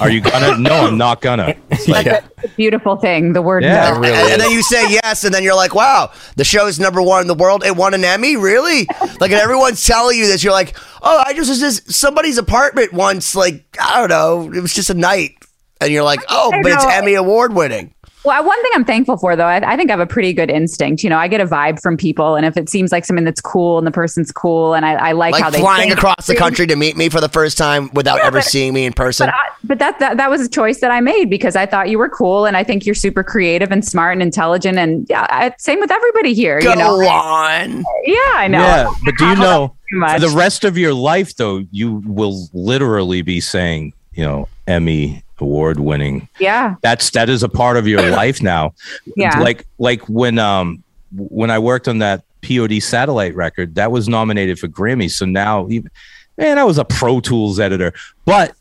Are 0.00 0.10
you 0.10 0.20
gonna? 0.22 0.58
no, 0.58 0.86
I'm 0.86 0.96
not 0.96 1.20
gonna. 1.20 1.54
It's 1.88 1.88
like, 1.88 2.06
yeah. 2.06 2.20
beautiful 2.56 2.96
thing. 2.96 3.32
The 3.32 3.42
word 3.42 3.62
Yeah, 3.62 3.90
no. 3.90 4.00
really 4.00 4.14
and, 4.14 4.32
and 4.32 4.40
then 4.40 4.50
you 4.50 4.62
say 4.62 4.90
yes, 4.90 5.24
and 5.24 5.32
then 5.32 5.42
you're 5.42 5.54
like, 5.54 5.74
wow, 5.74 6.12
the 6.36 6.44
show 6.44 6.66
is 6.66 6.80
number 6.80 7.00
one 7.00 7.22
in 7.22 7.28
the 7.28 7.34
world. 7.34 7.64
It 7.64 7.76
won 7.76 7.94
an 7.94 8.04
Emmy? 8.04 8.36
Really? 8.36 8.86
Like, 9.20 9.30
and 9.30 9.40
everyone's 9.40 9.84
telling 9.86 10.18
you 10.18 10.26
this. 10.26 10.42
You're 10.42 10.52
like, 10.52 10.76
oh, 11.02 11.22
I 11.24 11.32
just 11.34 11.48
was 11.48 11.60
just 11.60 11.92
somebody's 11.92 12.38
apartment 12.38 12.92
once. 12.92 13.34
Like, 13.34 13.64
I 13.80 14.00
don't 14.00 14.10
know. 14.10 14.52
It 14.52 14.60
was 14.60 14.74
just 14.74 14.90
a 14.90 14.94
night. 14.94 15.36
And 15.80 15.92
you're 15.92 16.04
like, 16.04 16.20
oh, 16.28 16.50
but 16.62 16.72
it's. 16.72 16.84
Emmy 16.84 17.14
award 17.14 17.54
winning. 17.54 17.93
Well, 18.24 18.42
one 18.44 18.62
thing 18.62 18.70
I'm 18.74 18.84
thankful 18.84 19.18
for, 19.18 19.36
though, 19.36 19.44
I, 19.44 19.72
I 19.72 19.76
think 19.76 19.90
I 19.90 19.92
have 19.92 20.00
a 20.00 20.06
pretty 20.06 20.32
good 20.32 20.50
instinct. 20.50 21.04
You 21.04 21.10
know, 21.10 21.18
I 21.18 21.28
get 21.28 21.40
a 21.40 21.46
vibe 21.46 21.80
from 21.82 21.96
people, 21.96 22.36
and 22.36 22.46
if 22.46 22.56
it 22.56 22.68
seems 22.70 22.90
like 22.90 23.04
something 23.04 23.24
that's 23.24 23.40
cool 23.40 23.76
and 23.76 23.86
the 23.86 23.90
person's 23.90 24.32
cool, 24.32 24.72
and 24.74 24.86
I, 24.86 24.92
I 24.94 25.12
like, 25.12 25.34
how 25.34 25.44
Like 25.44 25.52
they 25.52 25.60
flying 25.60 25.88
think- 25.88 25.98
across 25.98 26.26
the 26.26 26.34
country 26.34 26.66
to 26.68 26.76
meet 26.76 26.96
me 26.96 27.08
for 27.08 27.20
the 27.20 27.28
first 27.28 27.58
time 27.58 27.90
without 27.92 28.16
Yeah, 28.18 28.26
ever 28.28 28.38
but- 28.38 28.44
seeing 28.44 28.72
me 28.72 28.86
in 28.86 28.92
person. 28.94 29.26
But, 29.26 29.34
I, 29.34 29.38
but 29.64 29.78
that, 29.78 29.98
that 29.98 30.16
that 30.18 30.30
was 30.30 30.40
a 30.42 30.48
choice 30.48 30.80
that 30.80 30.90
I 30.90 31.00
made 31.00 31.28
because 31.28 31.56
I 31.56 31.66
thought 31.66 31.88
you 31.90 31.98
were 31.98 32.08
cool, 32.08 32.46
and 32.46 32.56
I 32.56 32.64
think 32.64 32.86
you're 32.86 32.94
super 32.94 33.22
creative 33.24 33.70
and 33.72 33.84
smart 33.84 34.14
and 34.14 34.22
intelligent, 34.22 34.78
and 34.78 35.06
yeah, 35.10 35.26
I, 35.28 35.52
same 35.58 35.80
with 35.80 35.90
everybody 35.90 36.32
here. 36.34 36.60
Go 36.60 36.70
you 36.70 36.76
know, 36.76 36.94
on. 37.06 37.84
yeah, 38.04 38.16
I 38.34 38.48
know. 38.48 38.60
yeah, 38.60 38.90
but 39.04 39.14
do 39.18 39.26
you 39.26 39.36
know 39.36 39.74
for 39.90 40.18
the 40.20 40.32
rest 40.34 40.64
of 40.64 40.76
your 40.78 40.94
life 40.94 41.36
though, 41.36 41.62
you 41.70 42.02
will 42.06 42.48
literally 42.52 43.22
be 43.22 43.40
saying, 43.40 43.92
you 44.12 44.24
know, 44.24 44.48
Emmy, 44.66 45.23
award 45.38 45.80
winning. 45.80 46.28
Yeah. 46.38 46.76
That's 46.82 47.10
that 47.10 47.28
is 47.28 47.42
a 47.42 47.48
part 47.48 47.76
of 47.76 47.86
your 47.86 48.02
life 48.10 48.42
now. 48.42 48.74
Yeah. 49.16 49.38
Like 49.40 49.66
like 49.78 50.02
when 50.08 50.38
um 50.38 50.82
when 51.12 51.50
I 51.50 51.58
worked 51.58 51.88
on 51.88 51.98
that 51.98 52.24
POD 52.42 52.82
satellite 52.82 53.34
record, 53.34 53.74
that 53.76 53.90
was 53.90 54.08
nominated 54.08 54.58
for 54.58 54.68
Grammy. 54.68 55.10
So 55.10 55.24
now 55.26 55.68
even 55.70 55.90
man, 56.36 56.58
I 56.58 56.64
was 56.64 56.78
a 56.78 56.84
Pro 56.84 57.20
Tools 57.20 57.60
editor, 57.60 57.92
but 58.24 58.54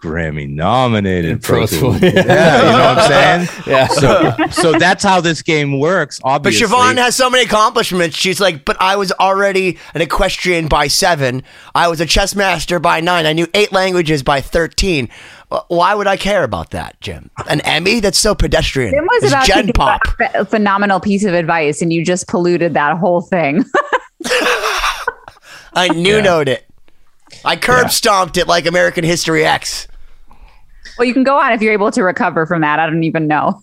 Grammy 0.00 0.48
nominated 0.48 1.42
Pro, 1.42 1.58
Pro 1.58 1.66
Tools. 1.66 2.00
Tools. 2.00 2.02
yeah, 2.14 2.56
you 2.56 2.72
know 2.72 2.94
what 2.94 2.98
I'm 2.98 3.46
saying? 3.46 3.62
Yeah. 3.66 3.86
So 3.88 4.34
so 4.50 4.78
that's 4.78 5.04
how 5.04 5.20
this 5.20 5.42
game 5.42 5.78
works. 5.78 6.20
Obviously. 6.24 6.66
But 6.66 6.72
Obviously, 6.74 6.94
Siobhan 6.94 7.04
has 7.04 7.16
so 7.16 7.28
many 7.28 7.44
accomplishments. 7.44 8.16
She's 8.16 8.40
like, 8.40 8.64
but 8.64 8.80
I 8.80 8.96
was 8.96 9.12
already 9.12 9.78
an 9.94 10.00
equestrian 10.00 10.68
by 10.68 10.86
seven. 10.88 11.42
I 11.74 11.88
was 11.88 12.00
a 12.00 12.06
chess 12.06 12.34
master 12.34 12.78
by 12.80 13.00
nine. 13.00 13.26
I 13.26 13.34
knew 13.34 13.46
eight 13.52 13.72
languages 13.72 14.22
by 14.22 14.40
13. 14.40 15.10
Wh- 15.52 15.68
Why 15.68 15.94
would 15.94 16.06
I 16.06 16.16
care 16.16 16.44
about 16.44 16.70
that, 16.70 17.00
Jim? 17.00 17.30
An 17.48 17.60
Emmy? 17.62 18.00
That's 18.00 18.18
so 18.18 18.34
pedestrian. 18.34 18.94
It 18.94 19.02
was 19.02 19.22
It's 19.24 19.32
about 19.32 19.44
to 19.46 19.52
Gen 19.52 19.66
give 19.66 19.74
Pop. 19.74 20.00
a 20.34 20.44
phenomenal 20.44 21.00
piece 21.00 21.24
of 21.24 21.34
advice, 21.34 21.82
and 21.82 21.92
you 21.92 22.04
just 22.04 22.28
polluted 22.28 22.74
that 22.74 22.96
whole 22.98 23.20
thing. 23.20 23.64
I 25.72 25.88
knew 25.94 26.20
knowed 26.20 26.48
it. 26.48 26.66
I 27.44 27.56
curb 27.56 27.90
stomped 27.90 28.36
it 28.36 28.46
like 28.46 28.66
American 28.66 29.04
History 29.04 29.44
X. 29.44 29.86
well, 30.98 31.06
you 31.06 31.14
can 31.14 31.22
go 31.24 31.38
on 31.38 31.52
if 31.52 31.62
you're 31.62 31.72
able 31.72 31.90
to 31.92 32.02
recover 32.02 32.44
from 32.46 32.60
that. 32.62 32.78
I 32.80 32.86
don't 32.86 33.04
even 33.04 33.26
know. 33.28 33.62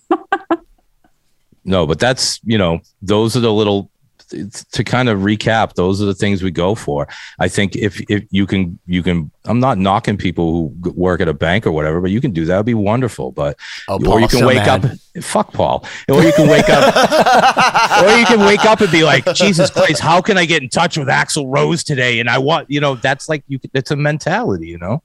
no, 1.66 1.86
but 1.86 2.00
that's 2.00 2.40
you 2.44 2.58
know 2.58 2.80
those 3.02 3.36
are 3.36 3.42
the 3.42 3.52
little 3.52 3.92
to 4.30 4.84
kind 4.84 5.10
of 5.10 5.20
recap. 5.20 5.74
Those 5.76 6.02
are 6.02 6.06
the 6.06 6.14
things 6.14 6.44
we 6.44 6.52
go 6.52 6.76
for. 6.76 7.08
I 7.40 7.48
think 7.48 7.76
if 7.76 8.00
if 8.10 8.26
you 8.32 8.46
can 8.46 8.80
you 8.86 9.04
can. 9.04 9.32
I'm 9.46 9.60
not 9.62 9.78
knocking 9.78 10.18
people 10.18 10.52
who 10.52 10.92
work 10.92 11.22
at 11.22 11.30
a 11.30 11.34
bank 11.34 11.66
or 11.66 11.72
whatever, 11.72 12.02
but 12.02 12.12
you 12.12 12.20
can 12.20 12.32
do 12.32 12.44
that. 12.46 12.58
Would 12.58 12.66
be 12.66 12.74
wonderful. 12.74 13.32
But 13.32 13.58
Oh, 13.88 13.96
or 14.06 14.20
you 14.20 14.28
can 14.28 14.40
so 14.40 14.48
wake 14.48 14.58
mad. 14.58 14.86
up. 14.86 14.92
Fuck 15.24 15.54
Paul. 15.54 15.86
Or 16.10 16.22
you 16.22 16.34
can 16.34 16.50
wake 16.50 16.68
up. 16.68 16.94
or 18.04 18.18
you 18.18 18.26
can 18.26 18.42
wake 18.42 18.66
up 18.66 18.82
and 18.82 18.92
be 18.92 19.04
like, 19.04 19.26
Jesus 19.34 19.70
Christ, 19.70 20.02
how 20.02 20.22
can 20.22 20.38
I 20.38 20.46
get 20.46 20.62
in 20.62 20.70
touch 20.70 20.98
with 20.98 21.08
Axl 21.08 21.46
Rose 21.48 21.84
today? 21.84 22.20
And 22.20 22.30
I 22.30 22.38
want 22.40 22.70
you 22.70 22.82
know 22.82 22.96
that's 22.96 23.30
like 23.30 23.44
you. 23.48 23.60
It's 23.74 23.92
a 23.92 23.96
mentality. 23.96 24.68
You 24.68 24.80
know. 24.80 25.02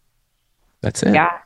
That's 0.81 1.03
it. 1.05 1.14
yeah. 1.14 1.39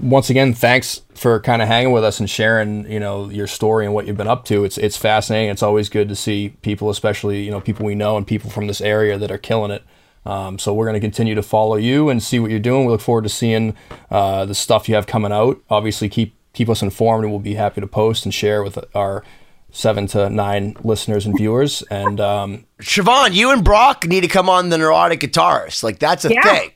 Once 0.00 0.30
again, 0.30 0.52
thanks 0.54 1.02
for 1.14 1.40
kind 1.40 1.62
of 1.62 1.68
hanging 1.68 1.92
with 1.92 2.04
us 2.04 2.20
and 2.20 2.28
sharing, 2.28 2.90
you 2.90 3.00
know, 3.00 3.28
your 3.30 3.46
story 3.46 3.84
and 3.86 3.94
what 3.94 4.06
you've 4.06 4.16
been 4.16 4.28
up 4.28 4.44
to. 4.46 4.64
It's 4.64 4.78
it's 4.78 4.96
fascinating. 4.96 5.50
It's 5.50 5.62
always 5.62 5.88
good 5.88 6.08
to 6.08 6.16
see 6.16 6.50
people, 6.62 6.90
especially 6.90 7.42
you 7.42 7.50
know 7.50 7.60
people 7.60 7.86
we 7.86 7.94
know 7.94 8.16
and 8.16 8.26
people 8.26 8.50
from 8.50 8.66
this 8.66 8.80
area 8.80 9.16
that 9.18 9.30
are 9.30 9.38
killing 9.38 9.70
it. 9.70 9.82
Um, 10.24 10.58
so 10.58 10.74
we're 10.74 10.86
going 10.86 10.94
to 10.94 11.00
continue 11.00 11.34
to 11.36 11.42
follow 11.42 11.76
you 11.76 12.08
and 12.08 12.20
see 12.22 12.40
what 12.40 12.50
you're 12.50 12.58
doing. 12.58 12.84
We 12.84 12.90
look 12.92 13.00
forward 13.00 13.22
to 13.22 13.28
seeing 13.28 13.76
uh, 14.10 14.44
the 14.44 14.54
stuff 14.56 14.88
you 14.88 14.96
have 14.96 15.06
coming 15.06 15.32
out. 15.32 15.60
Obviously, 15.70 16.08
keep 16.08 16.34
keep 16.52 16.68
us 16.68 16.82
informed, 16.82 17.24
and 17.24 17.32
we'll 17.32 17.40
be 17.40 17.54
happy 17.54 17.80
to 17.80 17.86
post 17.86 18.24
and 18.24 18.34
share 18.34 18.62
with 18.62 18.78
our 18.94 19.22
seven 19.70 20.06
to 20.08 20.28
nine 20.30 20.74
listeners 20.82 21.26
and 21.26 21.36
viewers. 21.36 21.82
And 21.90 22.18
um, 22.20 22.64
Siobhan, 22.80 23.34
you 23.34 23.50
and 23.52 23.62
Brock 23.62 24.06
need 24.06 24.22
to 24.22 24.28
come 24.28 24.48
on 24.48 24.68
the 24.70 24.78
neurotic 24.78 25.20
guitarist. 25.20 25.82
Like 25.82 25.98
that's 25.98 26.24
a 26.24 26.32
Yeah. 26.32 26.42
thing. 26.42 26.70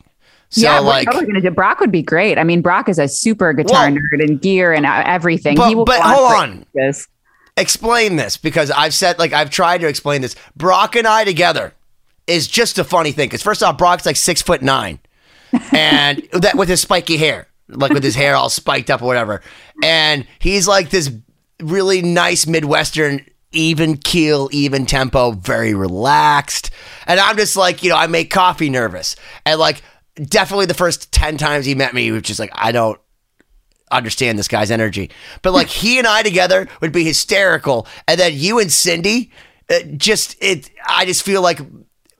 So 0.50 0.62
yeah, 0.62 0.80
like 0.80 1.06
totally 1.06 1.26
gonna 1.26 1.40
do. 1.40 1.50
Brock 1.50 1.80
would 1.80 1.92
be 1.92 2.02
great. 2.02 2.36
I 2.38 2.44
mean, 2.44 2.60
Brock 2.60 2.88
is 2.88 2.98
a 2.98 3.06
super 3.08 3.52
guitar 3.52 3.90
Well- 3.90 3.98
nerd 4.00 4.24
and 4.24 4.40
gear 4.40 4.72
and 4.72 4.84
uh, 4.84 5.02
everything. 5.06 5.56
But- 5.56 5.68
he 5.68 5.74
will 5.74 5.84
but 5.84 6.00
hold 6.00 6.32
on. 6.32 6.66
This. 6.74 7.06
explain 7.56 8.16
this 8.16 8.36
because 8.36 8.70
I've 8.70 8.94
said 8.94 9.18
like 9.18 9.32
I've 9.32 9.50
tried 9.50 9.80
to 9.82 9.88
explain 9.88 10.22
this. 10.22 10.34
Brock 10.56 10.96
and 10.96 11.06
I 11.06 11.24
together 11.24 11.72
is 12.26 12.46
just 12.48 12.78
a 12.78 12.84
funny 12.84 13.12
thing. 13.12 13.28
Because 13.28 13.42
first 13.42 13.62
off, 13.62 13.78
Brock's 13.78 14.06
like 14.06 14.16
six 14.16 14.42
foot 14.42 14.62
nine, 14.62 14.98
and 15.72 16.26
that 16.32 16.56
with 16.56 16.68
his 16.68 16.80
spiky 16.80 17.16
hair, 17.16 17.46
like 17.68 17.92
with 17.92 18.02
his 18.04 18.14
hair 18.16 18.34
all 18.34 18.50
spiked 18.50 18.90
up 18.90 19.02
or 19.02 19.06
whatever, 19.06 19.42
and 19.84 20.26
he's 20.40 20.66
like 20.66 20.90
this 20.90 21.10
really 21.62 22.02
nice 22.02 22.46
Midwestern. 22.46 23.24
Even 23.52 23.96
keel, 23.96 24.48
even 24.52 24.86
tempo, 24.86 25.32
very 25.32 25.74
relaxed. 25.74 26.70
And 27.08 27.18
I'm 27.18 27.36
just 27.36 27.56
like, 27.56 27.82
you 27.82 27.90
know, 27.90 27.96
I 27.96 28.06
make 28.06 28.30
coffee 28.30 28.70
nervous. 28.70 29.16
And 29.44 29.58
like, 29.58 29.82
definitely 30.28 30.66
the 30.66 30.74
first 30.74 31.12
10 31.12 31.36
times 31.36 31.66
he 31.66 31.74
met 31.74 31.94
me, 31.94 32.02
he 32.04 32.12
was 32.12 32.22
just 32.22 32.40
like, 32.40 32.50
I 32.54 32.72
don't, 32.72 33.00
understand 33.90 34.38
this 34.38 34.48
guy's 34.48 34.70
energy. 34.70 35.10
But 35.42 35.52
like 35.52 35.66
he 35.66 35.98
and 35.98 36.06
I 36.06 36.22
together 36.22 36.68
would 36.80 36.92
be 36.92 37.04
hysterical, 37.04 37.86
and 38.06 38.18
then 38.20 38.32
you 38.34 38.58
and 38.60 38.70
Cindy, 38.70 39.32
uh, 39.68 39.80
just 39.96 40.36
it. 40.40 40.70
I 40.86 41.04
just 41.06 41.22
feel 41.22 41.42
like 41.42 41.60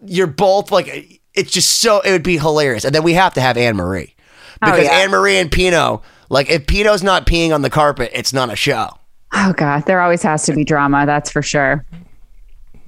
you're 0.05 0.27
both 0.27 0.73
like 0.73 1.21
it's 1.35 1.53
just 1.53 1.71
so 1.79 2.01
it 2.01 2.11
would 2.11 2.23
be 2.23 2.39
hilarious. 2.39 2.85
And 2.85 2.95
then 2.95 3.03
we 3.03 3.13
have 3.15 3.35
to 3.35 3.41
have 3.41 3.57
Anne 3.57 3.77
Marie 3.77 4.15
because 4.61 4.85
yeah. 4.85 4.91
Anne 4.99 5.11
Marie 5.11 5.37
and 5.39 5.51
Pino, 5.51 6.03
like 6.29 6.51
if 6.51 6.67
Pino's 6.67 7.03
not 7.03 7.27
peeing 7.27 7.55
on 7.55 7.63
the 7.63 7.71
carpet, 7.71 8.11
it's 8.15 8.33
not 8.33 8.51
a 8.51 8.57
show. 8.57 8.89
Oh 9.33 9.53
God, 9.57 9.87
there 9.87 10.01
always 10.01 10.23
has 10.25 10.45
to 10.47 10.53
be 10.53 10.65
drama. 10.65 11.07
That's 11.07 11.31
for 11.31 11.43
sure. 11.43 11.87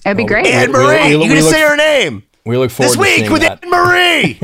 It'd 0.04 0.16
be 0.16 0.24
great. 0.24 0.46
Anne 0.46 0.72
we- 0.72 0.78
we- 0.78 0.84
Marie, 0.84 1.16
we 1.16 1.22
you 1.24 1.30
can 1.34 1.44
look- 1.44 1.54
say 1.54 1.60
her 1.60 1.76
name 1.76 2.24
we 2.44 2.56
look 2.56 2.70
forward 2.70 2.88
this 2.90 2.96
to 2.96 3.00
week 3.22 3.30
with 3.30 3.42
that. 3.42 3.62
Anne 3.62 3.70
Marie. 3.70 4.40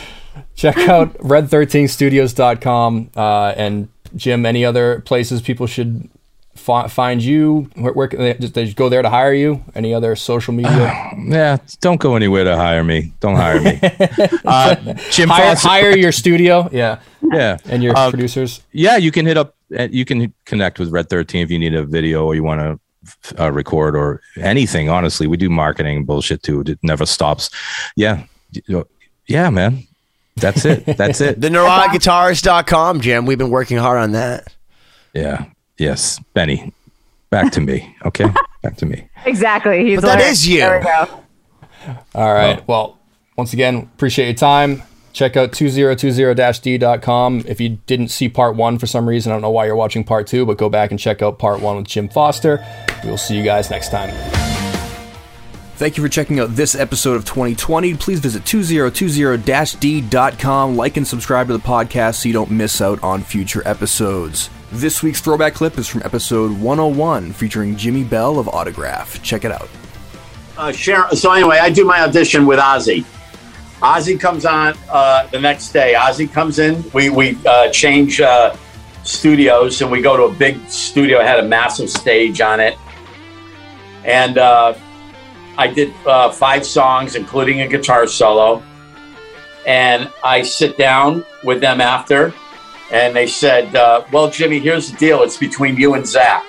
check 0.54 0.76
out 0.88 1.16
red13studios.com 1.18 3.10
uh, 3.16 3.54
and 3.56 3.88
jim 4.16 4.44
any 4.46 4.64
other 4.64 5.00
places 5.02 5.40
people 5.42 5.66
should 5.66 6.08
fi- 6.56 6.88
find 6.88 7.22
you 7.22 7.68
where, 7.76 7.92
where 7.92 8.08
can 8.08 8.18
they 8.20 8.34
just 8.34 8.54
they 8.54 8.72
go 8.72 8.88
there 8.88 9.02
to 9.02 9.10
hire 9.10 9.32
you 9.34 9.62
any 9.74 9.92
other 9.94 10.16
social 10.16 10.52
media 10.54 11.12
Yeah. 11.18 11.58
Don't 11.80 12.00
go 12.00 12.16
anywhere 12.16 12.44
to 12.44 12.56
hire 12.56 12.82
me. 12.84 13.12
Don't 13.20 13.36
hire 13.36 13.60
me. 13.60 13.78
uh, 14.44 14.74
Jim 15.10 15.28
hire, 15.28 15.50
Foster- 15.54 15.68
hire 15.68 15.96
your 15.96 16.12
studio 16.12 16.68
yeah 16.72 16.98
Yeah. 17.22 17.58
and 17.66 17.82
your 17.82 17.96
Uh, 17.96 18.10
producers 18.10 18.62
yeah, 18.72 18.96
you 18.96 19.10
can 19.12 19.26
hit 19.26 19.36
up. 19.36 19.54
uh, 19.78 19.88
You 19.90 20.04
can 20.04 20.32
connect 20.46 20.78
with 20.78 20.90
Red 20.90 21.08
Thirteen 21.10 21.42
if 21.42 21.50
you 21.50 21.58
need 21.58 21.74
a 21.74 21.84
video 21.84 22.24
or 22.24 22.34
you 22.34 22.42
want 22.42 22.60
to 22.60 22.80
uh, 23.38 23.50
record 23.52 23.96
or 23.96 24.20
anything. 24.40 24.88
Honestly, 24.88 25.26
we 25.26 25.36
do 25.36 25.48
marketing 25.50 26.04
bullshit 26.04 26.42
too. 26.42 26.60
It 26.62 26.78
never 26.82 27.06
stops. 27.06 27.50
Yeah, 27.96 28.24
yeah, 29.26 29.50
man. 29.50 29.86
That's 30.36 30.64
it. 30.64 30.84
That's 30.86 31.20
it. 31.20 31.40
the 31.40 31.48
neuroticguitarist.com, 31.48 33.00
Jim. 33.00 33.26
We've 33.26 33.38
been 33.38 33.50
working 33.50 33.76
hard 33.78 33.98
on 33.98 34.12
that. 34.12 34.54
Yeah. 35.14 35.46
Yes, 35.78 36.20
Benny. 36.34 36.72
Back 37.30 37.52
to 37.52 37.60
me. 37.60 37.94
Okay. 38.04 38.26
Back 38.62 38.76
to 38.78 38.86
me. 38.86 39.08
Exactly. 39.26 39.84
He's 39.84 40.00
But 40.00 40.06
that 40.06 40.18
like- 40.20 40.30
is 40.32 40.46
you. 40.48 40.58
There 40.60 40.78
we 40.78 40.84
go. 40.84 41.24
all 42.14 42.34
right 42.34 42.66
well 42.66 42.98
once 43.36 43.52
again 43.52 43.88
appreciate 43.94 44.26
your 44.26 44.34
time 44.34 44.82
check 45.18 45.36
out 45.36 45.50
2020-d.com 45.50 47.42
if 47.48 47.60
you 47.60 47.70
didn't 47.86 48.06
see 48.06 48.28
part 48.28 48.54
one 48.54 48.78
for 48.78 48.86
some 48.86 49.08
reason 49.08 49.32
i 49.32 49.34
don't 49.34 49.42
know 49.42 49.50
why 49.50 49.66
you're 49.66 49.74
watching 49.74 50.04
part 50.04 50.28
two 50.28 50.46
but 50.46 50.56
go 50.56 50.68
back 50.68 50.92
and 50.92 51.00
check 51.00 51.22
out 51.22 51.40
part 51.40 51.60
one 51.60 51.76
with 51.76 51.88
jim 51.88 52.08
foster 52.08 52.64
we'll 53.02 53.18
see 53.18 53.36
you 53.36 53.42
guys 53.42 53.68
next 53.68 53.90
time 53.90 54.14
Thank 55.74 55.96
you 55.96 56.02
for 56.02 56.08
checking 56.08 56.38
out 56.40 56.56
this 56.56 56.74
episode 56.74 57.14
of 57.14 57.24
2020. 57.24 57.94
Please 57.94 58.18
visit 58.18 58.42
2020-d.com, 58.42 60.76
like 60.76 60.96
and 60.96 61.06
subscribe 61.06 61.46
to 61.46 61.52
the 61.52 61.60
podcast 61.60 62.16
so 62.16 62.28
you 62.28 62.32
don't 62.32 62.50
miss 62.50 62.80
out 62.80 63.00
on 63.00 63.22
future 63.22 63.62
episodes. 63.64 64.50
This 64.72 65.04
week's 65.04 65.20
throwback 65.20 65.54
clip 65.54 65.78
is 65.78 65.86
from 65.86 66.02
episode 66.04 66.50
101 66.50 67.32
featuring 67.32 67.76
Jimmy 67.76 68.02
Bell 68.02 68.40
of 68.40 68.48
Autograph. 68.48 69.22
Check 69.22 69.44
it 69.44 69.52
out. 69.52 69.68
uh, 70.56 70.72
Sharon. 70.72 71.14
So 71.14 71.30
anyway, 71.30 71.58
I 71.58 71.70
do 71.70 71.84
my 71.84 72.00
audition 72.00 72.44
with 72.44 72.58
Ozzy. 72.58 73.04
Ozzy 73.80 74.18
comes 74.18 74.44
on 74.44 74.74
uh, 74.90 75.26
the 75.28 75.40
next 75.40 75.72
day. 75.72 75.94
Ozzy 75.96 76.30
comes 76.30 76.58
in. 76.58 76.84
We 76.92 77.10
we 77.10 77.38
uh, 77.46 77.70
change 77.70 78.20
uh, 78.20 78.56
studios 79.04 79.80
and 79.80 79.90
we 79.90 80.02
go 80.02 80.16
to 80.16 80.24
a 80.24 80.32
big 80.32 80.58
studio. 80.68 81.20
It 81.20 81.26
had 81.26 81.38
a 81.40 81.46
massive 81.46 81.88
stage 81.88 82.40
on 82.40 82.58
it, 82.60 82.76
and 84.04 84.38
uh, 84.38 84.74
I 85.56 85.68
did 85.68 85.94
uh, 86.06 86.30
five 86.30 86.66
songs, 86.66 87.14
including 87.14 87.60
a 87.60 87.68
guitar 87.68 88.06
solo. 88.06 88.62
And 89.66 90.10
I 90.24 90.42
sit 90.42 90.78
down 90.78 91.24
with 91.44 91.60
them 91.60 91.80
after, 91.80 92.32
and 92.90 93.14
they 93.14 93.26
said, 93.26 93.76
uh, 93.76 94.04
"Well, 94.12 94.30
Jimmy, 94.30 94.58
here's 94.58 94.90
the 94.90 94.96
deal. 94.96 95.22
It's 95.22 95.36
between 95.36 95.76
you 95.76 95.94
and 95.94 96.04
Zakk." 96.04 96.42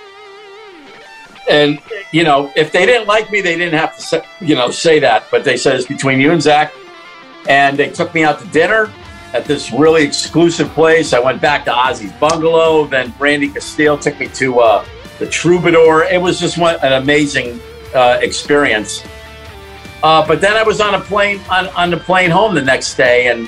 and 1.50 1.80
you 2.12 2.24
know, 2.24 2.52
if 2.56 2.72
they 2.72 2.86
didn't 2.86 3.08
like 3.08 3.32
me, 3.32 3.42
they 3.42 3.58
didn't 3.58 3.78
have 3.78 3.96
to 3.96 4.02
say, 4.02 4.24
you 4.40 4.56
know 4.56 4.72
say 4.72 5.00
that. 5.00 5.26
But 5.32 5.44
they 5.44 5.58
said 5.58 5.76
it's 5.76 5.88
between 5.88 6.20
you 6.20 6.32
and 6.32 6.42
Zakk, 6.42 6.72
and 7.48 7.78
they 7.78 7.90
took 7.90 8.14
me 8.14 8.24
out 8.24 8.40
to 8.40 8.48
dinner 8.48 8.92
at 9.34 9.46
this 9.46 9.72
really 9.72 10.04
exclusive 10.04 10.70
place. 10.70 11.14
I 11.14 11.20
went 11.20 11.42
back 11.42 11.66
to 11.66 11.72
Ozzy's 11.72 12.12
bungalow. 12.14 12.86
Then 12.86 13.14
Randy 13.20 13.50
Castillo 13.50 13.98
took 13.98 14.20
me 14.20 14.28
to 14.30 14.60
uh, 14.60 14.86
the 15.20 15.28
Troubadour. 15.28 16.04
It 16.04 16.22
was 16.22 16.40
just 16.40 16.58
one 16.58 16.78
an 16.82 17.02
amazing 17.02 17.60
uh, 17.94 18.20
experience. 18.22 19.04
Uh, 20.02 20.26
but 20.26 20.40
then 20.42 20.56
I 20.56 20.64
was 20.64 20.80
on 20.80 20.96
a 20.96 21.02
plane 21.02 21.40
on, 21.50 21.68
on 21.70 21.90
the 21.92 21.98
plane 21.98 22.32
home 22.32 22.56
the 22.56 22.62
next 22.62 22.96
day, 22.96 23.28
and 23.28 23.48